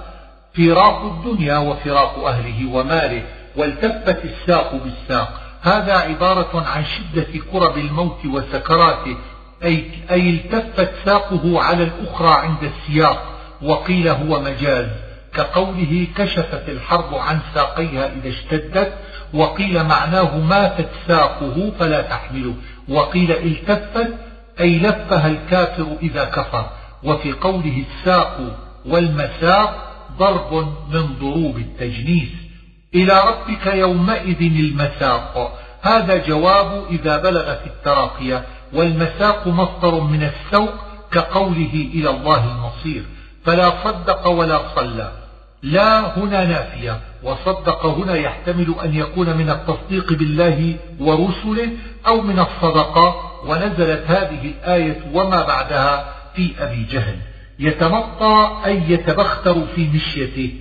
فراق 0.56 1.02
الدنيا 1.04 1.58
وفراق 1.58 2.26
أهله 2.26 2.74
وماله 2.74 3.22
والتفت 3.56 4.24
الساق 4.24 4.74
بالساق. 4.74 5.40
هذا 5.62 5.92
عبارة 5.92 6.64
عن 6.66 6.84
شدة 6.84 7.40
كرب 7.52 7.78
الموت 7.78 8.26
وسكراته 8.26 9.16
أي, 9.64 9.84
أي 10.10 10.30
التفت 10.30 10.90
ساقه 11.04 11.62
على 11.62 11.84
الأخرى 11.84 12.30
عند 12.30 12.62
السياق 12.62 13.22
وقيل 13.62 14.08
هو 14.08 14.40
مجاز. 14.40 14.86
كقوله 15.36 16.06
كشفت 16.16 16.68
الحرب 16.68 17.14
عن 17.14 17.38
ساقيها 17.54 18.12
إذا 18.12 18.28
اشتدت 18.28 18.92
وقيل 19.34 19.84
معناه 19.84 20.38
ماتت 20.38 20.88
ساقه 21.08 21.72
فلا 21.78 22.02
تحمله. 22.02 22.54
وقيل 22.88 23.32
التفت 23.32 24.14
أي 24.60 24.78
لفها 24.78 25.26
الكافر 25.26 25.86
إذا 26.02 26.24
كفر. 26.24 26.70
وفي 27.02 27.32
قوله 27.32 27.84
الساق 27.88 28.40
والمساق 28.86 29.92
ضرب 30.18 30.54
من 30.92 31.06
ضروب 31.20 31.58
التجنيس. 31.58 32.28
إلى 32.94 33.24
ربك 33.28 33.66
يومئذ 33.66 34.40
المساق. 34.40 35.58
هذا 35.82 36.26
جواب 36.26 36.84
إذا 36.90 37.16
بلغت 37.16 37.66
التراقية. 37.66 38.44
والمساق 38.72 39.46
مصدر 39.46 40.00
من 40.00 40.22
السوق 40.22 40.74
كقوله 41.12 41.88
إلى 41.94 42.10
الله 42.10 42.44
المصير. 42.52 43.02
فلا 43.44 43.72
صدق 43.84 44.28
ولا 44.28 44.60
صلى. 44.76 45.23
لا 45.64 46.18
هنا 46.18 46.44
نافية 46.44 47.00
وصدق 47.22 47.86
هنا 47.86 48.14
يحتمل 48.14 48.74
أن 48.84 48.94
يكون 48.94 49.36
من 49.36 49.50
التصديق 49.50 50.12
بالله 50.12 50.76
ورسله 51.00 51.68
أو 52.06 52.20
من 52.20 52.38
الصدقة 52.38 53.14
ونزلت 53.46 54.04
هذه 54.06 54.40
الآية 54.44 55.00
وما 55.12 55.42
بعدها 55.42 56.14
في 56.36 56.52
أبي 56.58 56.86
جهل. 56.90 57.16
يتمطى 57.58 58.62
أي 58.66 58.82
يتبختر 58.88 59.66
في 59.74 59.88
مشيته. 59.94 60.54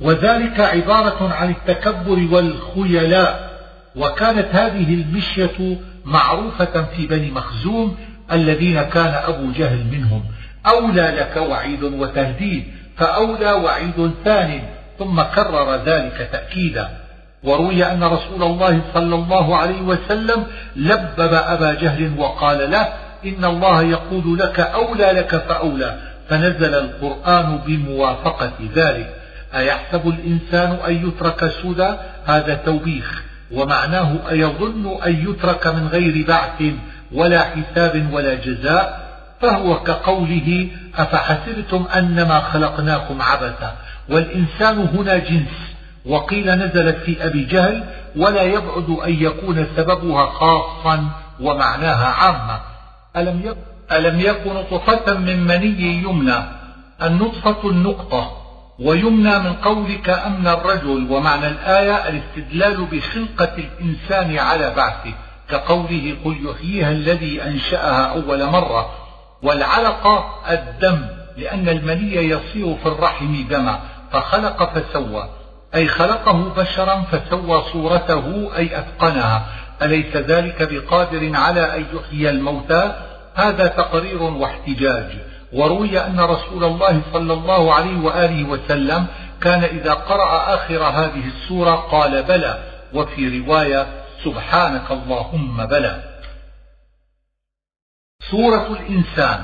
وذلك 0.00 0.60
عبارة 0.60 1.34
عن 1.34 1.50
التكبر 1.50 2.28
والخيلاء. 2.32 3.50
وكانت 3.96 4.48
هذه 4.54 4.94
المشية 4.94 5.78
معروفة 6.04 6.82
في 6.96 7.06
بني 7.06 7.30
مخزوم 7.30 7.96
الذين 8.32 8.82
كان 8.82 9.14
أبو 9.24 9.52
جهل 9.52 9.86
منهم. 9.92 10.24
أولى 10.66 11.14
لك 11.18 11.36
وعيد 11.36 11.82
وتهديد. 11.82 12.79
فأولى 13.00 13.52
وعيد 13.52 14.10
ثان 14.24 14.60
ثم 14.98 15.22
كرر 15.22 15.76
ذلك 15.76 16.28
تأكيدا. 16.32 16.88
وروي 17.44 17.84
أن 17.84 18.04
رسول 18.04 18.42
الله 18.42 18.80
صلى 18.94 19.14
الله 19.14 19.56
عليه 19.56 19.80
وسلم 19.80 20.46
لبب 20.76 21.32
أبا 21.32 21.74
جهل 21.74 22.18
وقال 22.18 22.70
له 22.70 22.88
إن 23.24 23.44
الله 23.44 23.82
يقول 23.82 24.38
لك 24.38 24.60
أولى 24.60 25.12
لك 25.12 25.36
فأولى. 25.36 25.96
فنزل 26.28 26.74
القرآن 26.74 27.58
بموافقة 27.66 28.52
ذلك. 28.74 29.14
أيحسب 29.54 30.08
الإنسان 30.08 30.78
أن 30.86 31.08
يترك 31.08 31.52
سدى؟ 31.62 31.94
هذا 32.26 32.54
توبيخ. 32.54 33.22
ومعناه 33.52 34.16
أيظن 34.30 34.98
أن 35.06 35.30
يترك 35.30 35.66
من 35.66 35.88
غير 35.88 36.26
بعث 36.28 36.62
ولا 37.12 37.40
حساب 37.40 38.08
ولا 38.12 38.34
جزاء؟ 38.34 39.10
فهو 39.40 39.82
كقوله 39.82 40.68
أفحسبتم 40.96 41.86
أنما 41.96 42.40
خلقناكم 42.40 43.22
عبثا؟ 43.22 43.76
والإنسان 44.08 44.78
هنا 44.78 45.16
جنس. 45.16 45.70
وقيل 46.06 46.50
نزلت 46.50 46.96
في 46.96 47.26
أبي 47.26 47.44
جهل 47.44 47.84
ولا 48.16 48.42
يبعد 48.42 48.90
أن 49.04 49.12
يكون 49.12 49.66
سببها 49.76 50.26
خاصا 50.26 51.08
ومعناها 51.40 52.06
عامة. 52.06 52.60
ألم 53.16 53.40
يكن, 53.44 53.60
ألم 53.92 54.20
يكن 54.20 54.54
نطفة 54.54 55.14
من 55.14 55.44
مني 55.44 56.02
يمنى؟ 56.02 56.38
النطفة 57.02 57.70
النقطة. 57.70 58.36
ويمنى 58.78 59.38
من 59.38 59.52
قولك 59.52 60.08
أمن 60.10 60.46
الرجل. 60.46 61.06
ومعنى 61.10 61.48
الآية 61.48 62.08
الاستدلال 62.08 62.84
بخلقة 62.84 63.54
الإنسان 63.58 64.38
على 64.38 64.74
بعثه. 64.76 65.12
كقوله 65.48 66.16
قل 66.24 66.36
يحييها 66.50 66.90
الذي 66.90 67.42
أنشأها 67.42 68.04
أول 68.04 68.46
مرة. 68.46 69.09
والعلقة 69.42 70.24
الدم 70.50 71.06
لأن 71.36 71.68
المني 71.68 72.14
يصير 72.14 72.76
في 72.82 72.86
الرحم 72.86 73.44
دما 73.50 73.80
فخلق 74.12 74.78
فسوى 74.78 75.28
أي 75.74 75.88
خلقه 75.88 76.54
بشرا 76.56 77.02
فسوى 77.12 77.62
صورته 77.72 78.50
أي 78.56 78.78
أتقنها. 78.78 79.46
أليس 79.82 80.16
ذلك 80.16 80.68
بقادر 80.72 81.36
على 81.36 81.76
أن 81.76 81.84
يحيي 81.94 82.30
الموتى؟ 82.30 82.94
هذا 83.34 83.66
تقرير 83.66 84.22
واحتجاج. 84.22 85.06
وروي 85.52 86.00
أن 86.00 86.20
رسول 86.20 86.64
الله 86.64 87.00
صلى 87.12 87.32
الله 87.32 87.74
عليه 87.74 88.00
وآله 88.00 88.44
وسلم 88.44 89.06
كان 89.40 89.64
إذا 89.64 89.92
قرأ 89.92 90.54
آخر 90.54 90.82
هذه 90.82 91.26
السورة 91.26 91.74
قال 91.74 92.22
بلى 92.22 92.58
وفي 92.94 93.38
رواية 93.38 93.86
سبحانك 94.24 94.90
اللهم 94.90 95.66
بلى. 95.66 96.09
سورة 98.30 98.66
الإنسان. 98.80 99.42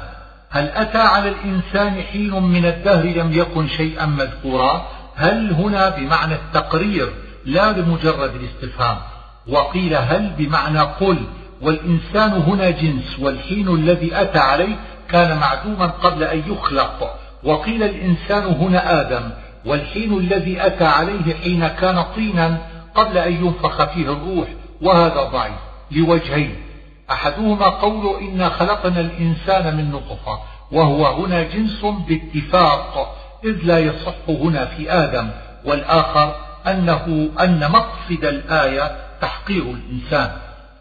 هل 0.51 0.68
أتى 0.68 0.99
على 0.99 1.28
الإنسان 1.28 2.03
حين 2.03 2.43
من 2.43 2.66
الدهر 2.66 3.05
لم 3.05 3.32
يكن 3.32 3.68
شيئا 3.68 4.07
مذكورا؟ 4.07 4.87
هل 5.16 5.53
هنا 5.53 5.89
بمعنى 5.89 6.34
التقرير 6.34 7.12
لا 7.45 7.72
بمجرد 7.72 8.34
الاستفهام. 8.34 8.97
وقيل 9.49 9.95
هل 9.97 10.32
بمعنى 10.39 10.80
قل. 10.80 11.18
والإنسان 11.62 12.32
هنا 12.32 12.70
جنس 12.70 13.18
والحين 13.18 13.68
الذي 13.68 14.20
أتى 14.20 14.39
عليه 14.39 14.76
كان 15.09 15.39
معدوما 15.39 15.87
قبل 15.87 16.24
أن 16.24 16.43
يخلق. 16.53 17.18
وقيل 17.45 17.82
الإنسان 17.82 18.43
هنا 18.43 19.01
آدم. 19.01 19.30
والحين 19.64 20.18
الذي 20.18 20.66
أتى 20.66 20.84
عليه 20.84 21.34
حين 21.43 21.68
كان 21.68 22.05
طينا 22.16 22.59
قبل 22.95 23.18
أن 23.18 23.32
ينفخ 23.32 23.84
فيه 23.84 24.12
الروح. 24.12 24.49
وهذا 24.82 25.22
ضعيف. 25.22 25.55
لوجهين. 25.91 26.65
أحدهما 27.11 27.66
قول 27.66 28.22
إنا 28.22 28.48
خلقنا 28.48 29.00
الإنسان 29.00 29.76
من 29.76 29.90
نطفة 29.90 30.38
وهو 30.72 31.07
هنا 31.07 31.42
جنس 31.42 31.84
باتفاق 32.09 33.16
إذ 33.44 33.57
لا 33.64 33.78
يصح 33.78 34.14
هنا 34.28 34.64
في 34.64 34.92
آدم 34.92 35.30
والآخر 35.64 36.34
أنه 36.66 37.28
أن 37.40 37.70
مقصد 37.70 38.24
الآية 38.24 38.96
تحقير 39.20 39.62
الإنسان 39.62 40.30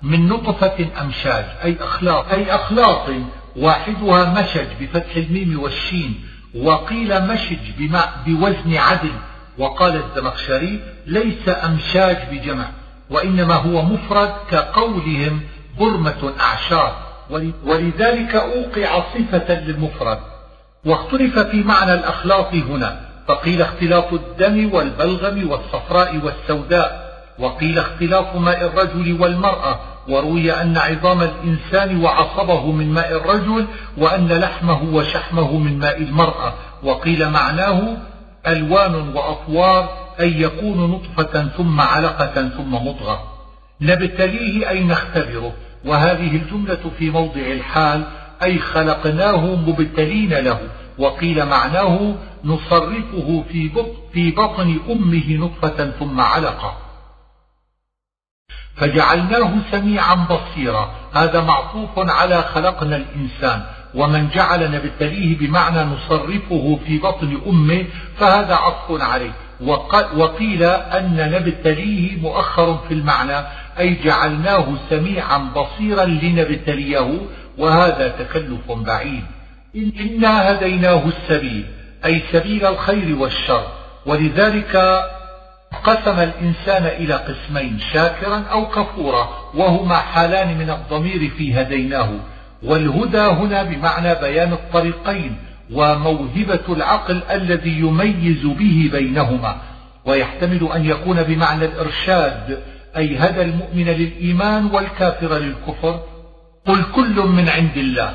من 0.02 0.28
نطفة 0.28 0.88
أمشاج 1.02 1.46
أي 1.64 1.78
أخلاق 1.82 2.30
أي 2.34 2.56
أخلاق 2.56 3.14
واحدها 3.56 4.42
مشج 4.42 4.68
بفتح 4.82 5.16
الميم 5.16 5.60
والشين 5.60 6.24
وقيل 6.56 7.28
مشج 7.28 7.92
بوزن 8.26 8.78
عدل 8.78 9.12
وقال 9.58 9.96
الزمخشري 10.04 10.80
ليس 11.06 11.50
أمشاج 11.50 12.18
بجمع 12.32 12.66
وإنما 13.10 13.56
هو 13.56 13.82
مفرد 13.82 14.34
كقولهم 14.52 15.42
برمة 15.80 16.34
أعشار. 16.40 16.96
ولذلك 17.66 18.36
أوقع 18.36 19.04
صفة 19.14 19.54
للمفرد. 19.60 20.20
واختلف 20.86 21.40
في 21.40 21.64
معنى 21.64 21.94
الأخلاط 21.94 22.54
هنا. 22.54 23.00
فقيل 23.28 23.62
اختلاط 23.62 24.14
الدم 24.14 24.74
والبلغم 24.74 25.50
والصفراء 25.50 26.18
والسوداء. 26.24 27.06
وقيل 27.40 27.80
اختلاط 27.80 28.36
ماء 28.36 28.66
الرجل 28.66 29.22
والمرأة. 29.22 29.80
وروي 30.08 30.52
أن 30.52 30.78
عظام 30.78 31.22
الإنسان 31.22 32.04
وعصبه 32.04 32.72
من 32.72 32.94
ماء 32.94 33.12
الرجل 33.12 33.66
وأن 33.98 34.28
لحمه 34.28 34.84
وشحمه 34.84 35.58
من 35.58 35.80
ماء 35.80 35.98
المرأة. 36.02 36.54
وقيل 36.84 37.30
معناه 37.30 37.98
ألوان 38.48 38.96
وأطوار 39.16 39.90
أن 40.20 40.42
يكون 40.42 40.92
نطفة 40.92 41.48
ثم 41.58 41.82
علقة 41.82 42.50
ثم 42.50 42.74
مضغة. 42.74 43.24
نبتليه 43.82 44.70
أي 44.70 44.84
نختبره. 44.84 45.54
وهذه 45.86 46.36
الجملة 46.36 46.92
في 47.00 47.10
موضع 47.10 47.42
الحال 47.42 48.04
أي 48.44 48.60
خلقناه 48.60 49.56
مبتلين 49.56 50.34
له 50.34 50.60
وقيل 50.98 51.46
معناه 51.46 52.16
نصرفه 52.44 53.44
في 54.14 54.32
بطن 54.32 54.80
أمه 54.90 55.38
نطفة 55.38 55.92
ثم 56.00 56.22
علقة. 56.22 56.78
فجعلناه 58.76 59.54
سميعا 59.72 60.16
بصيرا 60.16 60.96
هذا 61.14 61.42
معطوف 61.42 61.90
على 61.98 62.42
خلقنا 62.42 62.96
الإنسان 62.96 63.64
ومن 63.96 64.30
جعل 64.30 64.72
نبتليه 64.72 65.38
بمعنى 65.38 65.84
نصرفه 65.84 66.80
في 66.86 66.98
بطن 66.98 67.42
أمه 67.48 67.86
فهذا 68.18 68.56
عطف 68.56 69.02
عليه. 69.02 69.32
وقيل 70.16 70.64
أن 70.64 71.32
نبتليه 71.32 72.22
مؤخر 72.22 72.78
في 72.88 72.94
المعنى 72.94 73.46
أي 73.80 73.98
جعلناه 74.04 74.66
سميعا 74.90 75.38
بصيرا 75.38 76.06
لنبتليه 76.06 77.20
وهذا 77.58 78.08
تكلف 78.08 78.72
بعيد. 78.72 79.24
إنا 79.76 80.52
هديناه 80.52 81.04
السبيل 81.08 81.66
أي 82.06 82.22
سبيل 82.32 82.66
الخير 82.66 83.16
والشر. 83.18 83.68
ولذلك 84.06 85.04
قسم 85.84 86.20
الإنسان 86.20 86.86
إلى 86.86 87.14
قسمين 87.14 87.80
شاكرا 87.94 88.44
أو 88.52 88.66
كفورا 88.66 89.30
وهما 89.54 89.96
حالان 89.96 90.58
من 90.58 90.70
الضمير 90.70 91.32
في 91.38 91.62
هديناه. 91.62 92.10
والهدى 92.64 93.18
هنا 93.18 93.64
بمعنى 93.64 94.16
بيان 94.16 94.54
الطريقين 94.54 95.36
وموهبة 95.72 96.66
العقل 96.70 97.24
الذي 97.32 97.80
يميز 97.80 98.46
به 98.46 98.90
بينهما. 98.92 99.58
ويحتمل 100.06 100.70
أن 100.76 100.86
يكون 100.86 101.24
بمعنى 101.24 101.66
الإرشاد 101.66 102.64
أي 102.98 103.18
هدى 103.18 103.42
المؤمن 103.42 103.86
للإيمان 103.86 104.66
والكافر 104.66 105.38
للكفر 105.38 106.00
قل 106.68 106.84
كل 106.96 107.20
من 107.20 107.50
عند 107.50 107.78
الله. 107.78 108.14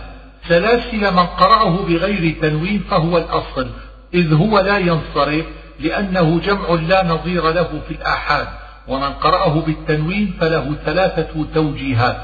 سلاسل 0.49 1.15
من 1.15 1.27
قرأه 1.27 1.77
بغير 1.87 2.37
تنوين 2.43 2.85
فهو 2.91 3.19
الأصل 3.19 3.71
إذ 4.15 4.35
هو 4.35 4.61
لا 4.61 4.79
ينصرف 4.79 5.45
لأنه 5.81 6.41
جمع 6.41 6.69
لا 6.69 7.05
نظير 7.07 7.51
له 7.51 7.81
في 7.89 7.95
الآحاد. 7.95 8.47
ومن 8.89 9.09
قرأه 9.09 9.61
بالتنوين 9.61 10.35
فله 10.41 10.75
ثلاثة 10.85 11.47
توجيهات. 11.55 12.17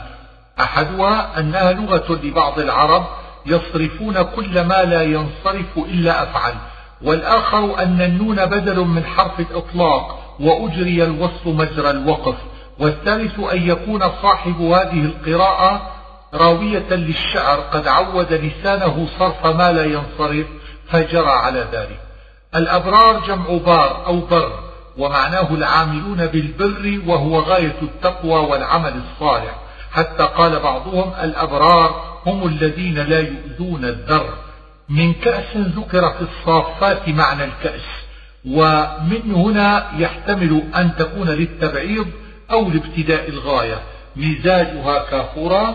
أحدها 0.61 1.41
أنها 1.41 1.73
لغة 1.73 2.21
لبعض 2.25 2.59
العرب 2.59 3.07
يصرفون 3.47 4.23
كل 4.23 4.65
ما 4.65 4.85
لا 4.85 5.03
ينصرف 5.03 5.79
إلا 5.79 6.23
أفعل. 6.23 6.55
والآخر 7.03 7.79
أن 7.83 8.01
النون 8.01 8.47
بدل 8.47 8.81
من 8.81 9.05
حرف 9.05 9.41
الإطلاق 9.41 10.26
وأجري 10.41 11.05
الوصف 11.05 11.47
مجرى 11.47 11.91
الوقف. 11.91 12.35
والثالث 12.79 13.41
أن 13.41 13.71
يكون 13.71 14.01
صاحب 14.23 14.61
هذه 14.61 15.05
القراءة 15.05 15.91
راوية 16.35 16.91
للشعر. 16.91 17.61
قد 17.61 17.89
عود 17.89 18.33
لسانه 18.33 19.07
صرف 19.19 19.47
ما 19.47 19.73
لا 19.73 19.85
ينصرف 19.85 20.47
فجرى 20.89 21.31
على 21.31 21.67
ذلك. 21.73 22.01
الأبرار 22.55 23.27
جمع 23.27 23.47
بار 23.67 24.07
أو 24.07 24.21
بر 24.21 24.53
ومعناه 24.99 25.51
العاملون 25.51 26.27
بالبر 26.27 27.01
وهو 27.07 27.41
غاية 27.41 27.77
التقوى 27.83 28.41
والعمل 28.41 28.95
الصالح. 29.13 29.55
حتى 29.93 30.23
قال 30.23 30.61
بعضهم 30.61 31.13
الأبرار 31.23 32.19
هم 32.27 32.47
الذين 32.47 32.95
لا 32.95 33.21
يؤذون 33.21 33.85
الذر 33.85 34.29
من 34.89 35.13
كأس 35.13 35.57
ذكر 35.57 36.13
في 36.13 36.21
الصافات 36.21 37.09
معنى 37.09 37.45
الكأس. 37.45 38.06
ومن 38.47 39.35
هنا 39.35 39.87
يحتمل 39.99 40.63
أن 40.77 40.97
تكون 40.99 41.29
للتبعيض 41.29 42.07
أو 42.51 42.71
لابتداء 42.71 43.29
الغاية. 43.29 43.81
مزاجها 44.17 45.11
كافورا 45.11 45.75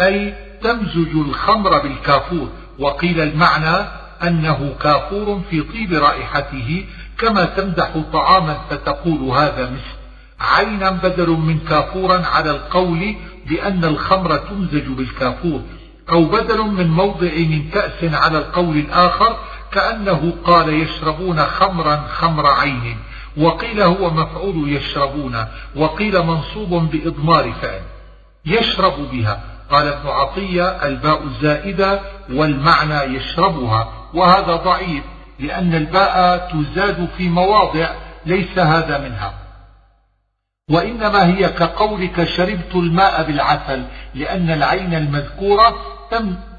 أي 0.00 0.34
تمزج 0.62 1.16
الخمر 1.16 1.78
بالكافور. 1.78 2.48
وقيل 2.78 3.20
المعنى 3.20 3.86
أنه 4.22 4.74
كافور 4.82 5.40
في 5.50 5.60
طيب 5.60 5.92
رائحته 5.92 6.84
كما 7.18 7.44
تمدح 7.44 7.90
طعاما 8.12 8.58
فتقول 8.70 9.22
هذا 9.22 9.70
مسك 9.70 10.00
عينا 10.40 10.90
بدل 10.90 11.28
من 11.30 11.58
كافورا 11.58 12.26
على 12.26 12.50
القول 12.50 13.14
بأن 13.46 13.84
الخمر 13.84 14.36
تمزج 14.36 14.86
بالكافور 14.86 15.60
أو 16.10 16.24
بدل 16.24 16.62
من 16.62 16.88
موضع 16.88 17.32
من 17.34 17.70
كأس 17.70 18.14
على 18.14 18.38
القول 18.38 18.76
الآخر 18.76 19.36
كأنه 19.72 20.32
قال 20.44 20.68
يشربون 20.82 21.38
خمرا 21.38 21.96
خمر 21.96 22.46
عين 22.46 22.96
وقيل 23.36 23.82
هو 23.82 24.10
مفعول 24.10 24.72
يشربون 24.72 25.44
وقيل 25.76 26.22
منصوب 26.22 26.90
بإضمار 26.90 27.52
فعل. 27.52 27.80
يشرب 28.46 29.10
بها 29.12 29.40
قال 29.70 29.86
ابن 29.86 30.08
عطية 30.08 30.68
الباء 30.68 31.24
الزائدة 31.24 32.00
والمعنى 32.30 33.16
يشربها 33.16 33.92
وهذا 34.14 34.56
ضعيف 34.56 35.04
لأن 35.38 35.74
الباء 35.74 36.48
تزاد 36.52 37.08
في 37.16 37.28
مواضع 37.28 37.88
ليس 38.26 38.58
هذا 38.58 38.98
منها. 38.98 39.34
وإنما 40.70 41.26
هي 41.26 41.48
كقولك 41.48 42.24
شربت 42.24 42.74
الماء 42.74 43.22
بالعسل 43.22 43.84
لأن 44.14 44.50
العين 44.50 44.94
المذكورة 44.94 45.74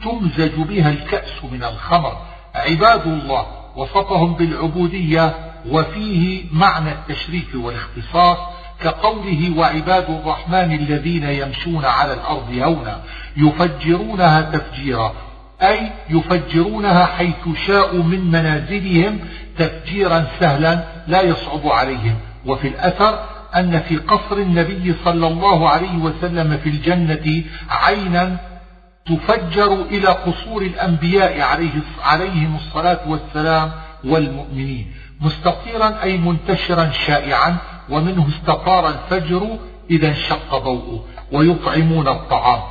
تمزج 0.03 0.55
بها 0.55 0.89
الكأس 0.89 1.43
من 1.51 1.63
الخمر. 1.63 2.30
عباد 2.55 3.07
الله 3.07 3.45
وصفهم 3.75 4.33
بالعبودية 4.33 5.35
وفيه 5.69 6.43
معنى 6.51 6.91
التشريف 6.91 7.55
والاختصاص 7.55 8.37
كقوله 8.83 9.57
وعباد 9.57 10.09
الرحمن 10.09 10.71
الذين 10.73 11.23
يمشون 11.23 11.85
على 11.85 12.13
الأرض 12.13 12.53
هونا 12.53 13.01
يفجرونها 13.37 14.41
تفجيرا 14.41 15.13
أي 15.61 15.91
يفجرونها 16.09 17.05
حيث 17.05 17.65
شاءوا 17.67 18.03
من 18.03 18.31
منازلهم 18.31 19.19
تفجيرا 19.57 20.27
سهلا 20.39 20.83
لا 21.07 21.21
يصعب 21.21 21.67
عليهم. 21.67 22.15
وفي 22.45 22.67
الأثر 22.67 23.19
أن 23.55 23.79
في 23.79 23.97
قصر 23.97 24.37
النبي 24.37 24.95
صلى 25.05 25.27
الله 25.27 25.69
عليه 25.69 25.97
وسلم 25.97 26.57
في 26.63 26.69
الجنة 26.69 27.43
عينا 27.69 28.37
تفجر 29.05 29.73
إلى 29.73 30.07
قصور 30.07 30.61
الأنبياء 30.61 31.41
عليه 31.41 31.71
عليهم 32.03 32.55
الصلاة 32.55 32.99
والسلام 33.07 33.71
والمؤمنين. 34.03 34.91
مستطيرا 35.21 36.03
أي 36.03 36.17
منتشرا 36.17 36.91
شائعا 36.91 37.57
ومنه 37.89 38.27
استطار 38.27 38.89
الفجر 38.89 39.57
إذا 39.89 40.07
انشق 40.07 40.57
ضوءه 40.57 41.03
ويطعمون 41.31 42.07
الطعام. 42.07 42.61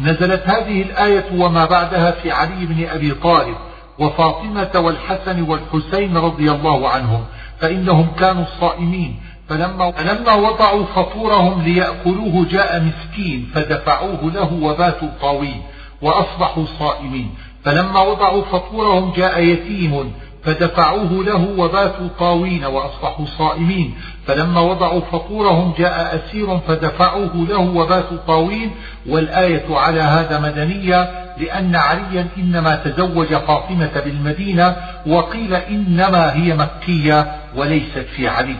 نزلت 0.00 0.42
هذه 0.46 0.82
الآية 0.82 1.24
وما 1.32 1.64
بعدها 1.64 2.10
في 2.10 2.30
علي 2.32 2.66
بن 2.66 2.86
أبي 2.88 3.14
طالب 3.14 3.56
وفاطمة 3.98 4.70
والحسن 4.74 5.42
والحسين 5.42 6.16
رضي 6.16 6.50
الله 6.50 6.88
عنهم 6.88 7.24
فإنهم 7.60 8.06
كانوا 8.18 8.42
الصائمين. 8.42 9.20
فلما, 9.48 9.90
فلما 9.90 10.34
وضعوا 10.34 10.84
فطورهم 10.84 11.62
ليأكلوه 11.62 12.46
جاء 12.50 12.82
مسكين 12.82 13.50
فدفعوه 13.54 14.32
له 14.34 14.52
وباتوا 14.52 15.08
طاوين. 15.20 15.62
وأصبحوا 16.02 16.64
صائمين. 16.78 17.34
فلما 17.64 18.02
وضعوا 18.02 18.42
فطورهم 18.42 19.12
جاء 19.12 19.40
يتيم 19.42 20.12
فدفعوه 20.44 21.24
له 21.24 21.54
وباتوا 21.58 22.08
طاوين 22.18 22.64
وأصبحوا 22.64 23.26
صائمين. 23.26 23.94
فلما 24.26 24.60
وضعوا 24.60 25.00
فطورهم 25.00 25.74
جاء 25.78 26.14
أسير 26.14 26.58
فدفعوه 26.58 27.46
له 27.48 27.58
وباتوا 27.58 28.16
طاوين. 28.26 28.70
والآية 29.06 29.76
على 29.76 30.00
هذا 30.00 30.40
مدنية 30.40 31.28
لأن 31.38 31.76
عليا 31.76 32.26
إنما 32.38 32.76
تزوج 32.76 33.26
فاطمة 33.26 34.02
بالمدينة 34.04 34.76
وقيل 35.06 35.54
إنما 35.54 36.34
هي 36.34 36.54
مكية 36.54 37.36
وليست 37.56 38.06
في 38.16 38.28
علي. 38.28 38.56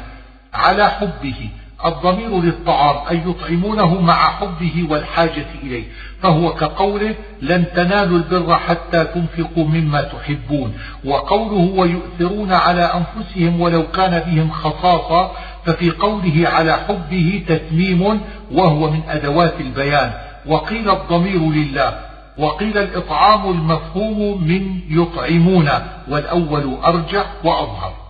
على 0.55 0.89
حبه. 0.89 1.51
الضمير 1.85 2.41
للطعام 2.41 2.97
أي 3.11 3.23
يطعمونه 3.27 4.01
مع 4.01 4.15
حبه 4.15 4.87
والحاجة 4.91 5.47
إليه. 5.63 5.85
فهو 6.23 6.55
كقوله 6.55 7.15
لن 7.43 7.65
تنالوا 7.75 8.19
البر 8.19 8.57
حتى 8.57 9.05
تنفقوا 9.05 9.65
مما 9.65 10.03
تحبون. 10.03 10.79
وقوله 11.05 11.81
ويؤثرون 11.81 12.53
على 12.53 12.83
أنفسهم 12.83 13.61
ولو 13.61 13.91
كان 13.91 14.19
بهم 14.19 14.51
خصاصة 14.51 15.31
ففي 15.65 15.91
قوله 15.91 16.49
على 16.49 16.73
حبه 16.73 17.43
تتميم 17.49 18.21
وهو 18.53 18.91
من 18.91 19.03
أدوات 19.09 19.61
البيان. 19.61 20.13
وقيل 20.47 20.91
الضمير 20.91 21.41
لله 21.41 21.99
وقيل 22.39 22.79
الإطعام 22.79 23.51
المفهوم 23.51 24.45
من 24.45 24.81
يطعمون 24.91 25.69
والأول 26.09 26.77
أرجح 26.85 27.27
وأظهر. 27.45 28.08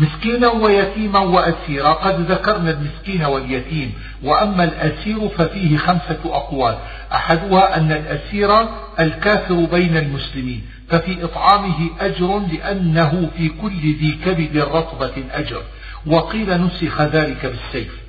مسكينا 0.00 0.48
ويتيما 0.48 1.18
وأسيرا. 1.18 1.92
قد 1.92 2.30
ذكرنا 2.30 2.70
المسكين 2.70 3.24
واليتيم 3.24 3.92
وأما 4.22 4.64
الأسير 4.64 5.28
ففيه 5.28 5.76
خمسة 5.76 6.20
أقوال. 6.24 6.78
أحدها 7.12 7.76
أن 7.76 7.92
الأسير 7.92 8.68
الكافر 9.00 9.54
بين 9.54 9.96
المسلمين 9.96 10.62
ففي 10.88 11.24
إطعامه 11.24 11.90
أجر 12.00 12.38
لأنه 12.52 13.30
في 13.36 13.48
كل 13.48 13.80
ذي 13.80 14.18
كبد 14.24 14.56
رطبة 14.56 15.24
أجر. 15.32 15.62
وقيل 16.06 16.62
نسخ 16.62 17.00
ذلك 17.00 17.46
بالسيف. 17.46 18.00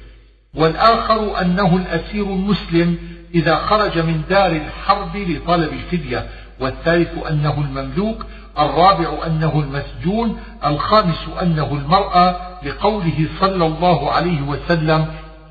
والآخر 0.53 1.41
أنه 1.41 1.75
الأسير 1.75 2.23
المسلم 2.23 2.97
إذا 3.35 3.55
خرج 3.55 3.99
من 3.99 4.21
دار 4.29 4.51
الحرب 4.51 5.17
لطلب 5.17 5.73
الفدية. 5.73 6.25
والثالث 6.61 7.09
أنه 7.29 7.65
المملوك 7.67 8.25
الرابع 8.59 9.25
أنه 9.25 9.59
المسجون 9.59 10.39
الخامس 10.65 11.25
أنه 11.41 11.71
المرأة 11.71 12.35
لقوله 12.63 13.27
صلى 13.39 13.65
الله 13.65 14.11
عليه 14.11 14.41
وسلم 14.41 15.05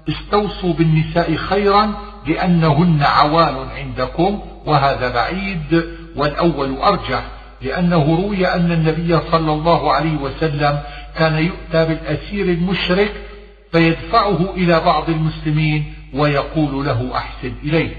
استوصوا 0.09 0.73
بالنساء 0.73 1.37
خيرا 1.37 1.93
لأنهن 2.27 3.03
عوان 3.03 3.69
عندكم 3.77 4.41
وهذا 4.67 5.09
بعيد. 5.15 6.01
والأول 6.17 6.77
أرجح 6.77 7.25
لأنه 7.63 8.17
روي 8.23 8.47
أن 8.47 8.73
النبي 8.73 9.21
صلى 9.31 9.53
الله 9.53 9.93
عليه 9.93 10.17
وسلم 10.17 10.83
كان 11.17 11.35
يؤتى 11.35 11.85
بالأسير 11.85 12.45
المشرك 12.45 13.13
فيدفعه 13.73 14.55
إلى 14.57 14.81
بعض 14.81 15.11
المسلمين 15.11 15.95
ويقول 16.15 16.87
له 16.87 17.17
أحسن 17.17 17.53
إليه. 17.65 17.97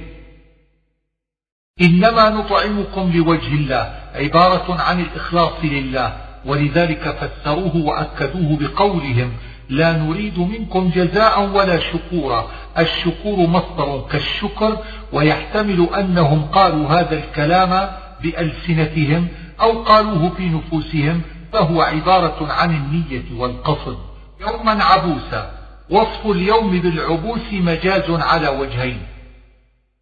إنما 1.82 2.30
نطعمكم 2.30 3.12
لوجه 3.16 3.54
الله 3.54 4.01
عبارة 4.16 4.82
عن 4.82 4.99
الإخلاص 4.99 5.53
لله 5.64 6.14
ولذلك 6.45 7.16
فسروه 7.20 7.76
وأكدوه 7.76 8.57
بقولهم 8.59 9.32
لا 9.70 9.97
نريد 9.97 10.39
منكم 10.39 10.91
جزاء 10.95 11.49
ولا 11.49 11.80
شكورا. 11.80 12.47
الشكور 12.80 13.47
مصدر 13.47 14.05
كالشكر 14.12 14.78
ويحتمل 15.14 15.89
أنهم 15.99 16.41
قالوا 16.41 16.88
هذا 16.88 17.18
الكلام 17.18 17.89
بألسنتهم 18.24 19.28
أو 19.62 19.84
قالوه 19.84 20.30
في 20.38 20.49
نفوسهم 20.49 21.22
فهو 21.53 21.82
عبارة 21.82 22.47
عن 22.51 22.76
النية 22.76 23.41
والقصد. 23.41 23.97
يوما 24.41 24.84
عبوسا 24.84 25.51
وصف 25.89 26.26
اليوم 26.26 26.80
بالعبوس 26.80 27.53
مجاز 27.53 28.09
على 28.09 28.47
وجهين. 28.47 29.01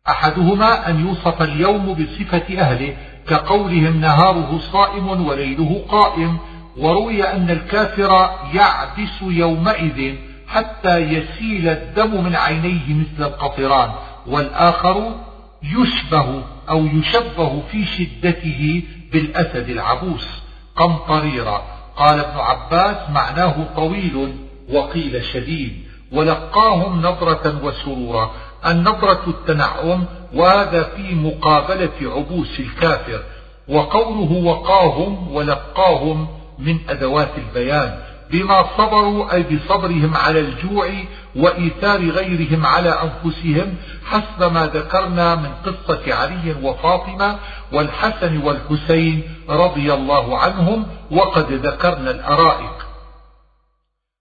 أحدهما 0.10 0.90
أن 0.90 1.08
يوصف 1.08 1.42
اليوم 1.42 1.94
بصفة 1.94 2.60
أهله 2.62 2.96
كقولهم 3.30 4.02
نهاره 4.02 4.60
صائم 4.72 5.28
وليله 5.28 5.86
قائم 5.90 6.38
وروي 6.78 7.24
أن 7.24 7.50
الكافر 7.50 8.30
يعبس 8.54 9.22
يومئذ 9.22 10.16
حتى 10.48 10.98
يسيل 10.98 11.70
الدم 11.70 12.24
من 12.24 12.36
عينيه 12.36 12.94
مثل 12.94 13.24
القطران 13.24 13.92
والآخر 14.28 15.16
يشبه 15.64 16.44
أو 16.70 16.86
يشبه 16.86 17.62
في 17.72 17.86
شدته 17.86 18.84
بالأسد 19.12 19.70
العبوس. 19.70 20.28
قمطريرا. 20.76 21.64
قال 21.98 22.20
ابن 22.20 22.40
عباس 22.40 23.10
معناه 23.10 23.56
طويل 23.76 24.34
وقيل 24.74 25.24
شديد 25.26 25.84
ولقاهم 26.12 27.02
نظرة 27.02 27.60
وسرورا. 27.64 28.32
النظرة 28.66 29.24
التنعم 29.28 30.06
وهذا 30.34 30.84
في 30.84 31.16
مقابلة 31.16 31.92
عبوس 32.02 32.60
الكافر 32.60 33.20
وقوله 33.68 34.32
وقاهم 34.46 35.32
ولقاهم 35.32 36.28
من 36.60 36.78
أدوات 36.90 37.30
البيان 37.38 38.00
بما 38.32 38.66
صبروا 38.78 39.34
أي 39.34 39.44
بصبرهم 39.44 40.16
على 40.16 40.40
الجوع 40.40 40.90
وإيثار 41.36 42.10
غيرهم 42.10 42.66
على 42.66 42.90
أنفسهم 42.90 43.76
حسب 44.06 44.54
ما 44.54 44.66
ذكرنا 44.66 45.36
من 45.36 45.50
قصة 45.66 46.14
علي 46.14 46.56
وفاطمة 46.64 47.40
والحسن 47.72 48.38
والحسين 48.38 49.24
رضي 49.50 49.94
الله 49.94 50.38
عنهم 50.38 50.86
وقد 51.12 51.52
ذكرنا 51.52 52.12
الأرائك. 52.12 52.86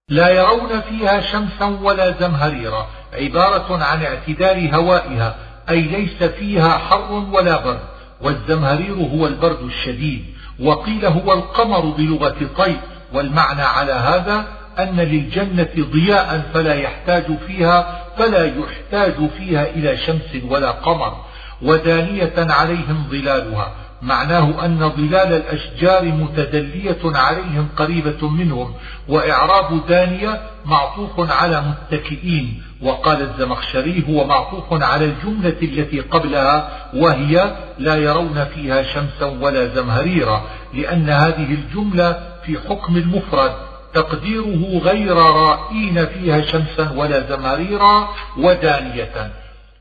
لا 0.09 0.28
يرون 0.28 0.80
فيها 0.80 1.20
شمسا 1.20 1.78
ولا 1.82 2.11
زمهريرا 2.11 2.86
عبارة 3.12 3.84
عن 3.84 4.02
اعتدال 4.02 4.74
هوائها 4.74 5.47
أي 5.70 5.80
ليس 5.80 6.22
فيها 6.22 6.78
حر 6.78 7.12
ولا 7.32 7.64
برد 7.64 7.80
والزمهرير 8.20 8.94
هو 8.94 9.26
البرد 9.26 9.62
الشديد 9.62 10.24
وقيل 10.60 11.06
هو 11.06 11.32
القمر 11.32 11.80
بلغة 11.80 12.36
طيب 12.58 12.80
والمعنى 13.12 13.62
على 13.62 13.92
هذا 13.92 14.44
أن 14.78 14.96
للجنة 14.96 15.68
ضياء 15.92 16.50
فلا 16.54 16.74
يحتاج 16.74 17.24
فيها 17.46 18.04
فلا 18.18 18.44
يحتاج 18.44 19.14
فيها 19.38 19.70
إلى 19.70 19.96
شمس 19.96 20.42
ولا 20.50 20.70
قمر 20.70 21.16
ودانية 21.62 22.34
عليهم 22.36 23.06
ظلالها 23.10 23.72
معناه 24.02 24.64
أن 24.64 24.90
ظلال 24.90 25.32
الأشجار 25.32 26.04
متدلية 26.04 26.98
عليهم 27.04 27.68
قريبة 27.76 28.28
منهم 28.28 28.74
وإعراب 29.08 29.86
دانية 29.86 30.40
معطوف 30.64 31.30
على 31.30 31.62
متكئين 31.62 32.62
وقال 32.83 33.22
الزمخشري 33.22 34.05
هو 34.09 34.26
معطوف 34.26 34.83
على 34.83 35.05
الجملة 35.05 35.57
التي 35.62 36.01
قبلها 36.01 36.70
وهي 36.95 37.57
لا 37.79 37.95
يرون 37.95 38.45
فيها 38.55 38.83
شمسا 38.83 39.26
ولا 39.41 39.66
زمهريرا 39.66 40.43
لأن 40.74 41.11
هذه 41.11 41.55
الجملة 41.55 42.20
في 42.47 42.59
حكم 42.68 42.97
المفرد. 42.97 43.53
تقديره 43.95 44.81
غير 44.85 45.16
رائين 45.16 46.07
فيها 46.07 46.41
شمسا 46.41 46.93
ولا 46.97 47.20
زمهريرا 47.20 48.09
ودانية. 48.39 49.33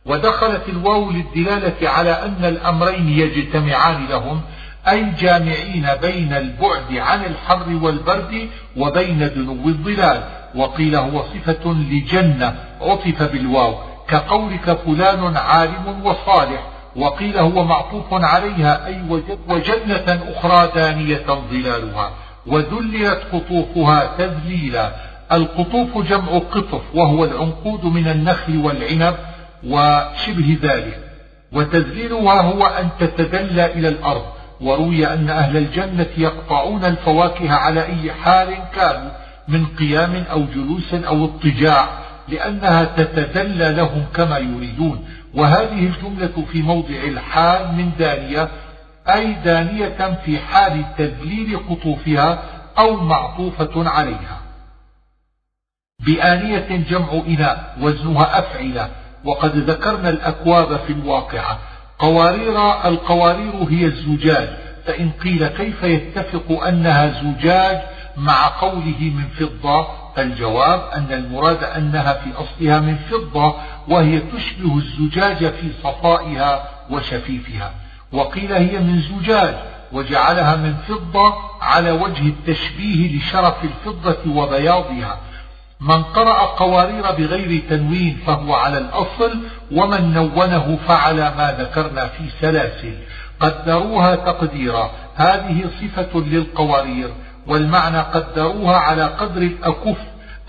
ودخلت 0.06 0.70
الواو 0.70 1.12
للدلالة 1.12 1.90
على 1.90 2.12
أن 2.12 2.46
الأمرين 2.46 3.10
يجتمعان 3.10 4.08
لهم 4.10 4.42
أي 4.90 5.06
جامعين 5.20 5.88
بين 6.02 6.34
البعد 6.34 6.98
عن 6.98 7.26
الحر 7.26 7.80
والبرد 7.82 8.50
وبين 8.78 9.20
دنو 9.20 9.68
الظلال. 9.68 10.24
وقيل 10.56 10.96
هو 10.96 11.24
صفة 11.24 11.74
لجنة 11.74 12.56
عطف 12.82 13.24
بالواو. 13.24 13.76
كقولك 14.08 14.78
فلان 14.86 15.38
عالم 15.38 16.06
وصالح. 16.06 16.62
وقيل 16.96 17.38
هو 17.38 17.64
معطوف 17.64 18.06
عليها 18.12 18.86
أي 18.86 19.02
وجنة 19.48 20.22
أخرى 20.36 20.72
دانية 20.76 21.26
ظلالها. 21.52 22.12
وذللت 22.48 23.22
قطوفها 23.34 24.12
تذليلا. 24.18 24.92
القطوف 25.32 25.98
جمع 25.98 26.38
قطف 26.38 26.82
وهو 26.94 27.26
العنقود 27.26 27.86
من 27.86 28.08
النخل 28.08 28.58
والعنب 28.58 29.16
وشبه 29.68 30.58
ذلك. 30.62 31.00
وتذليلها 31.52 32.42
هو 32.42 32.66
أن 32.66 32.90
تتدلى 33.00 33.66
إلى 33.66 33.88
الأرض. 33.88 34.26
وروي 34.62 35.14
أن 35.14 35.30
أهل 35.30 35.58
الجنة 35.58 36.08
يقطعون 36.18 36.86
الفواكه 36.86 37.54
على 37.54 37.86
أي 37.86 38.14
حال 38.14 38.58
كانوا 38.76 39.12
من 39.48 39.66
قيام 39.66 40.24
أو 40.32 40.46
جلوس 40.46 40.94
أو 40.94 41.26
اضطجاع 41.26 41.90
لأنها 42.28 42.84
تتدلى 42.84 43.72
لهم 43.72 44.06
كما 44.14 44.38
يريدون. 44.38 45.06
وهذه 45.34 45.86
الجملة 45.86 46.46
في 46.52 46.62
موضع 46.62 47.04
الحال 47.04 47.76
من 47.76 47.92
دانية 48.00 48.50
أي 49.10 49.34
دانية 49.34 50.20
في 50.26 50.40
حال 50.40 50.86
تذليل 50.98 51.60
قطوفها 51.70 52.44
أو 52.78 52.96
معطوفة 52.96 53.90
عليها. 53.90 54.42
بآنية 56.06 56.86
جمع 56.90 57.14
إناء 57.28 57.78
وزنها 57.82 58.40
أفعلة 58.40 58.90
وقد 59.26 59.58
ذكرنا 59.58 60.10
الأكواب 60.10 60.80
في 60.80 60.94
الواقعة. 60.94 61.60
قوارير 62.00 62.86
القوارير 62.86 63.54
هي 63.70 63.86
الزجاج. 63.86 64.50
فإن 64.86 65.12
قيل 65.24 65.48
كيف 65.48 65.84
يتفق 65.84 66.64
أنها 66.64 67.24
زجاج 67.24 67.78
مع 68.18 68.48
قوله 68.48 69.00
من 69.00 69.24
فضة؟ 69.40 69.88
فالجواب 70.16 70.82
أن 70.96 71.08
المراد 71.12 71.64
أنها 71.64 72.14
في 72.14 72.30
أصلها 72.36 72.80
من 72.80 72.96
فضة 72.96 73.56
وهي 73.88 74.20
تشبه 74.20 74.78
الزجاج 74.78 75.38
في 75.38 75.72
صفائها 75.84 76.70
وشفيفها. 76.90 77.72
وقيل 78.12 78.54
هي 78.54 78.80
من 78.80 79.02
زجاج 79.02 79.56
وجعلها 79.92 80.56
من 80.56 80.76
فضة 80.88 81.34
على 81.62 81.92
وجه 81.92 82.28
التشبيه 82.28 83.18
لشرف 83.18 83.56
الفضة 83.64 84.18
وبياضها. 84.36 85.20
من 85.82 86.04
قرأ 86.04 86.46
قوارير 86.46 87.12
بغير 87.12 87.62
تنوين 87.70 88.18
فهو 88.28 88.54
على 88.54 88.78
الأصل 88.78 89.38
ومن 89.72 90.14
نونه 90.14 90.78
فعل 90.88 91.16
ما 91.16 91.56
ذكرنا 91.60 92.08
في 92.08 92.24
سلاسل. 92.42 92.94
قدروها 93.40 94.16
تقديرا. 94.16 94.92
هذه 95.16 95.66
صفة 95.82 96.20
للقوارير 96.20 97.10
والمعنى 97.48 98.00
قدروها 98.00 98.78
على 98.78 99.04
قدر 99.04 99.42
الأكف 99.42 99.98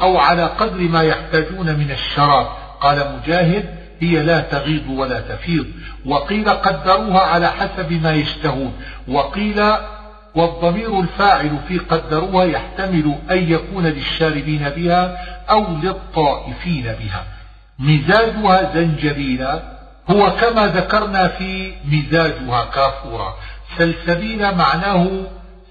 أو 0.00 0.18
على 0.18 0.44
قدر 0.44 0.80
ما 0.80 1.02
يحتاجون 1.02 1.66
من 1.66 1.90
الشراب. 1.90 2.46
قال 2.80 3.18
مجاهد 3.18 3.64
هي 4.00 4.22
لا 4.22 4.40
تغيض 4.40 4.90
ولا 4.90 5.20
تفيض. 5.20 5.66
وقيل 6.06 6.50
قدروها 6.50 7.20
على 7.20 7.48
حسب 7.48 7.92
ما 7.92 8.12
يشتهون. 8.12 8.72
وقيل 9.08 9.62
والضمير 10.34 11.00
الفاعل 11.00 11.58
في 11.68 11.78
قدروها 11.78 12.44
يحتمل 12.44 13.18
أن 13.30 13.52
يكون 13.52 13.86
للشاربين 13.86 14.68
بها 14.68 15.18
أو 15.50 15.76
للطائفين 15.82 16.82
بها. 16.82 17.24
مزاجها 17.78 18.74
زنجبيلا 18.74 19.62
هو 20.10 20.30
كما 20.30 20.66
ذكرنا 20.66 21.28
في 21.28 21.72
مزاجها 21.84 22.64
كافورا. 22.64 23.34
سلسبيل 23.78 24.54
معناه 24.54 25.08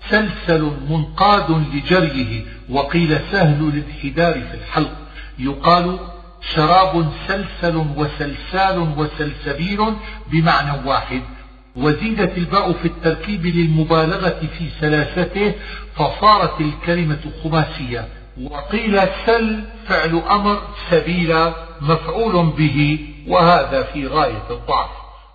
سلسل 0.10 0.72
منقاد 0.90 1.52
لجريه 1.52 2.42
وقيل 2.70 3.20
سهل 3.32 3.72
الانحدار 3.74 4.34
في 4.34 4.54
الحلق. 4.54 4.92
يقال 5.40 6.00
شراب 6.56 7.12
سلسل 7.28 7.76
وسلسال 7.96 8.94
وسلسبيل 8.98 9.80
بمعنى 10.32 10.88
واحد. 10.88 11.22
وزيدت 11.78 12.38
الباء 12.38 12.74
في 12.74 12.86
التركيب 12.86 13.46
للمبالغة 13.46 14.42
في 14.58 14.70
سلاسته 14.80 15.54
فصارت 15.96 16.62
الكلمة 16.62 17.20
خماسية 17.44 18.08
وقيل 18.44 19.00
سل 19.26 19.64
فعل 19.88 20.22
أمر 20.32 20.62
سبيلا 20.90 21.54
مفعول 21.82 22.54
به 22.58 23.00
وهذا 23.28 23.84
في 23.84 24.08
غاية 24.08 24.44
الضعف. 24.50 24.90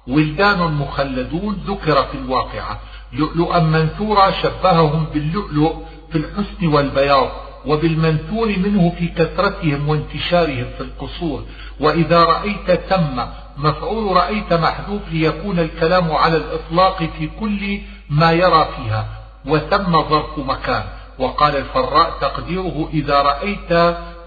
ولدان 0.08 0.72
مخلدون 0.72 1.62
ذكر 1.66 2.02
في 2.04 2.14
الواقعة. 2.14 2.80
لؤلؤا 3.12 3.60
منثورا 3.60 4.30
شبههم 4.30 5.06
باللؤلؤ 5.14 5.74
في 6.12 6.18
الحسن 6.18 6.66
والبياض 6.66 7.28
وبالمنثور 7.66 8.48
منه 8.48 8.92
في 8.98 9.08
كثرتهم 9.08 9.88
وانتشارهم 9.88 10.66
في 10.78 10.80
القصور. 10.80 11.44
وإذا 11.80 12.24
رأيت 12.24 12.70
ثم 12.70 13.22
مفعول 13.56 14.16
رأيت 14.16 14.52
محذوف 14.52 15.02
ليكون 15.10 15.58
الكلام 15.58 16.12
على 16.12 16.36
الإطلاق 16.36 16.98
في 17.18 17.30
كل 17.40 17.80
ما 18.10 18.32
يرى 18.32 18.68
فيها 18.76 19.06
وثم 19.46 19.92
ظرف 19.92 20.38
مكان. 20.38 20.84
وقال 21.18 21.56
الفراء 21.56 22.10
تقديره 22.20 22.88
إذا 22.92 23.22
رأيت 23.22 23.72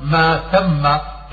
ما 0.02 0.38
ثم 0.52 0.84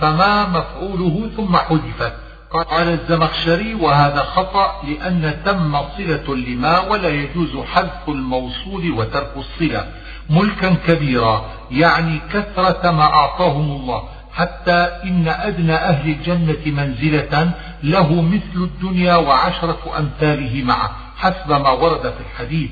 فما 0.00 0.48
مفعوله 0.48 1.30
ثم 1.36 1.56
حذفت 1.56 2.12
قال 2.50 2.88
الزمخشري 2.88 3.74
وهذا 3.74 4.22
خطأ 4.22 4.82
لأن 4.84 5.34
ثم 5.44 5.78
صلة 5.96 6.36
لما 6.36 6.80
ولا 6.80 7.08
يجوز 7.08 7.56
حذف 7.56 8.08
الموصول 8.08 8.90
وترك 8.90 9.32
الصلة 9.36 9.86
ملكا 10.30 10.74
كبيرا 10.86 11.44
يعني 11.70 12.20
كثرة 12.32 12.90
ما 12.90 13.02
أعطاهم 13.02 13.80
الله 13.80 14.02
حتى 14.34 14.88
إن 15.04 15.28
أدنى 15.28 15.74
أهل 15.74 16.10
الجنة 16.10 16.62
منزلة 16.66 17.52
له 17.82 18.22
مثل 18.22 18.56
الدنيا 18.56 19.16
وعشرة 19.16 19.98
أمثاله 19.98 20.64
معه. 20.64 20.90
حسب 21.16 21.50
ما 21.50 21.70
ورد 21.70 22.02
في 22.02 22.20
الحديث. 22.30 22.70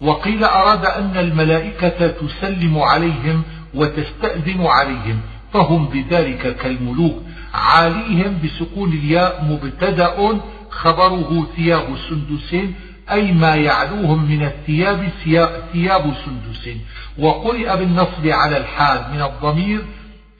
وقيل 0.00 0.44
أراد 0.44 0.86
أن 0.86 1.16
الملائكة 1.16 2.06
تسلم 2.06 2.78
عليهم 2.78 3.42
وتستأذن 3.74 4.66
عليهم 4.66 5.20
فهم 5.52 5.88
بذلك 5.88 6.56
كالملوك. 6.56 7.22
عاليهم 7.54 8.38
بسكون 8.44 8.92
الياء 8.92 9.44
مبتدأ 9.44 10.40
خبره 10.70 11.46
ثياب 11.56 11.96
سندس 12.08 12.54
أي 13.10 13.32
ما 13.32 13.54
يعلوهم 13.54 14.24
من 14.30 14.42
الثياب 14.42 15.08
ثياب 15.72 16.14
سندس 16.24 16.76
وقرئ 17.18 17.76
بالنصب 17.76 18.26
على 18.26 18.56
الحال 18.56 19.04
من 19.14 19.22
الضمير 19.22 19.84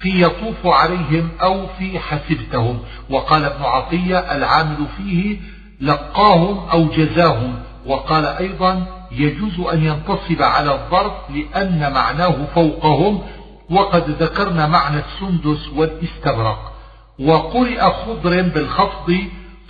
في 0.04 0.22
يطوف 0.22 0.66
عليهم 0.66 1.28
أو 1.42 1.66
في 1.66 1.98
حسبتهم. 1.98 2.78
وقال 3.10 3.44
ابن 3.44 3.62
عطية 3.62 4.18
العامل 4.18 4.86
فيه 4.96 5.36
لقاهم 5.80 6.68
أو 6.68 6.84
جزاهم. 6.84 7.62
وقال 7.86 8.24
أيضا 8.26 8.86
يجوز 9.12 9.60
أن 9.72 9.84
ينتصب 9.84 10.42
على 10.42 10.72
الظرف 10.72 11.12
لأن 11.30 11.92
معناه 11.92 12.36
فوقهم. 12.54 13.22
وقد 13.70 14.10
ذكرنا 14.22 14.66
معنى 14.66 14.96
السندس 14.96 15.68
والاستبرق. 15.76 16.72
وقرئ 17.18 17.80
خضر 17.80 18.42
بالخفض 18.42 19.18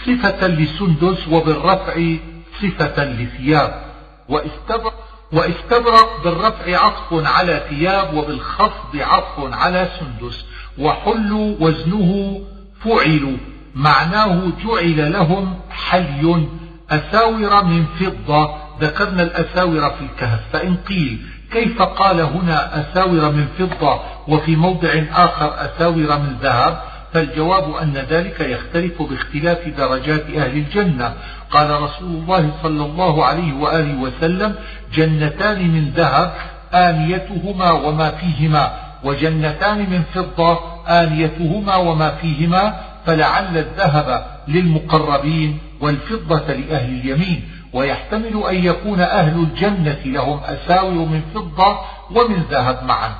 صفة 0.07 0.47
لسندس 0.47 1.29
وبالرفع 1.29 2.17
صفة 2.63 3.05
لثياب. 3.05 3.85
واستبرق 4.29 5.04
واستبرق 5.33 6.25
بالرفع 6.25 6.85
عطف 6.85 7.13
على 7.13 7.63
ثياب 7.69 8.15
وبالخفض 8.15 8.97
عطف 8.97 9.55
على 9.55 9.89
سندس. 9.99 10.45
وحل 10.79 11.57
وزنه 11.61 12.41
فعل 12.85 13.37
معناه 13.75 14.53
جعل 14.65 15.13
لهم 15.13 15.55
حلي. 15.71 16.49
أساور 16.91 17.65
من 17.65 17.87
فضة. 18.01 18.55
ذكرنا 18.81 19.23
الأساور 19.23 19.91
في 19.91 20.01
الكهف. 20.01 20.41
فإن 20.53 20.77
قيل 20.77 21.19
كيف 21.53 21.83
قال 21.83 22.21
هنا 22.21 22.81
أساور 22.81 23.33
من 23.33 23.47
فضة 23.59 24.01
وفي 24.29 24.57
موضع 24.57 25.03
آخر 25.13 25.55
أساور 25.55 26.19
من 26.19 26.37
ذهب؟ 26.43 26.83
فالجواب 27.13 27.75
أن 27.75 27.93
ذلك 27.93 28.41
يختلف 28.41 29.03
باختلاف 29.03 29.69
درجات 29.69 30.25
أهل 30.31 30.57
الجنة. 30.57 31.15
قال 31.51 31.83
رسول 31.83 32.09
الله 32.09 32.51
صلى 32.63 32.85
الله 32.85 33.25
عليه 33.25 33.55
وآله 33.55 34.01
وسلم 34.01 34.55
جنتان 34.97 35.69
من 35.69 35.91
ذهب 35.97 36.33
آنيتهما 36.75 37.71
وما 37.71 38.11
فيهما 38.11 38.73
وجنتان 39.05 39.79
من 39.79 40.03
فضة 40.15 40.59
آنيتهما 40.89 41.77
وما 41.77 42.11
فيهما 42.11 42.81
فلعل 43.07 43.59
الذهب 43.59 44.27
للمقربين 44.49 45.59
والفضة 45.81 46.53
لأهل 46.53 47.01
اليمين. 47.01 47.49
ويحتمل 47.73 48.45
أن 48.51 48.65
يكون 48.65 49.01
أهل 49.01 49.39
الجنة 49.39 50.01
لهم 50.05 50.41
أساور 50.45 50.93
من 50.93 51.23
فضة 51.35 51.79
ومن 52.11 52.43
ذهب 52.51 52.85
معا. 52.85 53.11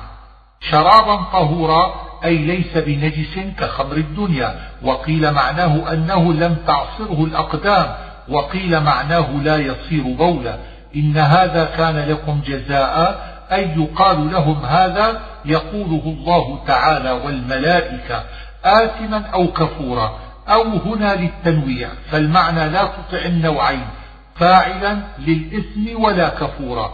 شرابا 0.71 1.15
طهورا 1.15 1.95
أي 2.25 2.37
ليس 2.37 2.77
بنجس 2.77 3.39
كخمر 3.59 3.97
الدنيا. 3.97 4.55
وقيل 4.83 5.31
معناه 5.31 5.93
أنه 5.93 6.33
لم 6.33 6.57
تعصره 6.67 7.23
الأقدام. 7.23 7.95
وقيل 8.29 8.79
معناه 8.79 9.27
لا 9.43 9.57
يصير 9.57 10.03
بولا. 10.03 10.57
إن 10.95 11.17
هذا 11.17 11.65
كان 11.77 12.09
لكم 12.09 12.41
جزاء 12.47 13.25
أي 13.51 13.69
يقال 13.77 14.31
لهم 14.31 14.65
هذا 14.65 15.21
يقوله 15.45 16.01
الله 16.05 16.59
تعالى 16.67 17.11
والملائكة 17.11 18.23
آثما 18.65 19.25
أو 19.33 19.47
كفورا 19.47 20.19
أو 20.47 20.63
هنا 20.63 21.15
للتنويع 21.15 21.89
فالمعنى 22.11 22.69
لا 22.69 22.83
تطع 22.83 23.25
النوعين 23.25 23.87
فاعلا 24.35 24.97
للإثم 25.19 26.03
ولا 26.03 26.29
كفورا. 26.29 26.91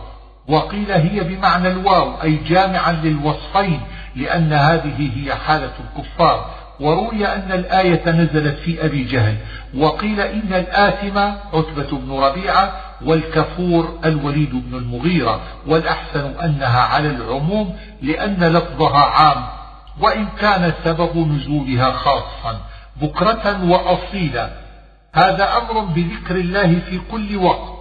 وقيل 0.47 0.91
هي 0.91 1.19
بمعنى 1.19 1.67
الواو 1.67 2.13
أي 2.23 2.35
جامعا 2.35 2.91
للوصفين 2.91 3.81
لأن 4.15 4.53
هذه 4.53 5.11
هي 5.15 5.35
حالة 5.35 5.71
الكفار. 5.79 6.45
وروي 6.79 7.25
أن 7.25 7.51
الآية 7.51 8.09
نزلت 8.09 8.59
في 8.59 8.85
أبي 8.85 9.03
جهل 9.03 9.35
وقيل 9.77 10.21
إن 10.21 10.53
الآثم 10.53 11.17
عتبة 11.53 11.97
بن 11.97 12.11
ربيعة 12.11 12.73
والكفور 13.05 13.99
الوليد 14.05 14.49
بن 14.51 14.77
المغيرة 14.77 15.41
والأحسن 15.67 16.33
أنها 16.43 16.79
على 16.79 17.09
العموم 17.09 17.75
لأن 18.01 18.43
لفظها 18.43 18.99
عام 18.99 19.43
وإن 20.01 20.27
كان 20.39 20.73
سبب 20.83 21.17
نزولها 21.17 21.91
خاصا 21.91 22.61
بكرة 23.01 23.69
وأصيلا. 23.69 24.49
هذا 25.13 25.57
أمر 25.57 25.79
بذكر 25.79 26.35
الله 26.35 26.79
في 26.79 27.01
كل 27.11 27.37
وقت. 27.37 27.73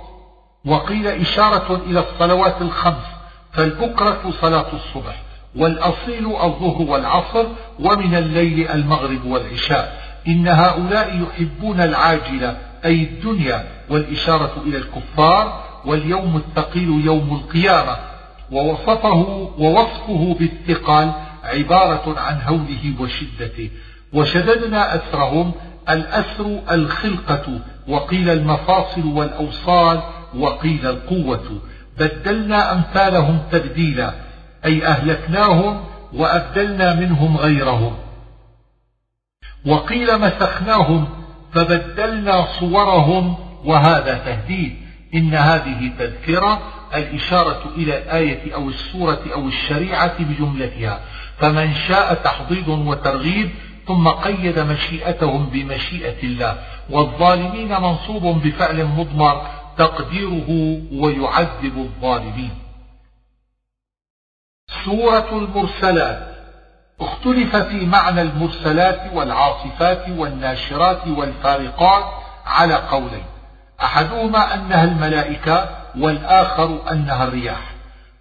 وقيل 0.65 1.07
إشارة 1.07 1.83
إلى 1.87 2.01
الصلوات 2.01 2.63
الخمس 2.63 3.05
فالبكرة 3.53 4.33
صلاة 4.41 4.67
الصبح 4.73 5.23
والأصيل 5.57 6.27
الظهر 6.27 6.83
والعصر 6.83 7.47
ومن 7.81 8.15
الليل 8.15 8.69
المغرب 8.69 9.25
والعشاء. 9.25 10.01
إن 10.29 10.49
هؤلاء 10.49 11.23
يحبون 11.23 11.81
العاجلة 11.81 12.57
أي 12.85 13.03
الدنيا 13.03 13.65
والإشارة 13.91 14.63
إلى 14.67 14.77
الكفار 14.77 15.65
واليوم 15.85 16.37
الثقيل 16.37 17.05
يوم 17.05 17.35
القيامة 17.35 17.97
ووصفه 18.53 19.53
ووصفه 19.59 20.37
بالثقال 20.39 21.13
عبارة 21.45 22.21
عن 22.21 22.41
هوله 22.43 22.95
وشدته. 23.01 23.71
وشددنا 24.13 24.95
أسرهم 24.95 25.53
الأسر 25.91 26.61
الخلقة 26.71 27.61
وقيل 27.89 28.31
المفاصل 28.31 29.07
والأوصال 29.07 30.03
وقيل 30.35 30.87
القوة. 30.87 31.61
بدلنا 31.99 32.73
أمثالهم 32.73 33.39
تبديلا 33.53 34.15
أي 34.65 34.87
أهلكناهم 34.87 35.85
وأبدلنا 36.13 36.95
منهم 36.95 37.37
غيرهم. 37.37 37.95
وقيل 39.67 40.21
مسخناهم 40.21 41.20
فبدلنا 41.53 42.47
صورهم 42.61 43.37
وهذا 43.65 44.15
تهديد. 44.15 44.77
إن 45.15 45.35
هذه 45.35 45.93
تذكرة 45.99 46.63
الإشارة 46.95 47.73
إلى 47.77 47.99
الآية 47.99 48.55
أو 48.55 48.69
السورة 48.69 49.21
أو 49.35 49.49
الشريعة 49.49 50.23
بجملتها. 50.23 51.01
فمن 51.39 51.75
شاء 51.75 52.15
تحضيض 52.15 52.69
وترغيب 52.69 53.51
ثم 53.87 54.09
قيد 54.09 54.59
مشيئتهم 54.59 55.47
بمشيئة 55.47 56.23
الله. 56.23 56.59
والظالمين 56.91 57.81
منصوب 57.81 58.23
بفعل 58.23 58.85
مضمر 58.85 59.47
تقديره 59.79 60.81
ويعذب 60.93 61.77
الظالمين. 61.79 62.51
سورة 64.85 65.39
المرسلات. 65.39 66.30
اختلف 67.01 67.57
في 67.57 67.87
معنى 67.87 68.23
المرسلات 68.23 69.01
والعاصفات 69.15 70.05
والناشرات 70.09 71.07
والفارقات 71.09 72.05
على 72.47 72.75
قولين. 72.75 73.25
أحدهما 73.83 74.55
أنها 74.55 74.85
الملائكة 74.85 75.69
والآخر 75.99 76.79
أنها 76.91 77.25
الرياح. 77.25 77.61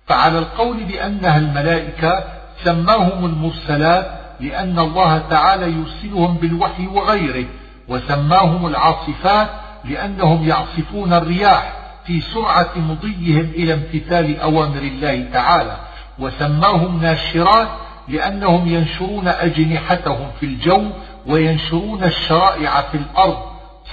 فعلى 0.08 0.40
القول 0.40 0.84
بأنها 0.84 1.38
الملائكة 1.38 2.24
سماهم 2.64 3.26
المرسلات 3.26 4.12
لأن 4.40 4.80
الله 4.80 5.18
تعالى 5.30 5.72
يرسلهم 5.72 6.38
بالوحي 6.38 6.88
وغيره 6.88 7.46
وسماهم 7.88 8.68
العاصفات 8.68 9.50
لأنهم 9.86 10.48
يعصفون 10.48 11.14
الرياح 11.14 11.74
في 12.06 12.22
سرعة 12.22 12.70
مضيهم 12.76 13.52
إلى 13.56 13.74
امتثال 13.74 14.40
أوامر 14.40 14.82
الله 14.82 15.26
تعالى 15.34 15.78
وسماهم 16.20 17.02
ناشرات 17.02 17.68
لأنهم 18.10 18.68
ينشرون 18.68 19.28
أجنحتهم 19.28 20.32
في 20.40 20.46
الجو 20.46 20.84
وينشرون 21.28 22.04
الشرائع 22.04 22.82
في 22.82 22.98
الأرض 22.98 23.38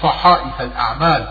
صحائف 0.02 0.60
الأعمال. 0.60 1.26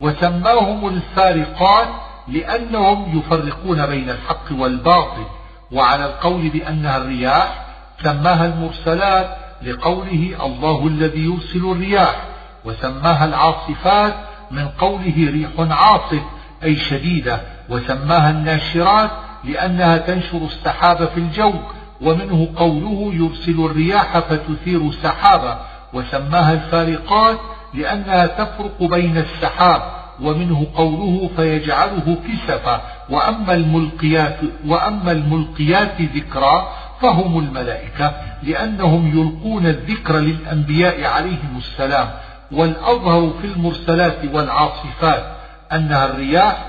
وسماهم 0.00 0.88
الفارقات 0.88 1.88
لأنهم 2.28 3.18
يفرقون 3.18 3.86
بين 3.86 4.10
الحق 4.10 4.52
والباطل. 4.52 5.24
وعلى 5.72 6.04
القول 6.04 6.48
بأنها 6.48 6.96
الرياح 6.96 7.64
سماها 8.02 8.46
المرسلات 8.46 9.36
لقوله 9.62 10.36
الله 10.46 10.86
الذي 10.86 11.24
يرسل 11.24 11.70
الرياح. 11.72 12.16
وسماها 12.64 13.24
العاصفات 13.24 14.14
من 14.50 14.68
قوله 14.68 15.30
ريح 15.30 15.50
عاصف 15.58 16.22
أي 16.64 16.76
شديدة. 16.76 17.40
وسماها 17.68 18.30
الناشرات 18.30 19.10
لأنها 19.44 19.96
تنشر 19.98 20.38
السحاب 20.38 21.08
في 21.08 21.20
الجو 21.20 21.52
ومنه 22.00 22.48
قوله 22.56 23.14
يرسل 23.14 23.64
الرياح 23.64 24.18
فتثير 24.18 24.90
سحابا 25.02 25.60
وسماها 25.92 26.52
الفارقات 26.52 27.38
لأنها 27.74 28.26
تفرق 28.26 28.82
بين 28.82 29.18
السحاب 29.18 29.82
ومنه 30.22 30.66
قوله 30.74 31.30
فيجعله 31.36 32.16
كسفا 32.28 32.82
وأما 33.10 33.54
الملقيات, 33.54 34.36
وأما 34.66 35.12
الملقيات 35.12 36.00
ذكرى 36.00 36.68
فهم 37.00 37.38
الملائكة 37.38 38.12
لأنهم 38.42 39.08
يلقون 39.18 39.66
الذكر 39.66 40.18
للأنبياء 40.18 41.04
عليهم 41.04 41.56
السلام 41.56 42.10
والأظهر 42.52 43.30
في 43.42 43.46
المرسلات 43.46 44.18
والعاصفات 44.32 45.24
أنها 45.72 46.04
الرياح 46.04 46.64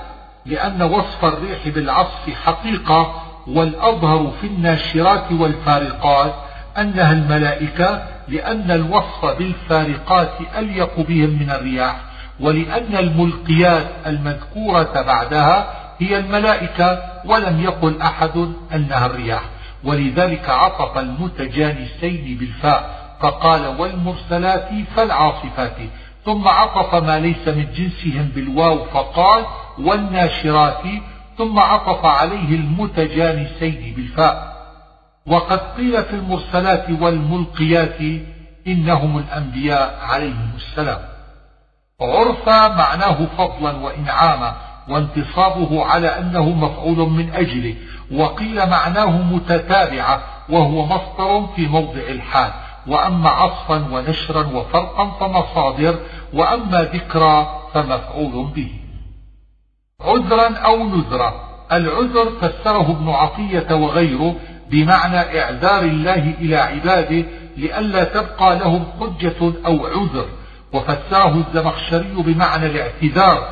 لأن 0.46 0.82
وصف 0.82 1.26
الريح 1.26 1.68
بالعصف 1.68 2.30
حقيقة 2.46 3.25
والأظهر 3.48 4.32
في 4.42 4.48
الناشرات 4.48 5.32
والفارقات 5.32 6.34
أنها 6.78 7.12
الملائكة 7.12 8.04
لأن 8.28 8.72
الوصف 8.72 9.26
بالفارقات 9.26 10.32
أليق 10.58 11.00
بهم 11.00 11.30
من 11.30 11.52
الرياح 11.52 11.96
ولأن 12.40 12.96
الملقيات 12.96 13.88
المذكورة 14.08 15.02
بعدها 15.02 15.74
هي 16.00 16.20
الملائكة 16.20 17.02
ولم 17.26 17.62
يقل 17.62 18.02
أحد 18.02 18.54
أنها 18.76 19.06
الرياح. 19.06 19.42
ولذلك 19.84 20.50
عطف 20.50 20.98
المتجانسين 20.98 22.38
بالفاء 22.40 22.96
فقال 23.20 23.68
والمرسلات 23.68 24.70
فالعاصفات. 24.96 25.78
ثم 26.26 26.48
عطف 26.48 26.96
ما 26.96 27.20
ليس 27.20 27.48
من 27.48 27.68
جنسهم 27.76 28.32
بالواو 28.36 28.86
فقال 28.86 29.46
والناشرات 29.80 30.84
ثم 31.38 31.60
عطف 31.60 32.06
عليه 32.06 32.56
المتجانسين 32.56 33.94
بالفاء. 33.96 34.56
وقد 35.28 35.60
قيل 35.60 36.04
في 36.04 36.14
المرسلات 36.14 36.90
والملقيات 37.02 38.02
إنهم 38.68 39.18
الأنبياء 39.18 40.00
عليهم 40.04 40.50
السلام. 40.56 41.00
عرفا 42.02 42.68
معناه 42.68 43.26
فضلا 43.38 43.72
وإنعاما 43.72 44.56
وانتصابه 44.90 45.86
على 45.86 46.08
أنه 46.08 46.50
مفعول 46.50 47.10
من 47.10 47.34
أجله 47.34 47.76
وقيل 48.12 48.70
معناه 48.70 49.22
متتابعة 49.22 50.24
وهو 50.50 50.86
مصدر 50.86 51.48
في 51.56 51.68
موضع 51.68 52.02
الحال. 52.10 52.52
وأما 52.88 53.30
عصفا 53.30 53.76
ونشرا 53.92 54.48
وفرقا 54.48 55.12
فمصادر 55.20 56.00
وأما 56.34 56.82
ذكرى 56.82 57.62
فمفعول 57.74 58.48
به. 58.56 58.85
عذرا 60.02 60.58
أو 60.58 60.88
نذرا 60.88 61.34
العذر 61.72 62.32
فسره 62.42 62.92
ابن 62.92 63.10
عطية 63.10 63.76
وغيره 63.76 64.36
بمعنى 64.72 65.42
إعذار 65.42 65.84
الله 65.84 66.34
إلى 66.42 66.58
عباده 66.58 67.26
لئلا 67.58 68.04
تبقى 68.04 68.56
لهم 68.56 68.86
حجة 69.00 69.54
أو 69.66 69.88
عذر. 69.88 70.28
وفسره 70.74 71.44
الزمخشري 71.48 72.14
بمعنى 72.18 72.66
الاعتذار. 72.66 73.48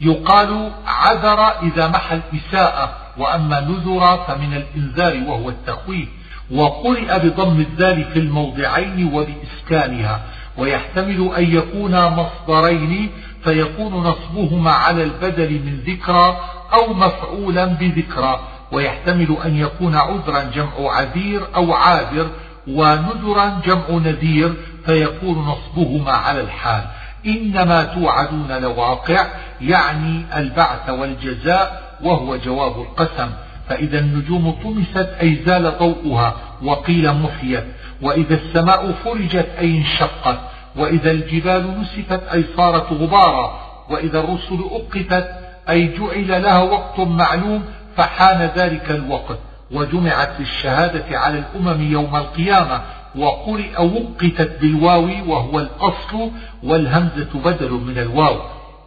يقال 0.00 0.72
عذر 0.86 1.40
إذا 1.62 1.88
محى 1.88 2.16
الإساءة 2.16 2.96
وأما 3.18 3.60
نذر 3.60 4.24
فمن 4.28 4.54
الإنذار 4.54 5.30
وهو 5.30 5.48
التخويف. 5.48 6.08
وقرئ 6.50 7.18
بضم 7.18 7.60
الذال 7.60 8.04
في 8.04 8.18
الموضعين 8.18 9.14
وبإسكانها. 9.14 10.20
ويحتمل 10.58 11.30
أن 11.36 11.56
يكون 11.56 12.06
مصدرين 12.06 13.10
فيكون 13.48 13.92
نصبهما 13.92 14.70
على 14.70 15.02
البدل 15.02 15.50
من 15.50 15.80
ذكرى 15.86 16.40
أو 16.72 16.94
مفعولا 16.94 17.64
بذكرى 17.64 18.40
ويحتمل 18.72 19.36
أن 19.44 19.56
يكون 19.56 19.94
عذرا 19.94 20.42
جمع 20.54 20.92
عذير 20.92 21.42
أو 21.56 21.72
عاذر 21.72 22.30
ونذرا 22.68 23.60
جمع 23.66 23.84
نذير 23.90 24.54
فيكون 24.86 25.38
نصبهما 25.38 26.12
على 26.12 26.40
الحال. 26.40 26.84
إنما 27.26 27.84
توعدون 27.84 28.52
لواقع 28.52 29.26
يعني 29.60 30.24
البعث 30.36 30.90
والجزاء 30.90 31.96
وهو 32.02 32.36
جواب 32.36 32.80
القسم. 32.80 33.30
فإذا 33.68 33.98
النجوم 33.98 34.50
طمست 34.50 35.08
أي 35.22 35.42
زال 35.46 35.78
ضوءها 35.78 36.36
وقيل 36.62 37.12
محيت. 37.12 37.64
وإذا 38.02 38.34
السماء 38.34 38.92
فرجت 39.04 39.48
أي 39.58 39.78
انشقت. 39.78 40.38
وإذا 40.78 41.10
الجبال 41.10 41.80
نسفت 41.80 42.22
أي 42.32 42.44
صارت 42.56 42.92
غبارا 42.92 43.60
وإذا 43.90 44.20
الرسل 44.20 44.58
أقتت 44.70 45.28
أي 45.70 45.94
جعل 45.98 46.42
لها 46.42 46.62
وقت 46.62 47.00
معلوم 47.00 47.64
فحان 47.96 48.50
ذلك 48.56 48.90
الوقت 48.90 49.38
وجمعت 49.72 50.40
للشهادة 50.40 51.18
على 51.18 51.38
الأمم 51.38 51.92
يوم 51.92 52.16
القيامة 52.16 52.82
وقرئ 53.16 53.82
وقتت 53.82 54.60
بالواو 54.60 55.08
وهو 55.26 55.58
الأصل 55.58 56.30
والهمزة 56.62 57.28
بدل 57.44 57.70
من 57.70 57.98
الواو. 57.98 58.36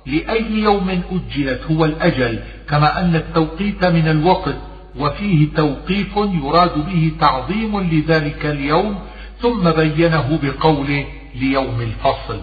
لأي 0.05 0.51
يوم 0.51 1.01
أجلت 1.11 1.61
هو 1.71 1.85
الأجل 1.85 2.39
كما 2.69 2.99
أن 2.99 3.15
التوقيت 3.15 3.85
من 3.85 4.07
الوقت 4.07 4.55
وفيه 4.99 5.47
توقيف 5.55 6.17
يراد 6.17 6.85
به 6.85 7.11
تعظيم 7.19 7.79
لذلك 7.79 8.45
اليوم 8.45 8.99
ثم 9.41 9.71
بينه 9.71 10.39
بقوله 10.43 11.05
ليوم 11.35 11.81
الفصل 11.81 12.41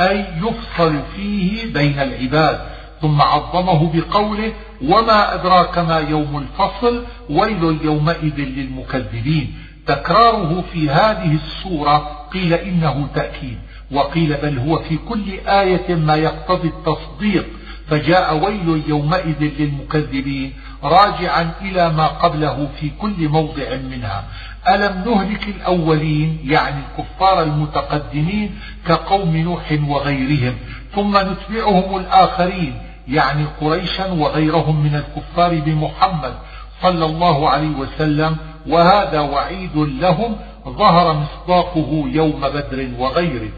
أي 0.00 0.26
يفصل 0.42 1.00
فيه 1.16 1.72
بين 1.72 1.98
العباد. 1.98 2.60
ثم 3.02 3.22
عظمه 3.22 3.92
بقوله 3.94 4.52
وما 4.82 5.34
أدراك 5.34 5.78
ما 5.78 5.98
يوم 5.98 6.38
الفصل 6.38 7.04
ويل 7.30 7.78
يومئذ 7.84 8.36
للمكذبين. 8.36 9.54
تكراره 9.86 10.64
في 10.72 10.90
هذه 10.90 11.34
السورة 11.34 12.26
قيل 12.32 12.54
إنه 12.54 13.08
تأكيد 13.14 13.58
وقيل 13.90 14.34
بل 14.34 14.58
هو 14.58 14.78
في 14.78 14.96
كل 14.96 15.38
آية 15.46 15.94
ما 15.94 16.14
يقتضي 16.14 16.68
التصديق. 16.68 17.46
فجاء 17.88 18.44
ويل 18.44 18.82
يومئذ 18.88 19.50
للمكذبين 19.58 20.52
راجعا 20.84 21.54
إلى 21.60 21.92
ما 21.92 22.06
قبله 22.06 22.68
في 22.80 22.90
كل 22.98 23.28
موضع 23.28 23.76
منها. 23.76 24.24
ألم 24.68 25.04
نهلك 25.06 25.48
الأولين 25.48 26.38
يعني 26.44 26.80
الكفار 26.80 27.42
المتقدمين 27.42 28.58
كقوم 28.86 29.36
نوح 29.36 29.78
وغيرهم 29.88 30.54
ثم 30.94 31.16
نتبعهم 31.16 31.96
الآخرين 31.96 32.74
يعني 33.08 33.44
قريشا 33.60 34.12
وغيرهم 34.12 34.82
من 34.82 34.94
الكفار 34.94 35.60
بمحمد 35.60 36.34
صلى 36.82 37.04
الله 37.04 37.50
عليه 37.50 37.76
وسلم 37.76 38.36
وهذا 38.66 39.20
وعيد 39.20 39.76
لهم 39.76 40.36
ظهر 40.68 41.14
مصداقه 41.14 42.04
يوم 42.06 42.40
بدر 42.40 42.88
وغيره. 42.98 43.50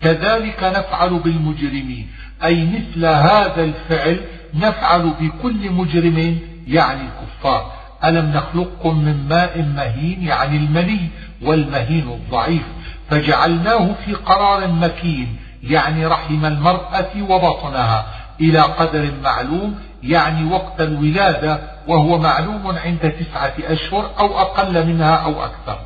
كذلك 0.00 0.64
نفعل 0.64 1.18
بالمجرمين 1.18 2.08
أي 2.44 2.66
مثل 2.66 3.06
هذا 3.06 3.64
الفعل 3.64 4.20
نفعل 4.54 5.14
بكل 5.20 5.70
مجرم 5.70 6.38
يعني 6.66 7.00
الكفار. 7.02 7.79
ألم 8.04 8.30
نخلقكم 8.30 8.98
من 8.98 9.28
ماء 9.28 9.62
مهين 9.76 10.22
يعني 10.22 10.56
المني 10.56 11.08
والمهين 11.42 12.08
الضعيف 12.08 12.62
فجعلناه 13.10 13.94
في 14.04 14.14
قرار 14.14 14.68
مكين 14.68 15.36
يعني 15.62 16.06
رحم 16.06 16.46
المرأة 16.46 17.10
وبطنها 17.28 18.06
إلى 18.40 18.60
قدر 18.60 19.10
معلوم 19.22 19.78
يعني 20.02 20.52
وقت 20.52 20.80
الولادة 20.80 21.60
وهو 21.88 22.18
معلوم 22.18 22.66
عند 22.84 23.12
تسعة 23.20 23.54
أشهر 23.64 24.10
أو 24.18 24.38
أقل 24.38 24.86
منها 24.86 25.14
أو 25.14 25.44
أكثر. 25.44 25.78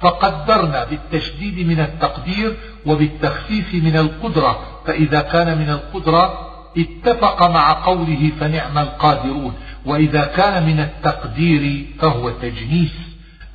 فقدرنا 0.00 0.84
بالتشديد 0.84 1.66
من 1.66 1.80
التقدير 1.80 2.56
وبالتخفيف 2.86 3.74
من 3.74 3.96
القدرة 3.96 4.58
فإذا 4.86 5.20
كان 5.20 5.58
من 5.58 5.70
القدرة 5.70 6.48
اتفق 6.78 7.50
مع 7.50 7.72
قوله 7.72 8.30
فنعم 8.40 8.78
القادرون. 8.78 9.54
وإذا 9.86 10.24
كان 10.24 10.66
من 10.66 10.80
التقدير 10.80 11.86
فهو 12.00 12.30
تجنيس 12.30 12.92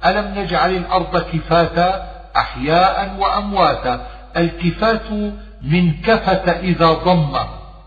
ألم 0.06 0.40
نجعل 0.40 0.76
الأرض 0.76 1.18
كفاتا 1.18 2.10
أحياء 2.38 3.16
وأمواتا؟ 3.20 4.08
الكفات 4.38 5.12
من 5.62 5.94
كفت 6.02 6.50
إذا 6.50 6.92
ضم 6.92 7.38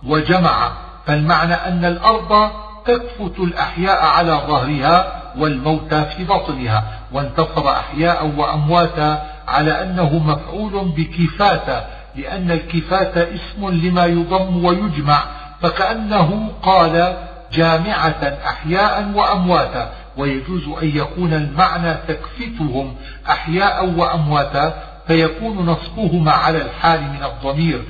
وجمع 0.07 0.72
فالمعنى 1.07 1.55
أن 1.55 1.84
الأرض 1.84 2.51
تكفت 2.86 3.38
الأحياء 3.38 4.05
على 4.05 4.32
ظهرها 4.32 5.22
والموتى 5.38 6.05
في 6.05 6.24
بطنها 6.24 6.84
وانتصب 7.12 7.66
أحياء 7.66 8.26
وأمواتا 8.36 9.26
على 9.49 9.82
أنه 9.82 10.18
مفعول 10.18 10.93
بكفاتا 10.97 11.86
لأن 12.16 12.51
الكفاة 12.51 13.26
اسم 13.34 13.68
لما 13.68 14.07
يضم 14.07 14.64
ويجمع 14.64 15.24
فكأنه 15.62 16.53
قال 16.62 17.16
جامعة 17.53 18.38
أحياء 18.46 19.12
وأمواتا 19.14 19.92
ويجوز 20.16 20.68
أن 20.82 20.88
يكون 20.88 21.34
المعنى 21.34 21.94
تكفتهم 22.09 22.96
أحياء 23.28 23.88
وأمواتا 23.88 24.82
فيكون 25.07 25.66
نصبهما 25.66 26.32
على 26.32 26.62
الحال 26.62 27.03
من 27.03 27.24
الضمير. 27.24 27.82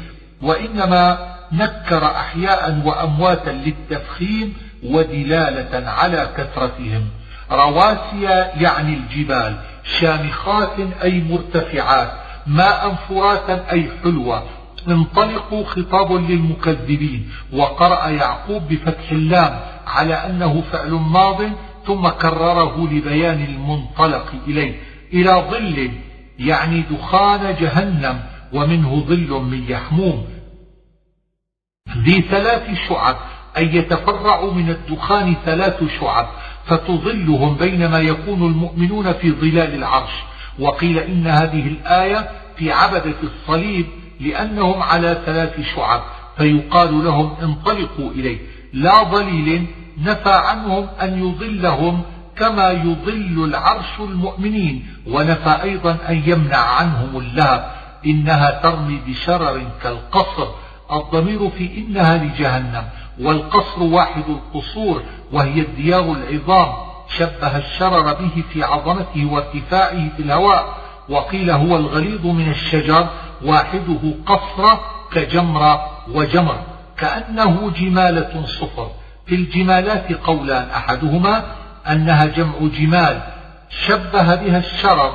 وإنما 0.42 1.18
نكر 1.52 2.06
أحياء 2.06 2.82
وأمواتا 2.84 3.50
للتفخيم 3.50 4.54
ودلالة 4.84 5.90
على 5.90 6.28
كثرتهم. 6.36 7.06
رواسي 7.52 8.22
يعني 8.60 8.94
الجبال 8.94 9.56
شامخات 10.00 10.76
أي 11.02 11.20
مرتفعات 11.20 12.12
ماء 12.46 12.94
فراتا 13.08 13.64
أي 13.72 13.90
حلوة 14.02 14.42
انطلقوا 14.88 15.64
خطاب 15.64 16.12
للمكذبين 16.12 17.30
وقرأ 17.52 18.08
يعقوب 18.08 18.62
بفتح 18.68 19.10
اللام 19.10 19.60
على 19.86 20.14
أنه 20.14 20.62
فعل 20.72 20.90
ماض 20.90 21.42
ثم 21.86 22.08
كرره 22.08 22.88
لبيان 22.92 23.44
المنطلق 23.44 24.32
إليه. 24.46 24.80
إلى 25.12 25.44
ظل 25.50 25.90
يعني 26.38 26.84
دخان 26.90 27.56
جهنم 27.60 28.20
ومنه 28.52 29.00
ظل 29.00 29.42
من 29.50 29.64
يحموم. 29.68 30.26
ذي 31.96 32.22
ثلاث 32.22 32.88
شعب 32.88 33.16
أي 33.56 33.76
يتفرع 33.76 34.44
من 34.44 34.70
الدخان 34.70 35.36
ثلاث 35.44 35.84
شعب 36.00 36.28
فتظلهم 36.66 37.54
بينما 37.56 37.98
يكون 37.98 38.46
المؤمنون 38.46 39.12
في 39.12 39.32
ظلال 39.32 39.74
العرش. 39.74 40.12
وقيل 40.58 40.98
إن 40.98 41.26
هذه 41.26 41.66
الآية 41.66 42.30
في 42.56 42.72
عبدة 42.72 43.14
الصليب 43.22 43.86
لأنهم 44.20 44.82
على 44.82 45.22
ثلاث 45.26 45.60
شعب 45.74 46.02
فيقال 46.36 47.04
لهم 47.04 47.34
انطلقوا 47.42 48.10
إليه. 48.10 48.38
لا 48.72 49.02
ضليل 49.02 49.66
نفى 49.98 50.32
عنهم 50.32 50.86
أن 51.02 51.18
يضلهم 51.26 52.02
كما 52.36 52.70
يضل 52.70 53.44
العرش 53.44 54.00
المؤمنين 54.00 54.86
ونفى 55.06 55.62
أيضا 55.62 55.96
أن 56.08 56.22
يمنع 56.26 56.56
عنهم 56.56 57.16
اللهب. 57.16 57.70
إنها 58.06 58.60
ترمي 58.62 59.00
بشرر 59.06 59.62
كالقصر 59.82 60.48
الضمير 60.92 61.50
في 61.50 61.78
إنها 61.78 62.16
لجهنم 62.16 62.84
والقصر 63.20 63.82
واحد 63.82 64.24
القصور 64.28 65.02
وهي 65.32 65.60
الديار 65.60 66.12
العظام. 66.12 66.72
شبه 67.18 67.56
الشرر 67.56 68.12
به 68.12 68.42
في 68.52 68.62
عظمته 68.62 69.26
وارتفاعه 69.32 70.08
في 70.16 70.22
الهواء. 70.22 70.89
وقيل 71.10 71.50
هو 71.50 71.76
الغليظ 71.76 72.26
من 72.26 72.50
الشجر 72.50 73.08
واحدة 73.44 74.14
قصر 74.26 74.78
كجمر 75.12 75.80
وجمر 76.08 76.58
كأنه 76.96 77.70
جمالة 77.70 78.46
صفر. 78.46 78.90
في 79.26 79.34
الجمالات 79.34 80.12
قولان 80.12 80.70
أحدهما 80.70 81.42
أنها 81.90 82.24
جمع 82.24 82.54
جمال 82.78 83.20
شبه 83.86 84.34
بها 84.34 84.58
الشرر 84.58 85.12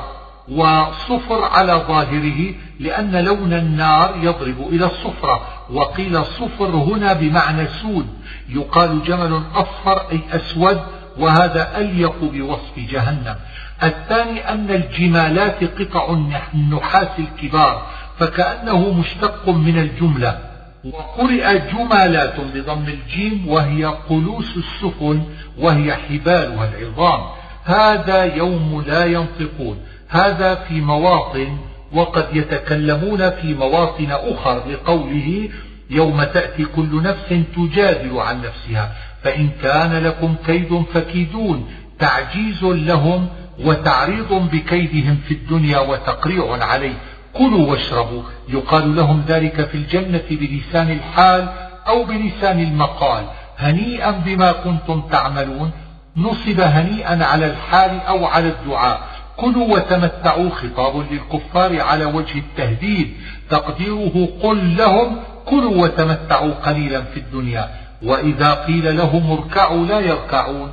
وصفر 0.52 1.44
على 1.44 1.74
ظاهره 1.88 2.54
لأن 2.80 3.16
لون 3.16 3.54
النار 3.54 4.16
يضرب 4.22 4.68
إلى 4.70 4.86
الصفرة. 4.86 5.42
وقيل 5.72 6.26
صفر 6.26 6.66
هنا 6.66 7.14
بمعنى 7.14 7.68
سود 7.68 8.08
يقال 8.50 9.04
جمل 9.04 9.42
أصفر 9.56 10.12
أي 10.12 10.22
أسود 10.32 10.82
وهذا 11.18 11.78
أليق 11.78 12.16
بوصف 12.22 12.80
جهنم. 12.92 13.36
الثاني 13.84 14.50
أن 14.50 14.70
الجمالات 14.70 15.64
قطع 15.64 16.18
النحاس 16.54 17.20
الكبار 17.20 17.88
فكأنه 18.20 18.94
مشتق 18.94 19.50
من 19.50 19.80
الجملة. 19.80 20.40
وقرئ 20.86 21.60
جمالات 21.74 22.36
بضم 22.56 22.86
الجيم 22.88 23.48
وهي 23.48 23.86
قلوس 23.86 24.58
السفن 24.58 25.22
وهي 25.58 25.96
حبالها 25.96 26.70
العظام. 26.70 27.22
هذا 27.64 28.24
يوم 28.24 28.84
لا 28.88 29.06
ينطقون. 29.06 29.78
هذا 30.10 30.56
في 30.56 30.82
مواطن 30.82 31.58
وقد 31.94 32.26
يتكلمون 32.34 33.30
في 33.30 33.54
مواطن 33.54 34.12
أخر 34.12 34.64
لقوله 34.70 35.50
يوم 35.90 36.24
تأتي 36.24 36.66
كل 36.66 37.04
نفس 37.04 37.34
تجادل 37.56 38.18
عن 38.18 38.42
نفسها. 38.42 38.92
فإن 39.24 39.50
كان 39.64 40.04
لكم 40.04 40.36
كيد 40.46 40.84
فكيدون 40.94 41.70
تعجيز 42.00 42.64
لهم 42.64 43.30
وتعريض 43.64 44.34
بكيدهم 44.34 45.18
في 45.28 45.34
الدنيا 45.34 45.80
وتقريع 45.80 46.64
عليه. 46.64 46.94
كلوا 47.34 47.72
واشربوا. 47.72 48.24
يقال 48.50 48.96
لهم 48.96 49.24
ذلك 49.28 49.68
في 49.68 49.76
الجنة 49.76 50.24
بلسان 50.32 50.92
الحال 50.92 51.50
أو 51.88 52.04
بلسان 52.04 52.60
المقال. 52.60 53.26
هنيئا 53.58 54.12
بما 54.12 54.52
كنتم 54.52 55.02
تعملون. 55.02 55.72
نصب 56.18 56.60
هنيئا 56.60 57.26
على 57.26 57.46
الحال 57.46 58.00
أو 58.02 58.26
على 58.26 58.48
الدعاء. 58.48 59.02
كلوا 59.38 59.76
وتمتعوا. 59.76 60.50
خطاب 60.50 61.06
للكفار 61.12 61.82
على 61.82 62.06
وجه 62.06 62.40
التهديد. 62.40 63.14
تقديره 63.50 64.28
قل 64.44 64.78
لهم 64.78 65.20
كلوا 65.46 65.84
وتمتعوا 65.84 66.52
قليلا 66.52 67.02
في 67.02 67.18
الدنيا. 67.20 67.70
وإذا 68.04 68.54
قيل 68.54 68.98
لهم 68.98 69.32
اركعوا 69.32 69.86
لا 69.86 70.00
يركعون. 70.00 70.72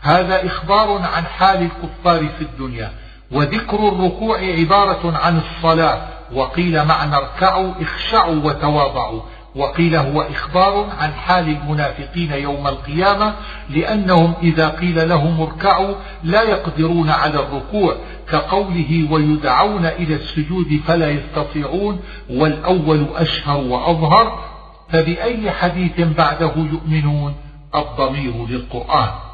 هذا 0.00 0.46
إخبار 0.46 1.02
عن 1.02 1.24
حال 1.24 1.62
الكفار 1.62 2.28
في 2.38 2.42
الدنيا 2.42 2.90
وذكر 3.32 3.88
الركوع 3.88 4.38
عبارة 4.38 5.16
عن 5.16 5.38
الصلاة 5.38 6.08
وقيل 6.32 6.84
معنى 6.84 7.16
اركعوا 7.16 7.72
اخشعوا 7.80 8.44
وتواضعوا 8.44 9.20
وقيل 9.56 9.96
هو 9.96 10.22
إخبار 10.22 10.86
عن 11.00 11.12
حال 11.12 11.48
المنافقين 11.48 12.32
يوم 12.32 12.66
القيامة 12.66 13.34
لأنهم 13.70 14.34
إذا 14.42 14.68
قيل 14.68 15.08
لهم 15.08 15.40
اركعوا 15.40 15.94
لا 16.22 16.42
يقدرون 16.42 17.10
على 17.10 17.34
الركوع 17.34 17.96
كقوله 18.30 19.08
ويدعون 19.10 19.86
إلى 19.86 20.14
السجود 20.14 20.80
فلا 20.86 21.10
يستطيعون 21.10 22.00
والأول 22.30 23.06
أشهر 23.16 23.60
وأظهر 23.60 24.44
فبأي 24.88 25.50
حديث 25.50 26.00
بعده 26.00 26.52
يؤمنون؟ 26.56 27.34
الضمير 27.74 28.46
للقرآن. 28.48 29.29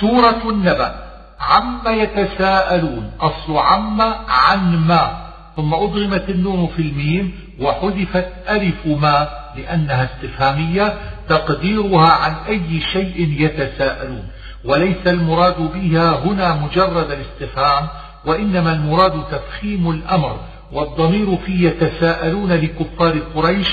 سورة 0.00 0.50
النبأ. 0.50 1.06
عم 1.40 1.80
يتساءلون 1.86 3.10
أصل 3.20 3.56
عم 3.56 4.00
عن 4.28 4.76
ما. 4.76 5.26
ثم 5.56 5.74
أضغمت 5.74 6.28
النون 6.28 6.66
في 6.66 6.82
الميم 6.82 7.32
وحذفت 7.60 8.28
ألف 8.48 8.86
ما 8.86 9.28
لأنها 9.56 10.04
استفهامية 10.04 10.94
تقديرها 11.28 12.10
عن 12.10 12.34
أي 12.48 12.80
شيء 12.80 13.36
يتساءلون. 13.40 14.28
وليس 14.64 15.06
المراد 15.06 15.72
بها 15.74 16.18
هنا 16.24 16.54
مجرد 16.54 17.10
الاستفهام 17.10 17.88
وإنما 18.24 18.72
المراد 18.72 19.24
تفخيم 19.30 19.90
الأمر 19.90 20.40
والضمير 20.72 21.36
في 21.36 21.64
يتساءلون 21.64 22.52
لكفار 22.52 23.18
قريش 23.34 23.68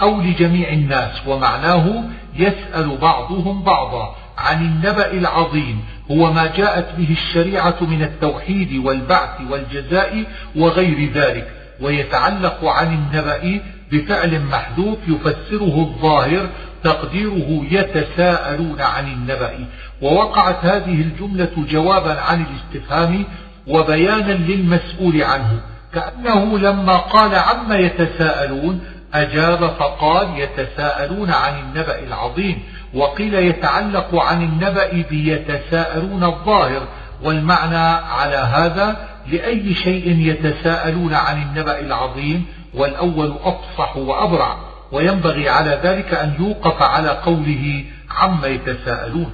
أو 0.00 0.20
لجميع 0.20 0.68
الناس 0.72 1.26
ومعناه 1.26 2.04
يسأل 2.36 2.96
بعضهم 2.96 3.62
بعضا. 3.62 4.16
عن 4.38 4.64
النبأ 4.64 5.12
العظيم 5.12 5.84
هو 6.10 6.32
ما 6.32 6.46
جاءت 6.56 6.86
به 6.98 7.10
الشريعة 7.10 7.76
من 7.80 8.02
التوحيد 8.02 8.84
والبعث 8.84 9.40
والجزاء 9.50 10.24
وغير 10.56 11.12
ذلك 11.12 11.52
ويتعلق 11.80 12.64
عن 12.64 12.94
النبأ 12.94 13.60
بفعل 13.92 14.40
محذوف 14.40 14.98
يفسره 15.08 15.80
الظاهر 15.80 16.48
تقديره 16.84 17.66
يتساءلون 17.70 18.80
عن 18.80 19.12
النبأ. 19.12 19.66
ووقعت 20.02 20.64
هذه 20.64 21.00
الجملة 21.00 21.50
جوابا 21.56 22.20
عن 22.20 22.46
الاستفهام 22.46 23.24
وبيانا 23.66 24.32
للمسؤول 24.32 25.22
عنه 25.22 25.60
كأنه 25.94 26.58
لما 26.58 26.96
قال 26.96 27.34
عما 27.34 27.76
يتساءلون 27.76 28.80
أجاب 29.14 29.58
فقال 29.58 30.28
يتساءلون 30.38 31.30
عن 31.30 31.58
النبأ 31.60 31.98
العظيم. 31.98 32.62
وقيل 32.94 33.34
يتعلق 33.34 34.14
عن 34.14 34.42
النبأ 34.42 35.04
بيتساءلون 35.10 36.24
الظاهر 36.24 36.88
والمعنى 37.22 37.76
على 38.10 38.36
هذا 38.36 39.08
لأي 39.32 39.74
شيء 39.74 40.18
يتساءلون 40.18 41.14
عن 41.14 41.42
النبأ 41.42 41.80
العظيم 41.80 42.46
والأول 42.74 43.34
أفصح 43.44 43.96
وأبرع 43.96 44.56
وينبغي 44.92 45.48
على 45.48 45.80
ذلك 45.84 46.14
أن 46.14 46.34
يوقف 46.38 46.82
على 46.82 47.08
قوله 47.08 47.84
عما 48.10 48.46
يتساءلون 48.46 49.30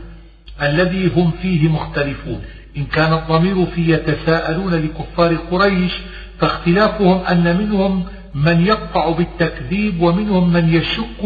الذي 0.63 1.13
هم 1.17 1.31
فيه 1.43 1.69
مختلفون. 1.69 2.43
إن 2.77 2.85
كان 2.85 3.13
الضمير 3.13 3.67
في 3.67 3.93
يتساءلون 3.93 4.75
لكفار 4.75 5.37
قريش 5.51 5.93
فاختلافهم 6.39 7.25
أن 7.27 7.57
منهم 7.57 8.05
من 8.35 8.67
يقطع 8.67 9.11
بالتكذيب 9.11 10.03
ومنهم 10.03 10.53
من 10.53 10.75
يشك 10.75 11.25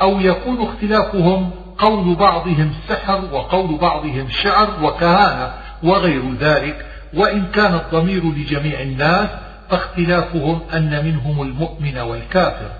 أو 0.00 0.20
يكون 0.20 0.62
اختلافهم 0.62 1.50
قول 1.82 2.14
بعضهم 2.14 2.72
سحر 2.88 3.24
وقول 3.32 3.78
بعضهم 3.78 4.28
شعر 4.28 4.68
وكهانة 4.82 5.52
وغير 5.82 6.22
ذلك 6.40 6.86
وإن 7.14 7.46
كان 7.54 7.74
الضمير 7.74 8.24
لجميع 8.24 8.80
الناس 8.80 9.28
فاختلافهم 9.70 10.60
أن 10.74 11.04
منهم 11.04 11.42
المؤمن 11.42 11.98
والكافر. 11.98 12.70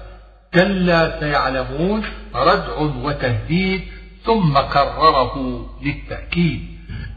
كلا 0.54 1.20
سيعلمون 1.20 2.02
ردع 2.34 2.78
وتهديد 2.78 3.82
ثم 4.24 4.58
كرره 4.58 5.66
للتأكيد. 5.82 6.60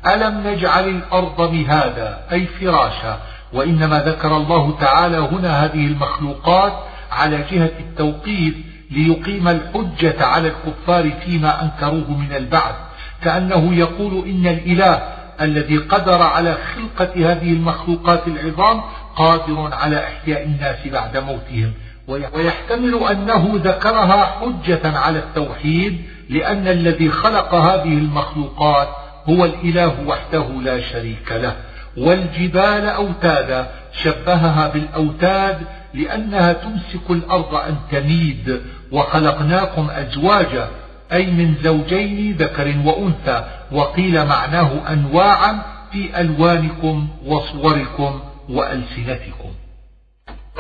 ألم 0.08 0.48
نجعل 0.48 0.90
الأرض 0.90 1.54
مهادا 1.54 2.20
أي 2.32 2.46
فراشا؟ 2.46 3.20
وإنما 3.54 4.00
ذكر 4.00 4.38
الله 4.38 4.78
تعالى 4.80 5.18
هنا 5.18 5.66
هذه 5.66 5.88
المخلوقات 5.88 6.74
على 7.12 7.38
جهة 7.52 7.72
التوقيف 7.80 8.56
ليقيم 8.92 9.48
الحجة 9.48 10.26
على 10.26 10.48
الكفار 10.48 11.12
فيما 11.26 11.64
أنكروه 11.64 12.18
من 12.18 12.36
البعث. 12.36 12.76
كأنه 13.24 13.76
يقول 13.76 14.30
إن 14.30 14.48
الإله 14.48 14.94
الذي 15.42 15.78
قدر 15.78 16.22
على 16.22 16.58
خلقة 16.76 17.32
هذه 17.32 17.54
المخلوقات 17.54 18.28
العظام 18.28 18.82
قادر 19.16 19.70
على 19.74 20.04
إحياء 20.04 20.44
الناس 20.44 20.88
بعد 20.88 21.18
موتهم. 21.18 21.72
ويحتمل 22.08 23.04
أنه 23.12 23.52
ذكرها 23.64 24.26
حجة 24.26 24.98
على 24.98 25.20
التوحيد 25.20 26.02
لأن 26.30 26.68
الذي 26.68 27.10
خلق 27.10 27.54
هذه 27.56 27.94
المخلوقات 27.98 28.88
هو 29.30 29.46
الإله 29.46 29.94
وحده 30.08 30.46
لا 30.64 30.82
شريك 30.82 31.32
له. 31.32 31.56
والجبال 31.98 32.86
أوتادا 32.86 33.68
شبهها 34.04 34.68
بالأوتاد 34.68 35.58
لأنها 35.96 36.54
تمسك 36.54 37.10
الأرض 37.10 37.56
أن 37.56 37.76
تميد 37.92 38.62
وخلقناكم 38.92 39.90
أزواجا 39.90 40.70
أي 41.14 41.26
من 41.32 41.56
زوجين 41.64 42.36
ذكر 42.38 42.76
وأنثى 42.86 43.46
وقيل 43.72 44.26
معناه 44.26 44.94
أنواعا 44.94 45.62
في 45.92 46.22
ألوانكم 46.22 47.08
وصوركم 47.26 48.20
وألسنتكم. 48.50 49.50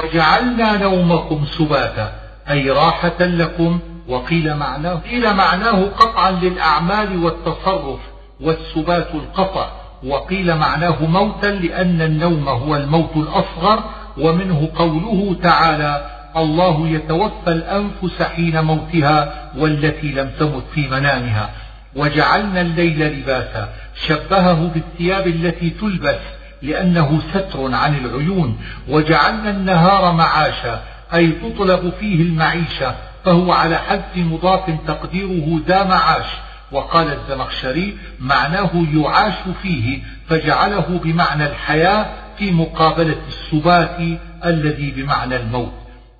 وجعلنا 0.04 0.78
نومكم 0.78 1.46
سباتا 1.58 2.14
أي 2.50 2.70
راحة 2.70 3.20
لكم 3.20 3.80
وقيل 4.08 4.56
معناه 4.56 4.94
قيل 4.96 5.34
معناه 5.34 5.86
قطعا 5.86 6.32
للأعمال 6.32 7.24
والتصرف 7.24 8.00
والسبات 8.42 9.08
القطع 9.14 9.72
وقيل 10.04 10.56
معناه 10.56 11.06
موتا 11.06 11.48
لأن 11.48 12.02
النوم 12.02 12.50
هو 12.50 12.76
الموت 12.76 13.12
الأصغر 13.16 13.84
ومنه 14.18 14.70
قوله 14.76 15.36
تعالى 15.44 16.06
الله 16.38 16.88
يتوفى 16.88 17.48
الأنفس 17.48 18.22
حين 18.36 18.64
موتها 18.64 19.34
والتي 19.58 20.08
لم 20.08 20.32
تمت 20.40 20.64
في 20.74 20.88
منامها 20.88 21.50
وجعلنا 21.96 22.62
الليل 22.62 23.20
لباسا 23.20 23.70
شبهه 24.08 24.72
بالثياب 24.74 25.28
التي 25.28 25.70
تلبس 25.70 26.20
لأنه 26.62 27.22
ستر 27.34 27.76
عن 27.76 27.96
العيون 27.96 28.58
وجعلنا 28.90 29.50
النهار 29.50 30.12
معاشا 30.12 30.82
أي 31.14 31.32
تطلب 31.32 31.94
فيه 32.00 32.22
المعيشة 32.22 32.96
فهو 33.26 33.52
على 33.52 33.78
حد 33.78 34.18
مضاف 34.18 34.62
تقديره 34.88 35.60
ذا 35.68 35.84
معاش 35.84 36.26
وقال 36.72 37.08
الزمخشري 37.14 37.98
معناه 38.20 38.70
يعاش 38.94 39.34
فيه 39.62 40.00
فجعله 40.30 41.00
بمعنى 41.04 41.46
الحياة 41.46 42.06
في 42.38 42.52
مقابلة 42.52 43.16
السبات 43.28 43.98
الذي 44.46 44.92
بمعنى 44.92 45.36
الموت. 45.36 45.72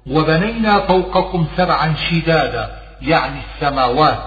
وبنينا 0.08 0.80
فوقكم 0.80 1.48
سبعا 1.58 1.94
شدادا 2.10 2.70
يعني 3.02 3.40
السماوات. 3.40 4.20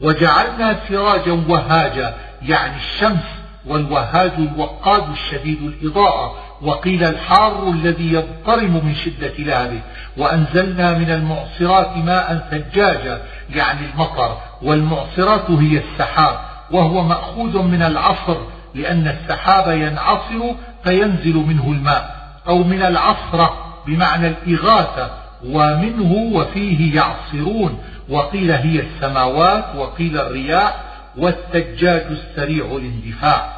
وجعلنا 0.00 0.78
سراجا 0.88 1.44
وهاجا 1.48 2.14
يعني 2.42 2.76
الشمس 2.76 3.24
والوهاج 3.66 4.32
الوقاد 4.38 5.10
الشديد 5.10 5.62
الإضاءة. 5.62 6.34
وقيل 6.62 7.04
الحار 7.04 7.68
الذي 7.68 8.12
يضطرم 8.12 8.80
من 8.84 8.94
شدة 8.94 9.32
لهبه. 9.38 9.80
وأنزلنا 10.16 10.98
من 10.98 11.10
المعصرات 11.10 11.96
ماء 11.96 12.48
ثجاجا 12.50 13.22
يعني 13.50 13.80
المطر. 13.94 14.38
والمعصرات 14.62 15.50
هي 15.50 15.78
السحاب. 15.78 16.38
وهو 16.70 17.02
مأخوذ 17.02 17.62
من 17.62 17.82
العصر 17.82 18.36
لأن 18.74 19.08
السحاب 19.08 19.78
ينعصر 19.78 20.54
فينزل 20.84 21.34
منه 21.34 21.72
الماء 21.72 22.32
أو 22.48 22.64
من 22.64 22.82
العصرة 22.82 23.74
بمعنى 23.86 24.26
الإغاثة 24.28 25.10
ومنه 25.44 26.12
وفيه 26.12 26.96
يعصرون. 26.96 27.78
وقيل 28.08 28.50
هي 28.50 28.80
السماوات 28.80 29.64
وقيل 29.76 30.16
الرياح 30.18 30.76
والثجاج 31.16 32.06
السريع 32.10 32.64
الاندفاع 32.64 33.52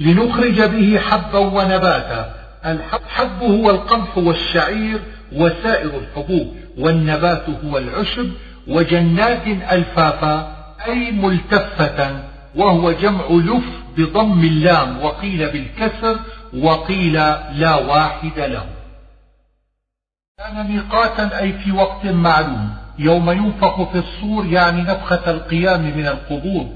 لنخرج 0.00 0.62
به 0.62 0.98
حبا 0.98 1.38
ونباتا. 1.38 2.34
الحب 2.66 3.42
هو 3.42 3.70
القمح 3.70 4.18
والشعير 4.18 5.00
وسائر 5.32 5.90
الحبوب 5.98 6.56
والنبات 6.78 7.44
هو 7.64 7.78
العشب. 7.78 8.30
وجنات 8.68 9.46
ألفافا 9.72 10.56
أي 10.86 11.10
ملتفة 11.10 12.22
وهو 12.54 12.92
جمع 12.92 13.24
لف 13.30 13.81
بضم 13.96 14.44
اللام 14.44 15.04
وقيل 15.04 15.50
بالكسر 15.52 16.18
وقيل 16.54 17.12
لا 17.52 17.74
واحد 17.74 18.38
له. 18.38 18.66
كان 20.38 20.66
ميقاتا 20.66 21.38
أي 21.38 21.52
في 21.52 21.72
وقت 21.72 22.06
معلوم. 22.06 22.74
يوم 22.98 23.30
ينفخ 23.30 23.92
في 23.92 23.98
الصور 23.98 24.46
يعني 24.46 24.82
نفخة 24.82 25.30
القيام 25.30 25.82
من 25.82 26.06
القبور. 26.06 26.66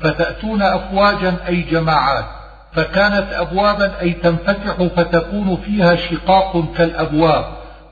فتأتون 0.00 0.62
أفواجا 0.62 1.36
أي 1.48 1.62
جماعات. 1.62 2.24
فكانت 2.72 3.32
أبوابا 3.32 4.00
أي 4.00 4.12
تنفتح 4.12 4.82
فتكون 4.96 5.56
فيها 5.56 5.96
شقاق 5.96 6.74
كالأبواب. 6.76 7.44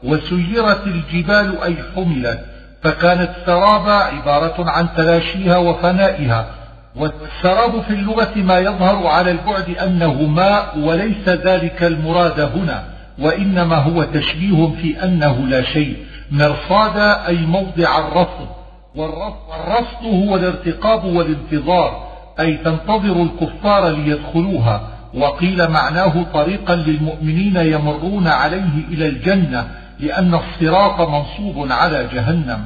وسيرت 0.03 0.87
الجبال 0.87 1.63
أي 1.63 1.77
حملت. 1.95 2.45
فكانت 2.83 3.31
سرابا 3.47 3.93
عبارة 3.93 4.71
عن 4.71 4.89
تلاشيها 4.97 5.57
وفنائها. 5.57 6.62
والسراب 6.97 7.83
في 7.83 7.91
اللغة 7.91 8.33
ما 8.37 8.59
يظهر 8.59 9.07
على 9.07 9.31
البعد 9.31 9.71
أنه 9.71 10.23
ماء 10.23 10.79
وليس 10.79 11.29
ذلك 11.29 11.83
المراد 11.83 12.41
هنا 12.41 12.85
وإنما 13.19 13.77
هو 13.77 14.05
تشبيه 14.05 14.69
في 14.83 15.05
أنه 15.05 15.47
لا 15.47 15.63
شيء. 15.63 15.97
مرصادا 16.31 17.27
أي 17.27 17.37
موضع 17.37 17.99
الرصد 17.99 18.49
والرصد 18.95 20.05
هو 20.05 20.37
الارتقاب 20.37 21.05
والانتظار 21.05 22.09
أي 22.41 22.57
تنتظر 22.57 23.23
الكفار 23.23 23.89
ليدخلوها. 23.89 24.89
وقيل 25.15 25.71
معناه 25.71 26.27
طريقا 26.35 26.75
للمؤمنين 26.75 27.57
يمرون 27.57 28.29
عليه 28.29 28.85
إلى 28.89 29.07
الجنة 29.09 29.69
لأن 30.01 30.35
الصراط 30.35 31.01
منصوب 31.09 31.73
على 31.73 32.09
جهنم. 32.13 32.65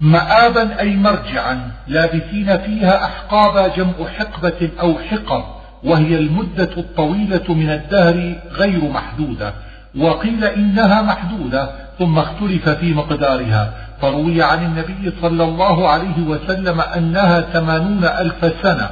مآبا 0.00 0.80
أي 0.80 0.96
مرجعا 0.96 1.70
لابثين 1.88 2.58
فيها 2.58 3.04
أحقابا 3.04 3.68
جمع 3.76 4.08
حقبة 4.18 4.70
أو 4.80 4.94
حقب 4.98 5.44
وهي 5.84 6.18
المدة 6.18 6.70
الطويلة 6.76 7.54
من 7.54 7.70
الدهر 7.70 8.34
غير 8.52 8.84
محدودة. 8.84 9.52
وقيل 9.98 10.44
إنها 10.44 11.02
محدودة 11.02 11.70
ثم 11.98 12.18
اختلف 12.18 12.68
في 12.68 12.94
مقدارها. 12.94 13.72
فروي 14.02 14.42
عن 14.42 14.64
النبي 14.64 15.12
صلى 15.22 15.44
الله 15.44 15.88
عليه 15.88 16.18
وسلم 16.26 16.80
أنها 16.80 17.40
ثمانون 17.40 18.04
ألف 18.04 18.52
سنة 18.62 18.90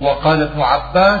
وقال 0.00 0.42
ابن 0.42 0.60
عباس 0.60 1.20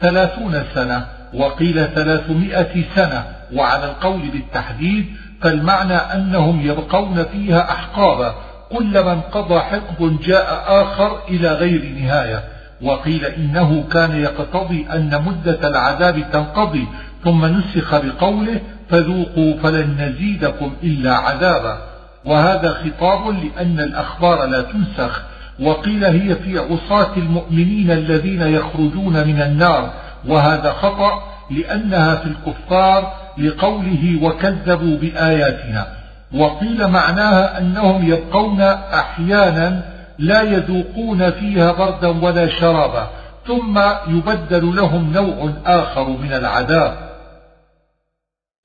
ثلاثون 0.00 0.62
سنة 0.74 1.06
وقيل 1.34 1.86
ثلاثمائة 1.86 2.84
سنة. 2.94 3.24
وعلى 3.54 3.84
القول 3.84 4.28
بالتحديد 4.28 5.06
فالمعنى 5.40 5.94
أنهم 5.94 6.60
يبقون 6.60 7.24
فيها 7.24 7.72
أحقابا. 7.72 8.34
كلما 8.72 9.12
انقضى 9.12 9.60
حقب 9.60 10.20
جاء 10.20 10.64
آخر 10.68 11.18
إلى 11.28 11.48
غير 11.52 11.94
نهاية. 12.00 12.44
وقيل 12.82 13.24
إنه 13.24 13.84
كان 13.92 14.20
يقتضي 14.20 14.86
أن 14.92 15.22
مدة 15.26 15.68
العذاب 15.68 16.24
تنقضي 16.32 16.86
ثم 17.24 17.44
نسخ 17.44 17.96
بقوله 17.96 18.60
فذوقوا 18.88 19.56
فلن 19.62 19.96
نزيدكم 19.98 20.72
إلا 20.82 21.12
عذابا 21.12 21.78
وهذا 22.24 22.70
خطاب 22.70 23.28
لأن 23.28 23.80
الأخبار 23.80 24.44
لا 24.44 24.62
تنسخ. 24.62 25.22
وقيل 25.60 26.04
هي 26.04 26.34
في 26.34 26.58
عصاة 26.58 27.16
المؤمنين 27.16 27.90
الذين 27.90 28.42
يخرجون 28.42 29.26
من 29.26 29.42
النار. 29.42 29.90
وهذا 30.28 30.72
خطأ 30.72 31.22
لأنها 31.50 32.14
في 32.14 32.26
الكفار 32.26 33.12
لقوله 33.38 34.18
وكذبوا 34.22 34.96
بآياتنا 34.96 36.01
وقيل 36.34 36.88
معناها 36.88 37.58
أنهم 37.58 38.08
يبقون 38.08 38.60
أحيانا 38.60 39.82
لا 40.18 40.42
يذوقون 40.42 41.30
فيها 41.30 41.72
بردا 41.72 42.24
ولا 42.24 42.48
شرابا 42.48 43.10
ثم 43.46 43.78
يبدل 44.06 44.76
لهم 44.76 45.12
نوع 45.12 45.52
آخر 45.66 46.08
من 46.08 46.32
العذاب. 46.32 46.94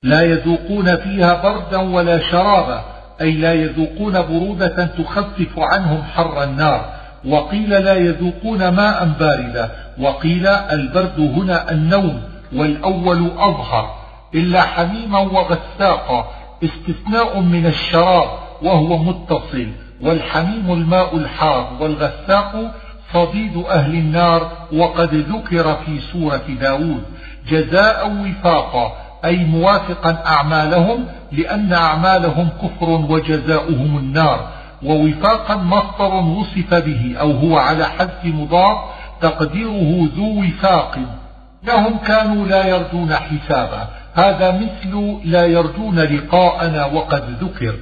لا 0.02 0.22
يذوقون 0.22 0.96
فيها 0.96 1.42
بردا 1.42 1.76
ولا 1.76 2.30
شرابا 2.30 2.84
أي 3.20 3.32
لا 3.32 3.52
يذوقون 3.52 4.12
برودة 4.12 4.86
تخفف 4.86 5.58
عنهم 5.58 6.02
حر 6.02 6.42
النار. 6.42 6.94
وقيل 7.26 7.70
لا 7.70 7.94
يذوقون 7.94 8.68
ماء 8.68 9.04
باردا 9.04 9.70
وقيل 10.00 10.46
البرد 10.46 11.20
هنا 11.20 11.70
النوم 11.70 12.22
والأول 12.52 13.30
أظهر 13.38 13.94
إلا 14.34 14.62
حميما 14.62 15.18
وغساقا. 15.18 16.37
استثناء 16.64 17.40
من 17.40 17.66
الشراب 17.66 18.28
وهو 18.62 18.98
متصل 18.98 19.68
والحميم 20.00 20.72
الماء 20.72 21.16
الحار 21.16 21.76
والغساق 21.80 22.74
صديد 23.12 23.64
أهل 23.70 23.94
النار 23.94 24.50
وقد 24.72 25.14
ذكر 25.14 25.74
في 25.74 26.00
سورة 26.12 26.42
داود 26.60 27.02
جزاء 27.48 28.10
وفاقا 28.10 28.96
أي 29.24 29.36
موافقا 29.36 30.22
أعمالهم 30.26 31.04
لأن 31.32 31.72
أعمالهم 31.72 32.48
كفر 32.62 32.90
وجزاؤهم 32.90 33.98
النار. 33.98 34.48
ووفاقا 34.82 35.56
مصدر 35.56 36.14
وصف 36.14 36.74
به 36.74 37.16
أو 37.20 37.30
هو 37.30 37.58
على 37.58 37.84
حذف 37.84 38.24
مضاف 38.24 38.78
تقديره 39.20 40.08
ذو 40.16 40.42
وفاق. 40.42 40.98
لهم 41.64 41.98
كانوا 41.98 42.46
لا 42.46 42.66
يرجون 42.66 43.14
حسابا. 43.14 43.88
هذا 44.14 44.52
مثل 44.52 45.18
لا 45.24 45.46
يرجون 45.46 45.98
لقاءنا 45.98 46.84
وقد 46.86 47.22
ذكر 47.40 47.74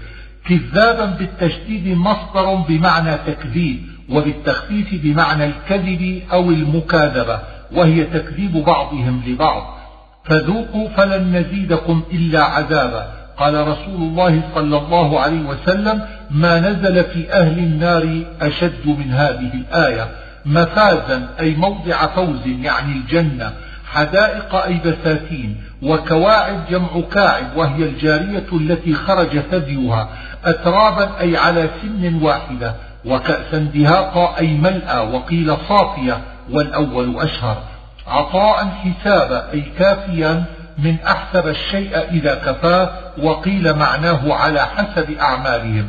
كذابا 0.48 1.04
بالتشديد 1.04 1.96
مصدر 1.96 2.54
بمعنى 2.54 3.16
تكذيب 3.26 3.82
وبالتخفيف 4.10 4.88
بمعنى 4.92 5.44
الكذب 5.44 6.22
أو 6.32 6.50
المكاذبة 6.50 7.40
وهي 7.72 8.04
تكذيب 8.04 8.52
بعضهم 8.52 9.22
لبعض. 9.26 9.76
فذوقوا 10.24 10.88
فلن 10.88 11.36
نزيدكم 11.36 12.02
إلا 12.12 12.42
عذابا. 12.42 13.12
قال 13.38 13.68
رسول 13.68 14.02
الله 14.02 14.42
صلى 14.54 14.78
الله 14.78 15.20
عليه 15.20 15.40
وسلم 15.40 16.02
ما 16.30 16.60
نزل 16.60 17.04
في 17.04 17.32
أهل 17.32 17.58
النار 17.58 18.22
أشد 18.40 18.86
من 18.86 19.10
هذه 19.12 19.50
الآية. 19.54 20.08
مفازا 20.46 21.28
أي 21.40 21.54
موضع 21.54 22.06
فوز 22.06 22.46
يعني 22.46 22.92
الجنة. 22.92 23.52
حدائق 23.86 24.54
أي 24.54 24.80
بساتين. 24.84 25.56
وكواعب 25.86 26.66
جمع 26.70 27.00
كاعب 27.12 27.56
وهي 27.56 27.84
الجارية 27.84 28.46
التي 28.52 28.94
خرج 28.94 29.38
ثديها 29.38 30.08
أترابا 30.44 31.20
أي 31.20 31.36
على 31.36 31.68
سن 31.82 32.22
واحدة 32.22 32.74
وكأسا 33.04 33.58
دهاقا 33.58 34.38
أي 34.38 34.46
ملأى 34.46 34.98
وقيل 34.98 35.56
صافية 35.68 36.20
والأول 36.50 37.20
أشهر. 37.20 37.62
عطاء 38.06 38.66
حسابا 38.66 39.52
أي 39.52 39.60
كافيا 39.78 40.44
من 40.78 40.96
أحسب 41.06 41.48
الشيء 41.48 41.98
إذا 41.98 42.34
كفاه 42.34 42.90
وقيل 43.22 43.74
معناه 43.74 44.34
على 44.34 44.60
حسب 44.60 45.10
أعمالهم. 45.10 45.88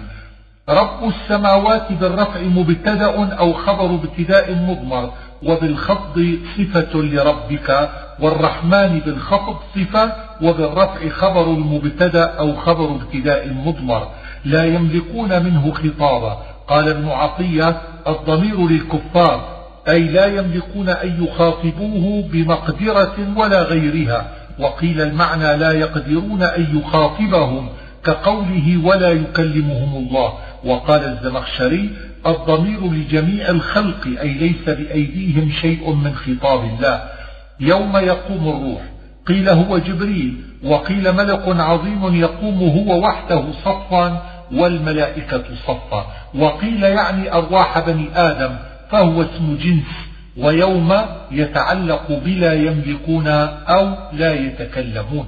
رب 0.70 1.08
السماوات 1.08 1.92
بالرفع 1.92 2.42
مبتدأ 2.42 3.38
أو 3.40 3.54
خبر 3.54 3.86
ابتداء 3.86 4.54
مضمر 4.56 5.12
وبالخفض 5.44 6.40
صفة 6.58 7.02
لربك 7.02 7.90
والرحمن 8.20 9.00
بالخفض 9.00 9.56
صفة 9.76 10.12
وبالرفع 10.42 11.10
خبر 11.10 11.46
المبتدأ 11.46 12.24
أو 12.24 12.56
خبر 12.56 12.96
ابتداء 12.96 13.54
مضمر. 13.54 14.08
لا 14.46 14.66
يملكون 14.66 15.44
منه 15.44 15.72
خطابا 15.72 16.38
قال 16.68 16.90
ابن 16.90 17.10
عطية 17.10 17.82
الضمير 18.08 18.68
للكفار 18.68 19.58
أي 19.88 20.00
لا 20.00 20.26
يملكون 20.26 20.90
أن 20.90 21.24
يخاطبوه 21.24 22.30
بمقدرة 22.32 23.16
ولا 23.36 23.62
غيرها. 23.64 24.32
وقيل 24.60 25.02
المعنى 25.02 25.58
لا 25.58 25.72
يقدرون 25.72 26.44
أن 26.44 26.80
يخاطبهم 26.80 27.70
كقوله 28.04 28.82
ولا 28.84 29.10
يكلمهم 29.10 29.96
الله. 29.96 30.34
وقال 30.66 31.02
الزمخشري 31.04 31.90
الضمير 32.28 32.92
لجميع 32.92 33.50
الخلق 33.50 34.08
أي 34.22 34.34
ليس 34.34 34.70
بأيديهم 34.70 35.52
شيء 35.52 35.94
من 35.94 36.16
خطاب 36.16 36.64
الله. 36.64 37.17
يوم 37.60 37.98
يقوم 37.98 38.50
الروح. 38.50 38.82
قيل 39.28 39.50
هو 39.50 39.78
جبريل 39.78 40.42
وقيل 40.64 41.14
ملك 41.14 41.44
عظيم 41.48 42.16
يقوم 42.16 42.60
هو 42.60 43.08
وحده 43.08 43.44
صفا 43.66 44.24
والملائكة 44.54 45.44
صفا. 45.68 46.06
وقيل 46.36 46.84
يعني 46.84 47.34
أرواح 47.34 47.80
بني 47.80 48.08
آدم 48.16 48.56
فهو 48.92 49.22
اسم 49.22 49.58
جنس 49.58 50.08
ويوم 50.38 50.94
يتعلق 51.32 52.22
بلا 52.26 52.54
يملكون 52.54 53.28
أو 53.68 53.94
لا 54.14 54.34
يتكلمون. 54.34 55.28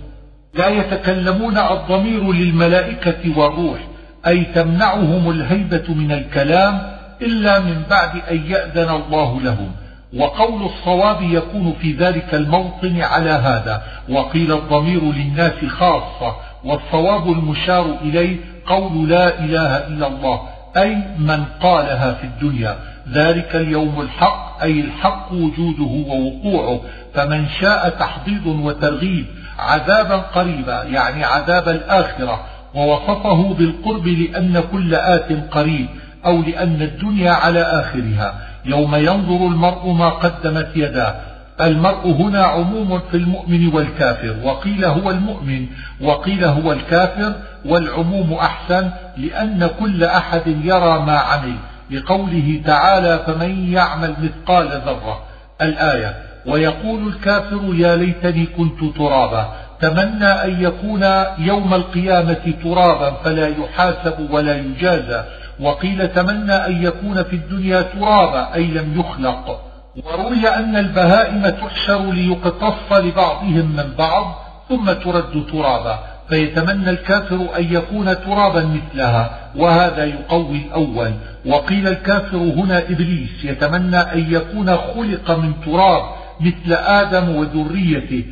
لا 0.54 0.68
يتكلمون 0.68 1.58
الضمير 1.58 2.32
للملائكة 2.32 3.40
والروح 3.40 3.80
أي 4.28 4.44
تمنعهم 4.44 5.30
الهيبة 5.30 5.94
من 5.94 6.12
الكلام 6.12 6.82
إلا 7.22 7.60
من 7.60 7.84
بعد 7.90 8.12
أن 8.32 8.38
يأذن 8.38 8.90
الله 8.90 9.42
لهم. 9.42 9.72
وقول 10.18 10.64
الصواب 10.64 11.22
يكون 11.22 11.74
في 11.82 11.94
ذلك 11.94 12.34
الموطن 12.34 13.02
على 13.02 13.30
هذا 13.30 13.84
وقيل 14.10 14.52
الضمير 14.52 15.02
للناس 15.04 15.66
خاصة 15.66 16.36
والصواب 16.64 17.32
المشار 17.32 17.98
إليه 18.02 18.38
قول 18.68 19.10
لا 19.10 19.40
إله 19.40 19.88
إلا 19.88 20.08
الله 20.08 20.42
أي 20.78 20.96
من 21.20 21.46
قالها 21.62 22.14
في 22.14 22.24
الدنيا. 22.24 22.76
ذلك 23.12 23.56
اليوم 23.56 24.02
الحق 24.02 24.64
أي 24.64 24.80
الحق 24.80 25.34
وجوده 25.34 26.12
ووقوعه. 26.14 26.82
فمن 27.14 27.48
شاء 27.62 27.90
تحضيض 27.90 28.46
وترغيب 28.46 29.26
عذابا 29.60 30.18
قريبا 30.18 30.84
يعني 30.84 31.24
عذاب 31.24 31.70
الآخرة 31.70 32.40
ووصفه 32.76 33.54
بالقرب 33.54 34.08
لأن 34.08 34.64
كل 34.72 34.96
آت 34.96 35.52
قريب 35.52 35.88
أو 36.26 36.42
لأن 36.42 36.82
الدنيا 36.82 37.32
على 37.32 37.62
آخرها. 37.62 38.49
يوم 38.66 38.96
ينظر 38.96 39.48
المرء 39.48 39.92
ما 39.92 40.10
قدمت 40.10 40.70
يداه. 40.76 41.16
المرء 41.62 42.12
هنا 42.12 42.44
عموم 42.44 43.00
في 43.12 43.18
المؤمن 43.18 43.68
والكافر. 43.74 44.36
وقيل 44.44 44.86
هو 44.86 45.10
المؤمن 45.10 45.68
وقيل 46.02 46.46
هو 46.46 46.72
الكافر 46.72 47.34
والعموم 47.66 48.34
أحسن 48.34 48.90
لأن 49.18 49.70
كل 49.80 50.04
أحد 50.04 50.48
يرى 50.48 51.00
ما 51.00 51.18
عمل. 51.18 51.56
لقوله 51.92 52.62
تعالى 52.66 53.20
فمن 53.28 53.74
يعمل 53.74 54.16
مثقال 54.22 54.68
ذرة 54.68 55.24
الآية 55.62 56.16
ويقول 56.46 57.08
الكافر 57.08 57.62
يا 57.74 57.96
ليتني 57.96 58.46
كنت 58.46 58.98
ترابا 58.98 59.54
تمنى 59.82 60.26
أن 60.26 60.64
يكون 60.64 61.06
يوم 61.38 61.74
القيامة 61.74 62.54
ترابا 62.64 63.12
فلا 63.24 63.48
يحاسب 63.48 64.28
ولا 64.32 64.58
يجازى. 64.58 65.24
وقيل 65.62 66.08
تمنى 66.08 66.54
أن 66.54 66.84
يكون 66.84 67.24
في 67.24 67.36
الدنيا 67.36 67.82
ترابا 67.82 68.54
أي 68.54 68.64
لم 68.64 69.00
يخلق. 69.00 69.62
وروي 70.06 70.50
أن 70.50 70.76
البهائم 70.76 71.50
تحشر 71.50 72.12
ليقتص 72.12 72.92
لبعضهم 72.92 73.76
من 73.76 73.94
بعض 73.98 74.36
ثم 74.70 74.92
ترد 74.92 75.46
ترابا. 75.52 76.00
فيتمنى 76.30 76.90
الكافر 76.90 77.48
أن 77.58 77.74
يكون 77.74 78.06
ترابا 78.06 78.66
مثلها 78.66 79.40
وهذا 79.56 80.06
يقوي 80.06 80.58
الأول. 80.58 81.14
وقيل 81.46 81.88
الكافر 81.88 82.38
هنا 82.38 82.78
إبليس 82.78 83.44
يتمنى 83.44 83.98
أن 83.98 84.34
يكون 84.34 84.78
خلق 84.78 85.32
من 85.32 85.54
تراب 85.66 86.02
مثل 86.42 86.74
آدم 86.74 87.36
وذريته 87.36 88.26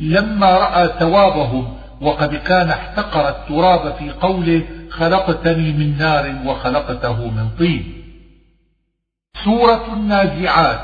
لما 0.00 0.46
رأى 0.46 0.88
ثوابهم. 0.98 1.68
وقد 2.00 2.34
كان 2.34 2.68
احتقر 2.70 3.28
التراب 3.28 3.94
في 3.94 4.10
قوله 4.10 4.62
خلقتني 4.90 5.72
من 5.72 5.98
نار 5.98 6.34
وخلقته 6.46 7.30
من 7.30 7.48
طين. 7.58 8.02
سورة 9.44 9.86
النازعات. 9.92 10.80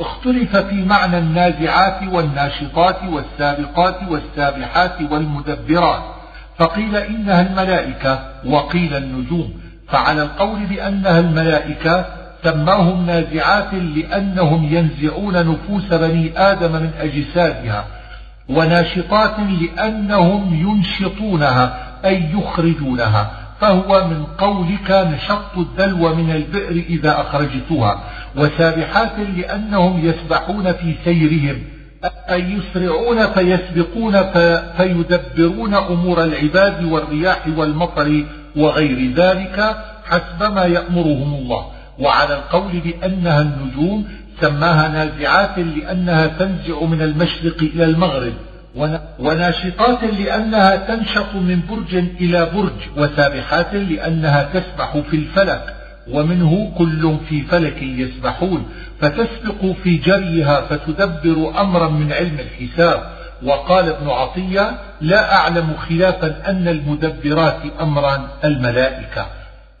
اختلف 0.00 0.56
في 0.56 0.74
معنى 0.74 1.18
النازعات 1.18 2.12
والناشطات 2.12 2.96
والسابقات 3.04 3.96
والسابحات 4.08 5.02
والمدبرات. 5.10 6.02
فقيل 6.58 6.96
إنها 6.96 7.40
الملائكة 7.40 8.24
وقيل 8.44 8.96
النجوم. 8.96 9.60
فعلى 9.88 10.22
القول 10.22 10.66
بأنها 10.66 11.20
الملائكة 11.20 12.06
سماهم 12.44 13.06
نازعات 13.06 13.74
لأنهم 13.74 14.64
ينزعون 14.64 15.48
نفوس 15.48 15.84
بني 15.84 16.38
آدم 16.38 16.72
من 16.72 16.90
أجسادها. 17.00 17.84
وناشطات 18.48 19.36
لأنهم 19.38 20.54
ينشطونها 20.54 21.92
أي 22.04 22.32
يخرجونها. 22.32 23.41
فهو 23.62 24.08
من 24.08 24.24
قولك 24.38 24.90
نشط 24.90 25.56
الدلو 25.56 26.14
من 26.14 26.30
البئر 26.30 26.84
إذا 26.88 27.20
أخرجتها. 27.20 28.02
وسابحات 28.36 29.18
لأنهم 29.36 30.06
يسبحون 30.06 30.72
في 30.72 30.94
سيرهم. 31.04 31.58
أي 32.30 32.52
يسرعون 32.52 33.26
فيسبقون 33.26 34.22
فيدبرون 34.76 35.74
أمور 35.74 36.24
العباد 36.24 36.84
والرياح 36.84 37.48
والمطر 37.56 38.24
وغير 38.56 39.12
ذلك 39.14 39.76
حسب 40.04 40.52
ما 40.54 40.64
يأمرهم 40.64 41.34
الله. 41.34 41.66
وعلى 41.98 42.34
القول 42.34 42.80
بأنها 42.80 43.42
النجوم 43.42 44.08
سماها 44.40 44.88
نازعات 44.88 45.58
لأنها 45.58 46.26
تنزع 46.26 46.84
من 46.84 47.02
المشرق 47.02 47.56
إلى 47.62 47.84
المغرب. 47.84 48.32
وناشطات 49.18 50.04
لأنها 50.04 50.76
تنشط 50.76 51.34
من 51.34 51.60
برج 51.70 51.94
إلى 51.94 52.50
برج 52.54 52.72
وسابحات 52.96 53.74
لأنها 53.74 54.42
تسبح 54.42 54.98
في 55.10 55.16
الفلك 55.16 55.74
ومنه 56.10 56.72
كل 56.78 57.16
في 57.28 57.42
فلك 57.42 57.82
يسبحون 57.82 58.68
فتسبق 59.00 59.64
في 59.82 59.96
جريها 59.96 60.60
فتدبر 60.60 61.60
أمرا 61.60 61.88
من 61.88 62.12
علم 62.12 62.38
الحساب. 62.38 63.02
وقال 63.42 63.88
ابن 63.88 64.08
عطية 64.08 64.78
لا 65.00 65.34
أعلم 65.34 65.74
خلافا 65.88 66.50
أن 66.50 66.68
المدبرات 66.68 67.60
أمرا 67.80 68.28
الملائكة. 68.44 69.26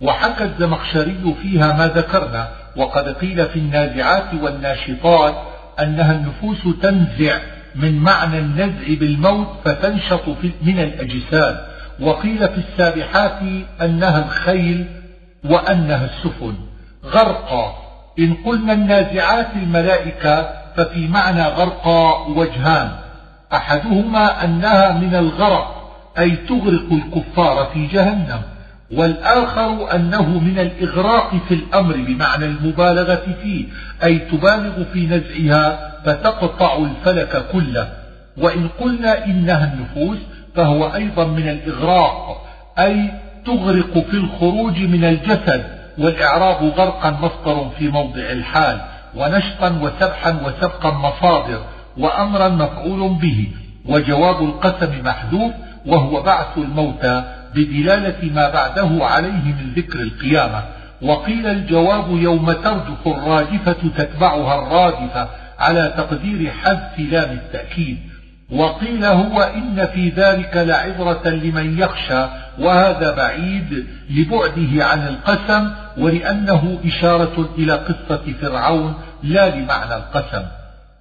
وحكى 0.00 0.44
الزمخشري 0.44 1.34
فيها 1.42 1.72
ما 1.72 1.86
ذكرنا 1.86 2.48
وقد 2.76 3.08
قيل 3.08 3.46
في 3.46 3.58
النازعات 3.58 4.34
والناشطات 4.42 5.34
أنها 5.80 6.12
النفوس 6.12 6.58
تنزع 6.82 7.38
من 7.74 7.98
معنى 7.98 8.38
النزع 8.38 8.86
بالموت 9.00 9.48
فتنشط 9.64 10.28
من 10.62 10.78
الأجساد. 10.78 11.64
وقيل 12.00 12.48
في 12.48 12.58
السابحات 12.58 13.40
أنها 13.82 14.24
الخيل 14.24 14.86
وأنها 15.44 16.04
السفن. 16.04 16.54
غرقا. 17.04 17.74
إن 18.18 18.34
قلنا 18.34 18.72
النازعات 18.72 19.48
الملائكة 19.56 20.52
ففي 20.76 21.08
معنى 21.08 21.42
غرقا 21.42 22.28
وجهان. 22.28 22.90
أحدهما 23.52 24.44
أنها 24.44 24.92
من 24.92 25.14
الغرق 25.14 25.92
أي 26.18 26.36
تغرق 26.36 26.92
الكفار 26.92 27.70
في 27.74 27.86
جهنم. 27.86 28.42
والآخر 28.92 29.94
أنه 29.94 30.38
من 30.38 30.58
الإغراق 30.58 31.30
في 31.48 31.54
الأمر 31.54 31.96
بمعنى 31.96 32.44
المبالغة 32.44 33.36
فيه 33.42 33.64
أي 34.04 34.18
تبالغ 34.18 34.84
في 34.92 35.06
نزعها 35.06 35.92
فتقطع 36.04 36.76
الفلك 36.76 37.46
كله. 37.52 37.88
وإن 38.36 38.68
قلنا 38.80 39.24
إنها 39.24 39.74
النفوس 39.74 40.18
فهو 40.54 40.94
أيضا 40.94 41.24
من 41.24 41.48
الإغراق 41.48 42.46
أي 42.78 43.10
تغرق 43.46 43.98
في 44.10 44.16
الخروج 44.16 44.78
من 44.78 45.04
الجسد 45.04 45.64
والإعراب 45.98 46.72
غرقا 46.76 47.10
مصدر 47.10 47.70
في 47.78 47.88
موضع 47.88 48.20
الحال 48.20 48.80
ونشطا 49.16 49.78
وسبحا 49.82 50.36
وسبقا 50.44 50.90
مصادر 50.90 51.60
وأمرا 51.98 52.48
مفعول 52.48 53.14
به 53.14 53.48
وجواب 53.88 54.42
القسم 54.42 55.04
محذوف 55.04 55.52
وهو 55.86 56.22
بعث 56.22 56.58
الموتى 56.58 57.41
بدلالة 57.54 58.32
ما 58.34 58.50
بعده 58.50 59.04
عليه 59.04 59.44
من 59.44 59.72
ذكر 59.76 60.00
القيامة. 60.00 60.62
وقيل 61.02 61.46
الجواب 61.46 62.10
يوم 62.10 62.52
ترجف 62.52 63.06
الراجفة 63.06 63.72
تتبعها 63.96 64.62
الرادفة 64.62 65.28
على 65.58 65.94
تقدير 65.96 66.50
حذف 66.50 66.98
لام 66.98 67.30
التأكيد. 67.30 67.98
وقيل 68.50 69.04
هو 69.04 69.42
إن 69.42 69.86
في 69.94 70.08
ذلك 70.08 70.56
لعبرة 70.56 71.28
لمن 71.28 71.78
يخشى 71.78 72.26
وهذا 72.58 73.14
بعيد 73.14 73.86
لبعده 74.10 74.84
عن 74.84 75.08
القسم 75.08 75.70
ولأنه 75.98 76.78
إشارة 76.84 77.48
إلى 77.58 77.72
قصة 77.72 78.34
فرعون 78.40 78.94
لا 79.22 79.56
لمعنى 79.56 79.94
القسم. 79.94 80.42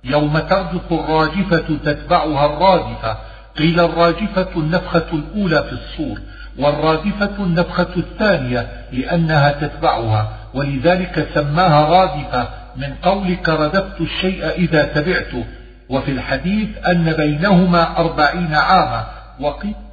يوم 0.04 0.40
ترجف 0.40 0.92
الراجفة 0.92 1.78
تتبعها 1.84 2.46
الرادفة. 2.46 3.18
قيل 3.58 3.80
الراجفة 3.80 4.48
النفخة 4.56 5.06
الأولى 5.14 5.64
في 5.64 5.74
الصور. 5.74 6.20
والرادفة 6.60 7.44
النفخة 7.44 7.96
الثانية 7.98 8.68
لأنها 8.92 9.52
تتبعها 9.52 10.30
ولذلك 10.54 11.28
سماها 11.34 11.90
رادفة 11.90 12.48
من 12.78 12.94
قولك 13.04 13.50
ردفت 13.50 14.02
الشيء 14.02 14.50
إذا 14.50 14.84
تبعته 14.84 15.46
وفي 15.90 16.12
الحديث 16.12 16.70
أن 16.88 17.14
بينهما 17.14 17.98
أربعين 17.98 18.54
عاما 18.54 19.06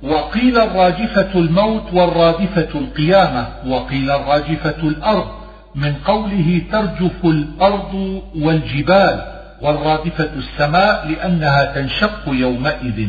وقيل 0.03 0.59
الراجفة 0.59 1.29
الموت 1.35 1.93
والرادفة 1.93 2.69
القيامة 2.75 3.47
وقيل 3.67 4.11
الراجفة 4.11 4.83
الأرض 4.83 5.29
من 5.75 5.95
قوله 5.95 6.63
ترجف 6.73 7.25
الأرض 7.25 8.23
والجبال 8.37 9.23
والرادفة 9.63 10.29
السماء 10.37 11.09
لأنها 11.09 11.65
تنشق 11.65 12.23
يومئذ. 12.27 13.09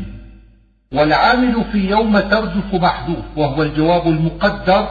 والعامل 0.93 1.63
في 1.71 1.89
يوم 1.89 2.19
ترجف 2.19 2.73
محذوف 2.73 3.25
وهو 3.35 3.63
الجواب 3.63 4.07
المقدر 4.07 4.87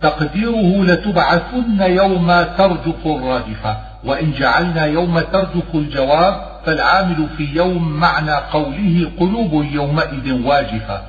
تقديره 0.00 0.84
لتبعثن 0.84 1.80
يوم 1.80 2.42
ترجف 2.42 3.06
الراجفة. 3.06 3.76
وإن 4.04 4.32
جعلنا 4.32 4.84
يوم 4.84 5.20
ترجف 5.20 5.74
الجواب 5.74 6.40
فالعامل 6.64 7.28
في 7.36 7.44
يوم 7.54 7.88
معنى 7.92 8.32
قوله 8.32 9.10
قلوب 9.20 9.66
يومئذ 9.72 10.46
واجفة. 10.46 11.00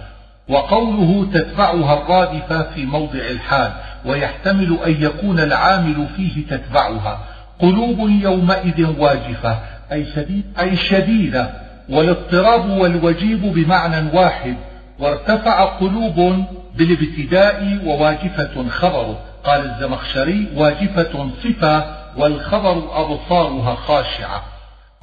وقوله 0.50 1.28
تتبعها 1.34 1.94
الرادفة 1.94 2.62
في 2.62 2.86
موضع 2.86 3.20
الحال 3.20 3.72
ويحتمل 4.06 4.78
أن 4.86 4.96
يكون 5.00 5.40
العامل 5.40 6.08
فيه 6.18 6.48
تتبعها. 6.48 7.20
قلوب 7.60 8.00
يومئذ 8.10 9.00
واجفة 9.00 9.60
أي, 9.92 10.06
شديد 10.16 10.44
أي 10.60 10.76
شديدة. 10.76 11.67
والاضطراب 11.90 12.70
والوجيب 12.70 13.42
بمعنى 13.42 14.18
واحد 14.18 14.56
وارتفع 15.00 15.66
قلوب 15.66 16.46
بالابتداء 16.76 17.80
وواجفة 17.86 18.70
خبر. 18.70 19.16
قال 19.44 19.66
الزمخشري 19.66 20.48
واجفة 20.56 21.30
صفة 21.44 21.86
والخبر 22.18 22.84
أبصارها 22.94 23.76
خاشعة. 23.76 24.44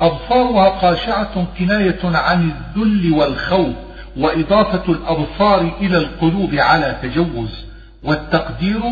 أبصارها 0.00 0.78
خاشعة 0.78 1.46
كناية 1.58 2.00
عن 2.04 2.50
الذل 2.50 3.12
والخوف 3.12 3.74
وإضافة 4.16 4.92
الأبصار 4.92 5.72
إلى 5.80 5.98
القلوب 5.98 6.54
على 6.54 6.96
تجوز. 7.02 7.64
والتقدير 8.02 8.82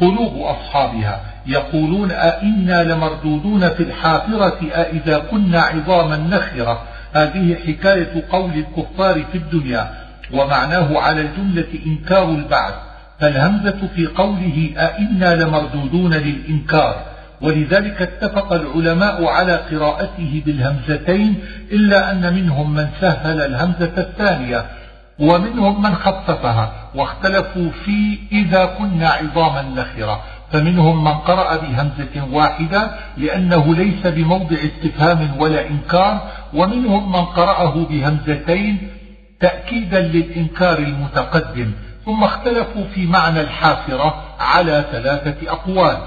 قلوب 0.00 0.38
أصحابها. 0.42 1.20
يقولون 1.46 2.10
أئنا 2.10 2.82
لمردودون 2.82 3.68
في 3.68 3.82
الحافرة 3.82 4.58
أئذا 4.62 5.18
كنا 5.18 5.60
عظاما 5.60 6.16
نخرة. 6.16 6.82
هذه 7.12 7.56
حكاية 7.66 8.24
قول 8.30 8.50
الكفار 8.54 9.24
في 9.32 9.38
الدنيا 9.38 9.90
ومعناه 10.32 10.98
على 10.98 11.20
الجملة 11.20 11.66
إنكار 11.86 12.30
البعث 12.30 12.74
فالهمزة 13.20 13.88
في 13.94 14.06
قوله 14.06 14.70
أئنا 14.76 15.34
لمردودون 15.34 16.14
للإنكار 16.14 17.02
ولذلك 17.40 18.02
اتفق 18.02 18.52
العلماء 18.52 19.24
على 19.24 19.56
قراءته 19.56 20.42
بالهمزتين 20.46 21.34
إلا 21.72 22.10
أن 22.10 22.34
منهم 22.34 22.74
من 22.74 22.88
سهل 23.00 23.40
الهمزة 23.40 23.92
الثانية 23.98 24.64
ومنهم 25.18 25.82
من 25.82 25.94
خففها 25.94 26.72
واختلفوا 26.94 27.70
في 27.84 28.18
إذا 28.32 28.64
كنا 28.64 29.08
عظاما 29.08 29.62
نخرة. 29.62 30.22
فمنهم 30.52 31.04
من 31.04 31.14
قرأ 31.14 31.56
بهمزة 31.56 32.32
واحدة 32.32 32.90
لأنه 33.16 33.74
ليس 33.74 34.06
بموضع 34.06 34.56
استفهام 34.56 35.36
ولا 35.38 35.68
إنكار 35.68 36.20
ومنهم 36.54 37.12
من 37.12 37.24
قرأه 37.24 37.86
بهمزتين 37.90 38.88
تأكيدا 39.40 40.00
للإنكار 40.00 40.78
المتقدم 40.78 41.72
ثم 42.04 42.24
اختلفوا 42.24 42.84
في 42.94 43.06
معنى 43.06 43.40
الحافرة 43.40 44.24
على 44.40 44.84
ثلاثة 44.92 45.50
أقوال. 45.50 45.98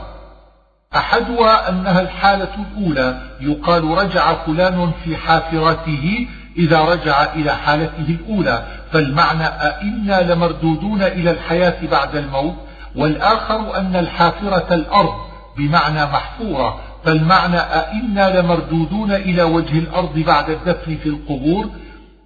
أحدها 0.96 1.70
أنها 1.70 2.02
الحالة 2.02 2.50
الأولى 2.56 3.22
يقال 3.42 3.84
رجع 3.84 4.34
فلان 4.34 4.92
في 5.04 5.18
حافرته 5.18 6.28
إذا 6.58 6.82
رجع 6.82 7.34
إلى 7.34 7.52
حالته 7.52 8.18
الأولى 8.20 8.64
فالمعنى 8.92 9.46
أئنا 9.46 10.34
لمردودون 10.34 11.02
إلى 11.02 11.32
الحياة 11.32 11.88
بعد 11.92 12.16
الموت 12.16 12.56
والآخر 12.96 13.78
أن 13.78 13.96
الحافرة 13.96 14.74
الأرض 14.74 15.14
بمعنى 15.58 16.06
محفورة 16.06 16.80
فالمعنى 17.06 17.58
أئنا 17.60 18.40
لمردودون 18.40 19.12
إلى 19.12 19.44
وجه 19.44 19.80
الأرض 19.80 20.20
بعد 20.20 20.50
الدفن 20.50 20.98
في 21.04 21.10
القبور 21.10 21.70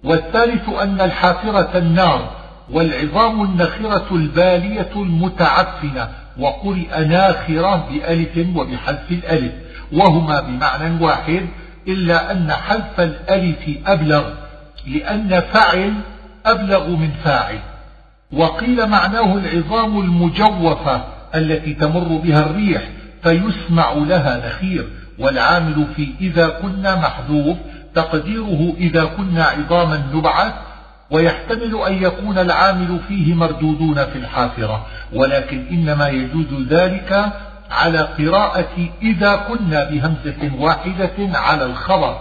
والثالث 0.04 0.68
أن 0.68 1.00
الحافرة 1.00 1.78
النار 1.78 2.30
والعظام 2.70 3.42
النخرة 3.42 4.06
البالية 4.12 4.90
المتعفنة 4.96 6.08
وقرئ 6.38 7.04
ناخرة 7.04 7.88
بألف 7.90 8.56
وبحذف 8.56 9.10
الألف 9.10 9.52
وهما 9.92 10.40
بمعنى 10.40 11.04
واحد 11.04 11.48
إلا 11.88 12.32
أن 12.32 12.52
حذف 12.52 13.00
الألف 13.00 13.78
أبلغ 13.86 14.24
لأن 14.86 15.40
فعل 15.40 15.94
أبلغ 16.46 16.88
من 16.88 17.10
فاعل. 17.24 17.58
وقيل 18.32 18.86
معناه 18.86 19.34
العظام 19.36 20.00
المجوفة 20.00 21.04
التي 21.34 21.74
تمر 21.74 22.20
بها 22.24 22.40
الريح 22.40 22.82
فيسمع 23.22 23.92
لها 23.92 24.46
نخير 24.46 24.88
والعامل 25.18 25.86
في 25.96 26.08
إذا 26.20 26.48
كنا 26.48 26.96
محذوف 26.96 27.56
تقديره 27.94 28.74
إذا 28.78 29.04
كنا 29.04 29.44
عظاما 29.44 30.02
نبعث 30.14 30.52
ويحتمل 31.10 31.82
أن 31.86 32.02
يكون 32.02 32.38
العامل 32.38 32.98
فيه 33.08 33.34
مردودون 33.34 33.94
في 33.94 34.18
الحافرة. 34.18 34.86
ولكن 35.12 35.66
إنما 35.70 36.08
يجوز 36.08 36.68
ذلك 36.68 37.32
على 37.70 37.98
قراءة 37.98 38.88
إذا 39.02 39.36
كنا 39.36 39.84
بهمزة 39.84 40.50
واحدة 40.58 41.38
على 41.38 41.64
الخبر. 41.64 42.18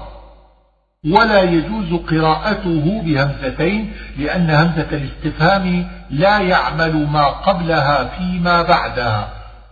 ولا 1.11 1.41
يجوز 1.41 1.93
قراءته 1.93 3.01
بهمزتين 3.05 3.93
لأن 4.17 4.49
همزة 4.49 4.87
الاستفهام 4.91 5.87
لا 6.09 6.39
يعمل 6.39 7.07
ما 7.07 7.27
قبلها 7.27 8.03
فيما 8.03 8.61
بعدها. 8.61 9.27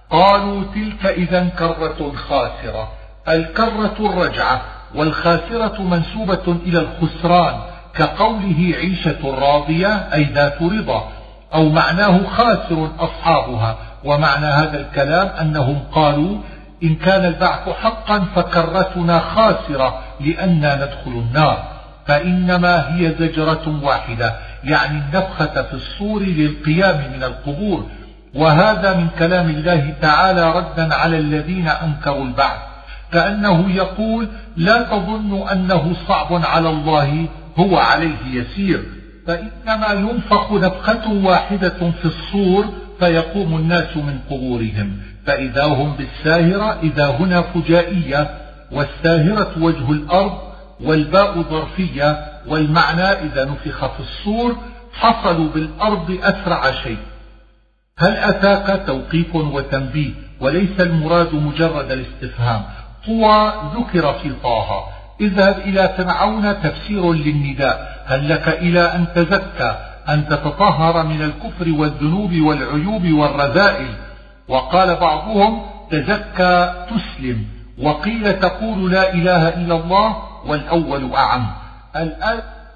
قالوا 0.09 0.63
تلك 0.75 1.05
إذا 1.05 1.49
كرة 1.59 2.13
خاسرة. 2.29 2.91
الكرة 3.27 3.95
الرجعة 3.99 4.61
والخاسرة 4.95 5.81
منسوبة 5.81 6.57
إلى 6.65 6.79
الخسران 6.79 7.55
كقوله 7.95 8.73
عيشة 8.77 9.35
راضية 9.39 9.87
أي 10.13 10.23
ذات 10.23 10.61
رضا 10.61 11.09
أو 11.53 11.69
معناه 11.69 12.19
خاسر 12.27 12.89
أصحابها. 12.99 13.77
ومعنى 14.03 14.45
هذا 14.45 14.79
الكلام 14.79 15.27
أنهم 15.27 15.79
قالوا 15.91 16.37
إن 16.83 16.95
كان 16.95 17.25
البعث 17.25 17.69
حقا 17.69 18.19
فكرتنا 18.35 19.19
خاسرة 19.19 19.99
لأننا 20.25 20.75
ندخل 20.75 21.11
النار 21.11 21.73
فإنما 22.05 22.95
هي 22.95 23.13
زجرة 23.19 23.79
واحدة 23.83 24.35
يعني 24.63 24.97
النفخة 24.99 25.61
في 25.63 25.73
الصور 25.73 26.21
للقيام 26.21 27.11
من 27.15 27.23
القبور. 27.23 27.85
وهذا 28.35 28.97
من 28.97 29.07
كلام 29.19 29.49
الله 29.49 29.93
تعالى 30.01 30.51
ردا 30.51 30.95
على 30.95 31.17
الذين 31.17 31.67
أنكروا 31.67 32.25
البعث 32.25 32.59
كأنه 33.11 33.71
يقول 33.71 34.27
لا 34.57 34.81
تظن 34.81 35.47
أنه 35.51 35.93
صعب 36.07 36.41
على 36.45 36.69
الله 36.69 37.25
هو 37.57 37.77
عليه 37.77 38.17
يسير. 38.33 38.83
فإنما 39.27 39.93
ينفخ 39.93 40.51
نفخة 40.51 41.11
واحدة 41.11 41.91
في 42.01 42.05
الصور 42.05 42.65
فيقوم 42.99 43.57
الناس 43.57 43.97
من 43.97 44.19
قبورهم 44.29 44.97
فإذا 45.25 45.63
هم 45.63 45.95
بالساهرة 45.95 46.79
إذا 46.83 47.05
هنا 47.05 47.41
فجائية. 47.41 48.42
والساهرة 48.73 49.51
وجه 49.61 49.91
الأرض 49.91 50.37
والباء 50.81 51.41
ظرفية 51.41 52.25
والمعنى 52.47 53.03
إذا 53.03 53.45
نفخ 53.45 53.85
في 53.85 53.99
الصور 53.99 54.55
حصلوا 54.93 55.49
بالأرض 55.49 56.17
أسرع 56.23 56.71
شيء. 56.71 56.97
هل 57.97 58.17
أتاك 58.17 58.87
توقيف 58.87 59.35
وتنبيه 59.35 60.11
وليس 60.39 60.79
المراد 60.79 61.35
مجرد 61.35 61.91
الاستفهام؟ 61.91 62.63
طوى 63.05 63.53
ذكر 63.75 64.13
في 64.13 64.31
طه. 64.43 64.83
اذهب 65.21 65.57
إلى 65.57 65.93
فرعون 65.97 66.61
تفسير 66.61 67.13
للنداء. 67.13 68.03
هل 68.05 68.29
لك 68.29 68.47
إلى 68.47 68.81
أن 68.81 69.05
تزكى 69.15 69.77
أن 70.09 70.27
تتطهر 70.27 71.05
من 71.05 71.21
الكفر 71.21 71.71
والذنوب 71.79 72.33
والعيوب 72.33 73.11
والرذائل؟ 73.11 73.95
وقال 74.47 74.95
بعضهم 74.95 75.61
تزكى 75.91 76.73
تسلم. 76.89 77.45
وقيل 77.81 78.39
تقول 78.39 78.91
لا 78.91 79.13
إله 79.13 79.49
إلا 79.49 79.75
الله 79.75 80.17
والأول 80.45 81.13
أعم. 81.13 81.47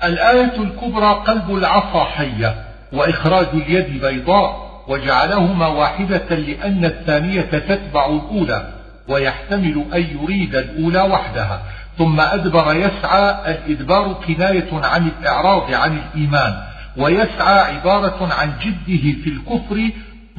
الآية 0.03 0.61
الكبرى 0.61 1.13
قلب 1.13 1.55
العصا 1.55 2.03
حية 2.03 2.55
وإخراج 2.93 3.47
اليد 3.53 4.01
بيضاء 4.05 4.67
وجعلهما 4.87 5.67
واحدة 5.67 6.35
لأن 6.35 6.85
الثانية 6.85 7.41
تتبع 7.41 8.05
الأولى 8.05 8.67
ويحتمل 9.07 9.85
أن 9.93 10.05
يريد 10.21 10.55
الأولى 10.55 11.01
وحدها. 11.01 11.61
ثم 11.97 12.19
أدبر 12.19 12.75
يسعى 12.75 13.51
الإدبار 13.51 14.13
كناية 14.27 14.69
عن 14.73 15.07
الإعراض 15.07 15.73
عن 15.73 15.97
الإيمان 15.97 16.57
ويسعى 16.97 17.59
عبارة 17.75 18.33
عن 18.33 18.53
جده 18.61 19.21
في 19.23 19.29
الكفر 19.29 19.89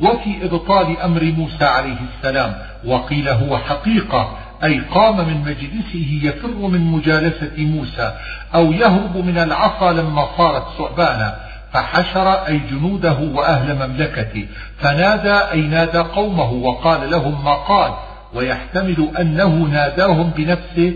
وفي 0.02 0.44
إبطال 0.44 1.00
أمر 1.00 1.24
موسى 1.24 1.64
عليه 1.64 1.96
السلام. 2.16 2.54
وقيل 2.84 3.28
هو 3.28 3.58
حقيقة 3.58 4.38
أي 4.64 4.80
قام 4.80 5.16
من 5.16 5.40
مجلسه 5.40 6.20
يفر 6.22 6.68
من 6.68 6.80
مجالسة 6.80 7.56
موسى 7.58 8.12
أو 8.54 8.72
يهرب 8.72 9.16
من 9.16 9.38
العصا 9.38 9.92
لما 9.92 10.28
صارت 10.36 10.64
ثعبانا 10.78 11.36
فحشر 11.72 12.32
أي 12.32 12.60
جنوده 12.70 13.18
وأهل 13.34 13.88
مملكته 13.88 14.46
فنادى 14.78 15.34
أي 15.34 15.60
نادى 15.60 15.98
قومه 15.98 16.52
وقال 16.52 17.10
لهم 17.10 17.44
ما 17.44 17.54
قال 17.54 17.92
ويحتمل 18.34 19.08
أنه 19.20 19.48
ناداهم 19.48 20.30
بنفسه 20.36 20.94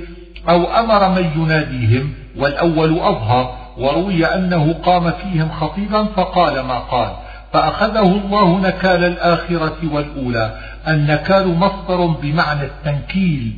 أو 0.49 0.65
أمر 0.65 1.09
من 1.09 1.31
يناديهم 1.37 2.13
والأول 2.37 2.99
أظهر 2.99 3.55
وروي 3.79 4.27
أنه 4.27 4.73
قام 4.73 5.11
فيهم 5.11 5.51
خطيبا 5.51 6.05
فقال 6.05 6.61
ما 6.61 6.79
قال. 6.79 7.11
فأخذه 7.53 8.21
الله 8.25 8.61
نكال 8.61 9.05
الآخرة 9.05 9.77
والأولى 9.93 10.59
النكال 10.89 11.49
مصدر 11.49 12.07
بمعنى 12.07 12.63
التنكيل 12.65 13.53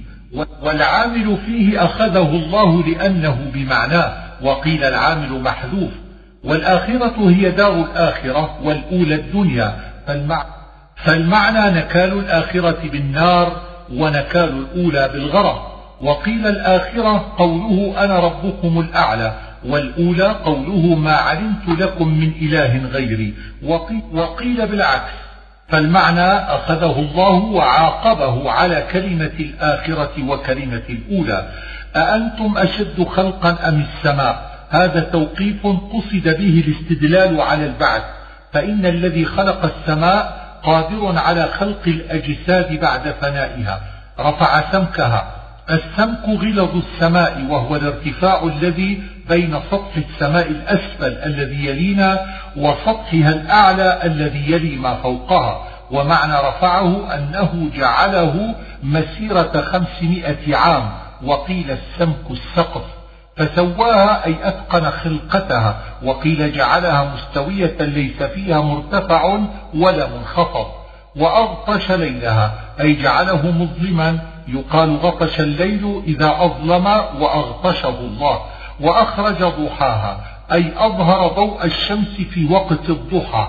والعامل 0.63 1.39
فيه 1.47 1.85
أخذه 1.85 2.29
الله 2.29 2.83
لأنه 2.83 3.51
بمعناه 3.55 4.13
وقيل 4.43 4.85
العامل 4.85 5.43
محذوف 5.43 5.91
والآخرة 6.45 7.31
هي 7.31 7.51
دار 7.51 7.73
الآخرة 7.75 8.59
والأولى 8.63 9.15
الدنيا 9.15 9.77
فالمعنى 10.97 11.79
نكال 11.79 12.13
الآخرة 12.19 12.89
بالنار 12.93 13.61
ونكال 13.93 14.49
الأولى 14.49 15.09
بالغرق 15.13 15.75
وقيل 16.01 16.47
الآخرة 16.47 17.33
قوله 17.39 18.05
أنا 18.05 18.19
ربكم 18.19 18.81
الأعلى 18.81 19.35
والأولى 19.67 20.29
قوله 20.29 20.95
ما 20.95 21.13
علمت 21.13 21.69
لكم 21.81 22.09
من 22.09 22.33
إله 22.43 22.87
غيري. 22.87 23.35
وقيل 24.13 24.67
بالعكس. 24.67 25.13
فالمعنى 25.69 26.33
أخذه 26.33 26.99
الله 26.99 27.31
وعاقبه 27.31 28.51
على 28.51 28.87
كلمة 28.93 29.33
الآخرة 29.41 30.29
وكلمة 30.29 30.83
الأولى. 30.91 31.49
أأنتم 31.97 32.59
أشد 32.59 33.05
خلقا 33.05 33.69
أم 33.69 33.81
السماء؟ 33.81 34.55
هذا 34.71 35.01
توقيف 35.01 35.67
قصد 35.67 36.25
به 36.25 36.65
الاستدلال 36.67 37.41
على 37.41 37.67
البعث. 37.67 38.03
فإن 38.53 38.87
الذي 38.87 39.25
خلق 39.25 39.65
السماء 39.65 40.45
قادر 40.63 41.19
على 41.19 41.47
خلق 41.47 41.83
الأجساد 41.87 42.81
بعد 42.81 43.15
فنائها. 43.21 43.81
رفع 44.21 44.73
سمكها. 44.73 45.27
السمك 45.71 46.29
غلظ 46.29 46.77
السماء 46.77 47.47
وهو 47.51 47.77
الارتفاع 47.77 48.45
الذي 48.45 49.03
بين 49.29 49.61
سطح 49.71 49.97
السماء 49.97 50.47
الأسفل 50.47 51.13
الذي 51.13 51.67
يلينا 51.67 52.27
وسطحها 52.57 53.31
الأعلى 53.31 54.01
الذي 54.05 54.53
يلي 54.53 54.77
ما 54.77 54.95
فوقها. 54.95 55.69
ومعنى 55.91 56.33
رفعه 56.33 57.15
أنه 57.15 57.71
جعله 57.77 58.55
مسيرة 58.83 59.61
خمسمائة 59.73 60.57
عام 60.57 60.91
وقيل 61.25 61.71
السمك 61.71 62.31
السقف. 62.31 62.83
فسواها 63.37 64.25
أي 64.27 64.37
أتقن 64.43 64.91
خلقتها 64.91 65.77
وقيل 66.03 66.53
جعلها 66.53 67.15
مستوية 67.15 67.77
ليس 67.81 68.23
فيها 68.23 68.61
مرتفع 68.61 69.39
ولا 69.75 70.09
منخفض. 70.09 70.67
وأغطش 71.17 71.91
ليلها 71.91 72.53
أي 72.81 72.95
جعله 72.95 73.51
مظلما 73.51 74.19
يقال 74.49 74.97
غطش 74.97 75.41
الليل 75.41 76.03
إذا 76.07 76.37
أظلم 76.41 76.87
وأغطشه 77.21 77.99
الله. 78.01 78.41
وأخرج 78.81 79.45
ضحاها 79.45 80.21
أي 80.53 80.73
أظهر 80.77 81.29
ضوء 81.29 81.65
الشمس 81.65 82.17
في 82.31 82.53
وقت 82.53 82.91
الضحى. 82.91 83.49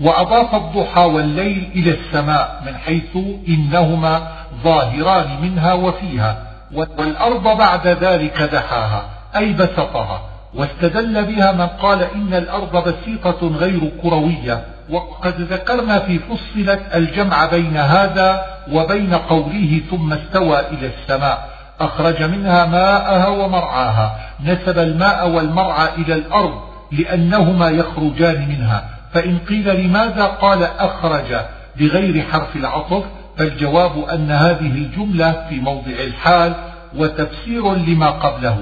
وأضاف 0.00 0.54
الضحى 0.54 1.00
والليل 1.00 1.70
إلى 1.74 1.90
السماء 1.90 2.62
من 2.66 2.74
حيث 2.76 3.16
إنهما 3.48 4.28
ظاهران 4.64 5.40
منها 5.42 5.72
وفيها 5.72 6.42
والأرض 6.74 7.56
بعد 7.58 7.86
ذلك 7.86 8.42
دحاها 8.42 9.04
أي 9.36 9.52
بسطها. 9.52 10.20
واستدل 10.54 11.24
بها 11.24 11.52
من 11.52 11.66
قال 11.66 12.02
إن 12.02 12.34
الأرض 12.34 12.88
بسيطة 12.88 13.46
غير 13.46 13.90
كروية. 14.02 14.64
وقد 14.90 15.40
ذكرنا 15.40 15.98
في 15.98 16.18
فصلت 16.18 16.80
الجمع 16.94 17.46
بين 17.46 17.76
هذا 17.76 18.46
وبين 18.72 19.14
قوله 19.14 19.80
ثم 19.90 20.12
استوى 20.12 20.60
إلى 20.60 20.86
السماء. 20.86 21.55
أخرج 21.80 22.22
منها 22.22 22.66
ماءها 22.66 23.28
ومرعاها. 23.28 24.18
نسب 24.44 24.78
الماء 24.78 25.28
والمرعى 25.28 25.88
إلى 25.98 26.14
الأرض 26.14 26.60
لأنهما 26.92 27.70
يخرجان 27.70 28.48
منها. 28.48 28.88
فإن 29.12 29.38
قيل 29.38 29.84
لماذا 29.84 30.24
قال 30.24 30.62
أخرج 30.62 31.36
بغير 31.76 32.24
حرف 32.32 32.56
العطف 32.56 33.04
فالجواب 33.38 34.04
أن 34.04 34.30
هذه 34.30 34.70
الجملة 34.70 35.46
في 35.48 35.54
موضع 35.60 35.92
الحال 36.00 36.54
وتفسير 36.96 37.74
لما 37.74 38.10
قبله. 38.10 38.58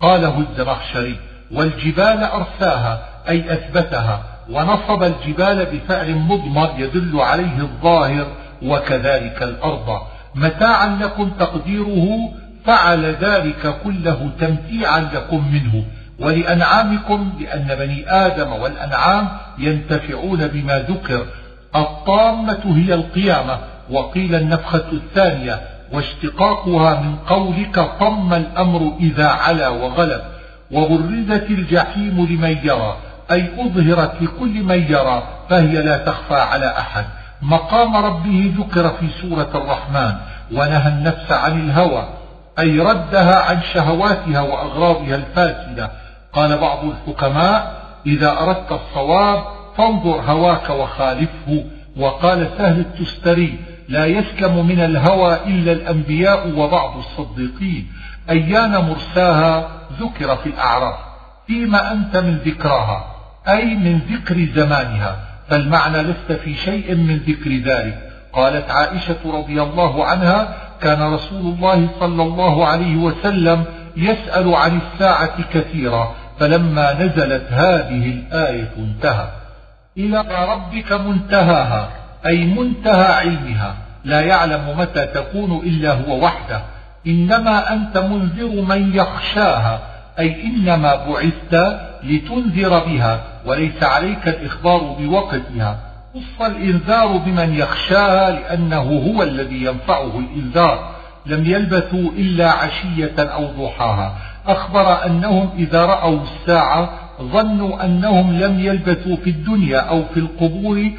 قاله 0.00 0.44
الزمخشري 0.50 1.16
والجبال 1.52 2.24
أرساها 2.24 3.00
أي 3.28 3.52
أثبتها 3.52 4.22
ونصب 4.50 5.02
الجبال 5.02 5.66
بفعل 5.66 6.14
مضمر 6.14 6.70
يدل 6.78 7.20
عليه 7.20 7.58
الظاهر 7.58 8.26
وكذلك 8.62 9.42
الأرض. 9.42 10.00
متاعا 10.34 10.98
لكم 11.00 11.30
تقديره 11.30 12.32
فعل 12.66 13.04
ذلك 13.04 13.74
كله 13.84 14.30
تمتيعا 14.40 15.00
لكم 15.00 15.44
منه. 15.52 15.84
ولأنعامكم 16.20 17.32
لأن 17.40 17.76
بني 17.78 18.10
آدم 18.10 18.52
والأنعام 18.52 19.28
ينتفعون 19.58 20.46
بما 20.46 20.78
ذكر. 20.78 21.26
الطامة 21.76 22.76
هي 22.76 22.94
القيامة 22.94 23.58
وقيل 23.90 24.34
النفخة 24.34 24.84
الثانية 24.92 25.60
واشتقاقها 25.92 27.00
من 27.00 27.16
قولك 27.16 27.80
طم 28.00 28.34
الأمر 28.34 28.96
إذا 29.00 29.26
علا 29.26 29.68
وغلب. 29.68 30.20
وبرزت 30.70 31.50
الجحيم 31.50 32.26
لمن 32.30 32.58
يرى 32.64 32.96
أي 33.30 33.50
أظهرت 33.58 34.22
لكل 34.22 34.62
من 34.62 34.82
يرى 34.88 35.22
فهي 35.50 35.82
لا 35.82 35.98
تخفى 35.98 36.34
على 36.34 36.66
أحد. 36.78 37.04
مقام 37.44 37.96
ربه 37.96 38.54
ذكر 38.58 38.90
في 38.90 39.08
سورة 39.20 39.50
الرحمن 39.54 40.14
ونهى 40.52 40.88
النفس 40.88 41.32
عن 41.32 41.60
الهوى 41.60 42.08
أي 42.58 42.80
ردها 42.80 43.42
عن 43.42 43.62
شهواتها 43.62 44.40
وأغراضها 44.40 45.14
الفاسدة. 45.14 45.90
قال 46.32 46.58
بعض 46.58 46.78
الحكماء 46.84 47.82
إذا 48.06 48.40
أردت 48.40 48.72
الصواب 48.72 49.44
فانظر 49.76 50.20
هواك 50.20 50.70
وخالفه. 50.70 51.64
وقال 51.96 52.50
سهل 52.58 52.80
التستري 52.80 53.58
لا 53.88 54.06
يسلم 54.06 54.66
من 54.66 54.80
الهوى 54.80 55.34
إلا 55.46 55.72
الأنبياء 55.72 56.52
وبعض 56.56 56.96
الصديقين. 56.96 57.92
أيان 58.30 58.72
مرساها 58.72 59.68
ذكر 60.00 60.36
في 60.36 60.46
الأعراف 60.46 60.96
فيما 61.46 61.92
أنت 61.92 62.16
من 62.16 62.36
ذكرها 62.36 63.04
أي 63.48 63.74
من 63.74 63.98
ذكر 63.98 64.46
زمانها. 64.54 65.33
فالمعنى 65.48 65.98
لست 65.98 66.32
في 66.32 66.54
شيء 66.54 66.94
من 66.94 67.16
ذكر 67.16 67.50
ذلك. 67.50 68.10
قالت 68.32 68.70
عائشة 68.70 69.16
رضي 69.24 69.62
الله 69.62 70.04
عنها 70.06 70.54
كان 70.80 71.02
رسول 71.02 71.40
الله 71.40 71.88
صلى 72.00 72.22
الله 72.22 72.66
عليه 72.66 72.96
وسلم 72.96 73.64
يسأل 73.96 74.54
عن 74.54 74.80
الساعة 74.80 75.42
كثيرا 75.52 76.14
فلما 76.38 76.92
نزلت 76.92 77.46
هذه 77.50 78.10
الآية 78.10 78.70
انتهى. 78.78 79.28
إلى 79.98 80.24
ربك 80.48 80.92
منتهاها 80.92 81.88
أي 82.26 82.44
منتهى 82.44 83.12
علمها. 83.12 83.74
لا 84.04 84.20
يعلم 84.20 84.78
متى 84.78 85.06
تكون 85.06 85.56
إلا 85.56 85.92
هو 85.92 86.24
وحده. 86.24 86.62
إنما 87.06 87.72
أنت 87.72 87.98
منذر 87.98 88.62
من 88.62 88.94
يخشاها. 88.94 89.93
أي 90.18 90.44
إنما 90.44 90.94
بعثت 90.94 91.80
لتنذر 92.04 92.78
بها 92.84 93.24
وليس 93.46 93.82
عليك 93.82 94.28
الإخبار 94.28 94.96
بوقتها. 95.00 95.78
خص 96.14 96.46
الإنذار 96.46 97.16
بمن 97.16 97.54
يخشاها 97.54 98.30
لأنه 98.30 98.82
هو 98.82 99.22
الذي 99.22 99.64
ينفعه 99.64 100.18
الإنذار. 100.18 100.94
لم 101.26 101.44
يلبثوا 101.44 102.10
إلا 102.10 102.50
عشية 102.50 103.14
أو 103.18 103.46
ضحاها. 103.46 104.14
أخبر 104.46 105.06
أنهم 105.06 105.50
إذا 105.58 105.86
رأوا 105.86 106.20
الساعة 106.22 106.90
ظنوا 107.22 107.84
أنهم 107.84 108.38
لم 108.38 108.60
يلبثوا 108.60 109.16
في 109.16 109.30
الدنيا 109.30 109.78
أو 109.78 110.04
في 110.14 110.20
القبور 110.20 110.90